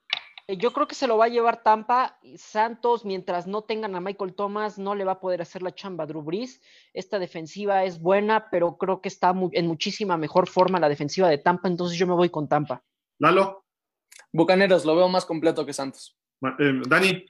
Eh, 0.46 0.56
yo 0.56 0.72
creo 0.72 0.86
que 0.86 0.94
se 0.94 1.06
lo 1.06 1.16
va 1.16 1.26
a 1.26 1.28
llevar 1.28 1.62
Tampa. 1.62 2.18
Santos, 2.36 3.04
mientras 3.04 3.46
no 3.46 3.62
tengan 3.62 3.94
a 3.94 4.00
Michael 4.00 4.34
Thomas, 4.34 4.78
no 4.78 4.94
le 4.94 5.04
va 5.04 5.12
a 5.12 5.20
poder 5.20 5.42
hacer 5.42 5.62
la 5.62 5.74
chamba 5.74 6.04
a 6.04 6.06
Drew 6.06 6.22
Brees. 6.22 6.60
Esta 6.92 7.18
defensiva 7.18 7.84
es 7.84 7.98
buena, 7.98 8.50
pero 8.50 8.76
creo 8.76 9.00
que 9.00 9.08
está 9.08 9.34
en 9.52 9.66
muchísima 9.66 10.16
mejor 10.16 10.48
forma 10.48 10.80
la 10.80 10.88
defensiva 10.88 11.28
de 11.28 11.38
Tampa, 11.38 11.68
entonces 11.68 11.98
yo 11.98 12.06
me 12.06 12.14
voy 12.14 12.30
con 12.30 12.48
Tampa. 12.48 12.82
Lalo. 13.18 13.64
Bucaneros, 14.32 14.84
lo 14.84 14.96
veo 14.96 15.08
más 15.08 15.24
completo 15.24 15.64
que 15.64 15.72
Santos. 15.72 16.16
Eh, 16.58 16.82
Dani. 16.86 17.24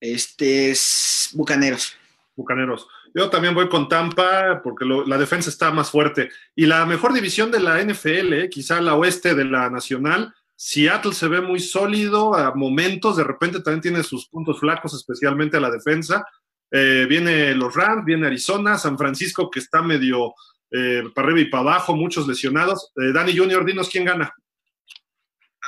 Este 0.00 0.70
es 0.70 1.30
Bucaneros. 1.34 1.96
Bucaneros. 2.34 2.88
Yo 3.14 3.28
también 3.28 3.54
voy 3.54 3.68
con 3.68 3.88
Tampa 3.88 4.60
porque 4.62 4.84
la 4.84 5.18
defensa 5.18 5.50
está 5.50 5.70
más 5.70 5.90
fuerte. 5.90 6.30
Y 6.56 6.66
la 6.66 6.86
mejor 6.86 7.12
división 7.12 7.50
de 7.50 7.60
la 7.60 7.80
NFL, 7.80 8.32
eh, 8.32 8.48
quizá 8.48 8.80
la 8.80 8.94
oeste 8.94 9.34
de 9.34 9.44
la 9.44 9.68
nacional, 9.68 10.34
Seattle 10.64 11.12
se 11.12 11.26
ve 11.26 11.40
muy 11.40 11.58
sólido 11.58 12.36
a 12.36 12.54
momentos, 12.54 13.16
de 13.16 13.24
repente 13.24 13.60
también 13.60 13.80
tiene 13.80 14.04
sus 14.04 14.28
puntos 14.28 14.60
flacos, 14.60 14.94
especialmente 14.94 15.56
a 15.56 15.60
la 15.60 15.72
defensa. 15.72 16.24
Eh, 16.70 17.04
viene 17.08 17.52
los 17.56 17.74
Rams, 17.74 18.04
viene 18.04 18.28
Arizona, 18.28 18.78
San 18.78 18.96
Francisco 18.96 19.50
que 19.50 19.58
está 19.58 19.82
medio 19.82 20.34
eh, 20.70 21.02
para 21.12 21.26
arriba 21.26 21.40
y 21.40 21.50
para 21.50 21.62
abajo, 21.62 21.96
muchos 21.96 22.28
lesionados. 22.28 22.92
Eh, 22.94 23.12
Dani 23.12 23.36
Junior, 23.36 23.64
dinos 23.64 23.88
quién 23.90 24.04
gana. 24.04 24.32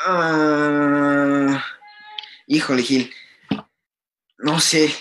Ah, 0.06 1.64
híjole, 2.46 2.82
Gil. 2.84 3.12
No 4.38 4.60
sé. 4.60 4.94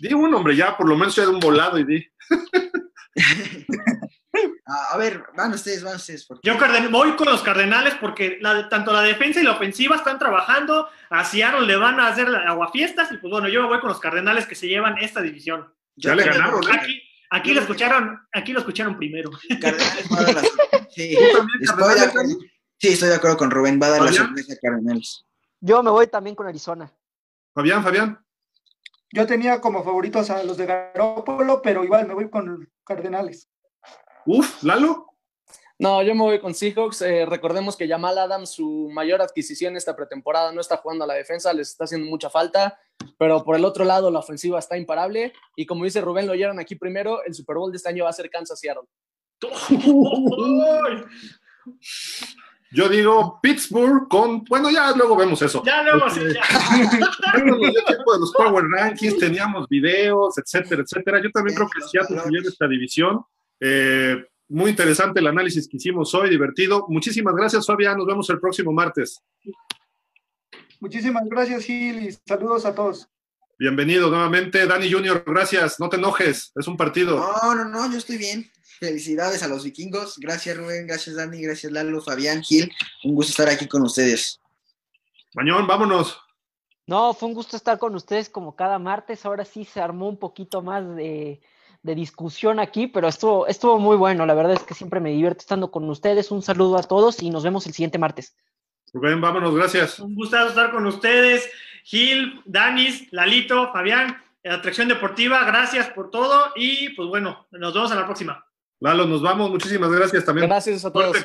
di 0.00 0.14
un 0.14 0.32
hombre 0.32 0.54
ya, 0.54 0.76
por 0.76 0.88
lo 0.88 0.96
menos 0.96 1.16
ya 1.16 1.24
de 1.24 1.30
un 1.30 1.40
volado 1.40 1.80
y 1.80 1.84
di. 1.84 2.06
A 4.68 4.96
ver, 4.96 5.22
van 5.36 5.52
ustedes, 5.52 5.84
van 5.84 5.94
ustedes. 5.94 6.26
Yo 6.42 6.56
voy 6.90 7.14
con 7.14 7.28
los 7.28 7.40
Cardenales 7.42 7.94
porque 8.00 8.40
tanto 8.68 8.92
la 8.92 9.02
defensa 9.02 9.40
y 9.40 9.44
la 9.44 9.52
ofensiva 9.52 9.94
están 9.94 10.18
trabajando. 10.18 10.88
A 11.08 11.24
Seattle 11.24 11.66
le 11.66 11.76
van 11.76 12.00
a 12.00 12.08
hacer 12.08 12.26
aguafiestas 12.34 13.12
y 13.12 13.18
pues 13.18 13.30
bueno, 13.30 13.46
yo 13.48 13.68
voy 13.68 13.78
con 13.78 13.90
los 13.90 14.00
Cardenales 14.00 14.44
que 14.44 14.56
se 14.56 14.66
llevan 14.66 14.98
esta 14.98 15.22
división. 15.22 15.72
Ya 15.94 16.16
le 16.16 16.24
ganaron. 16.24 16.60
Aquí, 16.68 17.00
aquí 17.30 17.54
lo 17.54 17.60
escucharon, 17.60 18.20
aquí 18.32 18.52
lo 18.52 18.58
escucharon 18.58 18.96
primero. 18.96 19.30
Cardenales 19.60 20.08
va 20.12 20.18
a 20.18 20.24
dar 20.24 20.34
la... 20.34 20.42
sí. 20.90 21.16
Estoy 21.60 21.94
de 21.94 22.04
acuerdo. 22.04 22.36
sí, 22.76 22.88
estoy 22.88 23.08
de 23.10 23.14
acuerdo 23.14 23.36
con 23.36 23.52
Rubén, 23.52 23.80
va 23.80 23.86
a 23.86 23.90
dar 23.90 24.02
la 24.02 24.12
sorpresa 24.12 24.52
a 24.52 24.56
Cardenales. 24.56 25.24
Yo 25.60 25.80
me 25.84 25.90
voy 25.90 26.08
también 26.08 26.34
con 26.34 26.48
Arizona. 26.48 26.92
Fabián, 27.54 27.84
Fabián. 27.84 28.18
Yo 29.12 29.26
tenía 29.26 29.60
como 29.60 29.84
favoritos 29.84 30.28
a 30.30 30.42
los 30.42 30.56
de 30.56 30.66
Garópolo, 30.66 31.62
pero 31.62 31.84
igual 31.84 32.08
me 32.08 32.14
voy 32.14 32.28
con 32.28 32.68
Cardenales. 32.84 33.48
Uf, 34.26 34.62
Lalo. 34.62 35.06
No, 35.78 36.02
yo 36.02 36.14
me 36.14 36.22
voy 36.22 36.40
con 36.40 36.54
Seahawks. 36.54 37.02
Eh, 37.02 37.26
recordemos 37.26 37.76
que 37.76 37.86
Jamal 37.86 38.16
Adams, 38.16 38.50
su 38.50 38.88
mayor 38.90 39.20
adquisición 39.20 39.76
esta 39.76 39.94
pretemporada, 39.94 40.50
no 40.52 40.60
está 40.60 40.78
jugando 40.78 41.04
a 41.04 41.06
la 41.06 41.14
defensa, 41.14 41.52
les 41.52 41.68
está 41.68 41.84
haciendo 41.84 42.08
mucha 42.08 42.30
falta, 42.30 42.78
pero 43.18 43.44
por 43.44 43.56
el 43.56 43.64
otro 43.64 43.84
lado 43.84 44.10
la 44.10 44.20
ofensiva 44.20 44.58
está 44.58 44.78
imparable 44.78 45.34
y 45.54 45.66
como 45.66 45.84
dice 45.84 46.00
Rubén, 46.00 46.26
lo 46.26 46.32
oyeron 46.32 46.58
aquí 46.58 46.76
primero, 46.76 47.22
el 47.24 47.34
Super 47.34 47.56
Bowl 47.56 47.70
de 47.70 47.76
este 47.76 47.90
año 47.90 48.04
va 48.04 48.10
a 48.10 48.14
ser 48.14 48.30
Kansas 48.30 48.58
Seattle. 48.58 48.84
Yo 52.72 52.88
digo 52.88 53.38
Pittsburgh 53.42 54.08
con, 54.08 54.44
bueno, 54.44 54.70
ya 54.70 54.92
luego 54.92 55.14
vemos 55.14 55.42
eso. 55.42 55.62
Ya 55.64 55.82
luego 55.82 56.08
sí, 56.08 56.20
ya. 56.32 56.42
de 57.42 58.18
los 58.18 58.32
Power 58.32 58.64
Rankings, 58.64 59.18
teníamos 59.18 59.68
videos, 59.68 60.38
etcétera, 60.38 60.82
etcétera. 60.82 61.22
Yo 61.22 61.30
también 61.30 61.54
creo 61.54 61.68
que 61.68 61.82
Seattle 61.82 62.22
se 62.42 62.48
esta 62.48 62.66
división. 62.66 63.22
Eh, 63.60 64.16
muy 64.48 64.70
interesante 64.70 65.20
el 65.20 65.26
análisis 65.26 65.68
que 65.68 65.76
hicimos 65.76 66.14
hoy, 66.14 66.30
divertido. 66.30 66.86
Muchísimas 66.88 67.34
gracias, 67.34 67.66
Fabián. 67.66 67.98
Nos 67.98 68.06
vemos 68.06 68.30
el 68.30 68.38
próximo 68.38 68.72
martes. 68.72 69.20
Muchísimas 70.80 71.24
gracias, 71.26 71.64
Gil, 71.64 72.02
y 72.06 72.12
saludos 72.26 72.64
a 72.64 72.74
todos. 72.74 73.08
Bienvenido 73.58 74.10
nuevamente, 74.10 74.66
Dani 74.66 74.92
Junior. 74.92 75.24
Gracias, 75.26 75.80
no 75.80 75.88
te 75.88 75.96
enojes, 75.96 76.52
es 76.54 76.68
un 76.68 76.76
partido. 76.76 77.18
No, 77.18 77.54
no, 77.54 77.64
no, 77.64 77.90
yo 77.90 77.96
estoy 77.96 78.18
bien. 78.18 78.50
Felicidades 78.78 79.42
a 79.42 79.48
los 79.48 79.64
vikingos. 79.64 80.18
Gracias, 80.18 80.54
Rubén. 80.54 80.86
Gracias, 80.86 81.16
Dani. 81.16 81.40
Gracias, 81.40 81.72
Lalo, 81.72 82.02
Fabián, 82.02 82.42
Gil. 82.42 82.70
Un 83.04 83.14
gusto 83.14 83.30
estar 83.30 83.48
aquí 83.48 83.66
con 83.66 83.82
ustedes. 83.82 84.38
Mañón, 85.34 85.66
vámonos. 85.66 86.20
No, 86.86 87.14
fue 87.14 87.28
un 87.30 87.34
gusto 87.34 87.56
estar 87.56 87.78
con 87.78 87.94
ustedes 87.94 88.28
como 88.28 88.54
cada 88.54 88.78
martes. 88.78 89.24
Ahora 89.24 89.46
sí 89.46 89.64
se 89.64 89.80
armó 89.80 90.08
un 90.08 90.18
poquito 90.18 90.60
más 90.60 90.94
de 90.94 91.40
de 91.86 91.94
discusión 91.94 92.58
aquí, 92.58 92.86
pero 92.86 93.08
estuvo, 93.08 93.46
estuvo 93.46 93.78
muy 93.78 93.96
bueno. 93.96 94.26
La 94.26 94.34
verdad 94.34 94.52
es 94.52 94.62
que 94.64 94.74
siempre 94.74 95.00
me 95.00 95.10
divierto 95.10 95.38
estando 95.40 95.70
con 95.70 95.88
ustedes. 95.88 96.30
Un 96.30 96.42
saludo 96.42 96.76
a 96.76 96.82
todos 96.82 97.22
y 97.22 97.30
nos 97.30 97.44
vemos 97.44 97.66
el 97.66 97.72
siguiente 97.72 97.98
martes. 97.98 98.36
Rubén, 98.92 99.20
vámonos, 99.20 99.54
gracias. 99.54 99.98
Un 99.98 100.14
gusto 100.14 100.36
estar 100.46 100.70
con 100.70 100.84
ustedes. 100.86 101.48
Gil, 101.84 102.42
Danis, 102.44 103.12
Lalito, 103.12 103.72
Fabián, 103.72 104.20
Atracción 104.44 104.88
Deportiva, 104.88 105.44
gracias 105.44 105.88
por 105.90 106.10
todo 106.10 106.52
y 106.56 106.90
pues 106.90 107.08
bueno, 107.08 107.46
nos 107.52 107.74
vemos 107.74 107.90
en 107.90 107.98
la 107.98 108.06
próxima. 108.06 108.45
Lalo, 108.80 109.06
nos 109.06 109.22
vamos, 109.22 109.50
muchísimas 109.50 109.90
gracias 109.90 110.24
también. 110.24 110.48
Gracias 110.48 110.84
a 110.84 110.92
todos. 110.92 111.16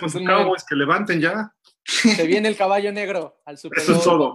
que 0.68 0.76
levanten 0.76 1.20
ya. 1.20 1.54
Se 1.84 2.28
viene 2.28 2.48
el 2.48 2.56
caballo 2.56 2.92
negro 2.92 3.42
al 3.44 3.58
Super 3.58 3.80
Eso 3.82 3.96
es 3.96 4.04
todo. 4.04 4.34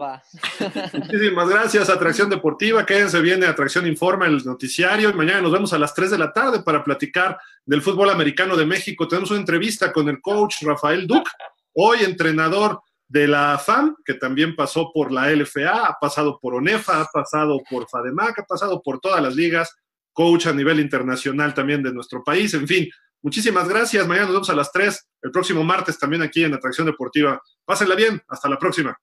Muchísimas 0.92 1.48
gracias, 1.48 1.88
Atracción 1.88 2.28
Deportiva. 2.28 2.84
Quédense, 2.84 3.20
viene 3.20 3.46
Atracción 3.46 3.86
Informa, 3.86 4.26
el 4.26 4.44
noticiario. 4.44 5.10
Y 5.10 5.14
mañana 5.14 5.40
nos 5.40 5.52
vemos 5.52 5.72
a 5.72 5.78
las 5.78 5.94
3 5.94 6.10
de 6.10 6.18
la 6.18 6.32
tarde 6.32 6.62
para 6.62 6.82
platicar 6.82 7.38
del 7.64 7.82
fútbol 7.82 8.10
americano 8.10 8.56
de 8.56 8.66
México. 8.66 9.06
Tenemos 9.06 9.30
una 9.30 9.40
entrevista 9.40 9.92
con 9.92 10.08
el 10.08 10.20
coach 10.20 10.62
Rafael 10.62 11.06
Duc, 11.06 11.28
hoy 11.72 11.98
entrenador 12.02 12.80
de 13.08 13.28
la 13.28 13.56
FAM, 13.58 13.96
que 14.04 14.14
también 14.14 14.56
pasó 14.56 14.90
por 14.92 15.12
la 15.12 15.30
LFA, 15.30 15.86
ha 15.86 15.98
pasado 16.00 16.40
por 16.40 16.54
ONEFA, 16.54 17.02
ha 17.02 17.04
pasado 17.06 17.62
por 17.70 17.88
FADEMAC, 17.88 18.40
ha 18.40 18.44
pasado 18.44 18.82
por 18.82 18.98
todas 18.98 19.22
las 19.22 19.36
ligas, 19.36 19.72
coach 20.12 20.46
a 20.46 20.52
nivel 20.52 20.80
internacional 20.80 21.54
también 21.54 21.82
de 21.82 21.92
nuestro 21.92 22.24
país. 22.24 22.52
En 22.54 22.66
fin, 22.66 22.88
Muchísimas 23.22 23.68
gracias. 23.68 24.06
Mañana 24.06 24.26
nos 24.26 24.34
vemos 24.34 24.50
a 24.50 24.54
las 24.54 24.70
3, 24.72 25.08
el 25.22 25.30
próximo 25.30 25.64
martes 25.64 25.98
también 25.98 26.22
aquí 26.22 26.44
en 26.44 26.54
Atracción 26.54 26.86
Deportiva. 26.86 27.40
Pásenla 27.64 27.94
bien. 27.94 28.22
Hasta 28.28 28.48
la 28.48 28.58
próxima. 28.58 28.96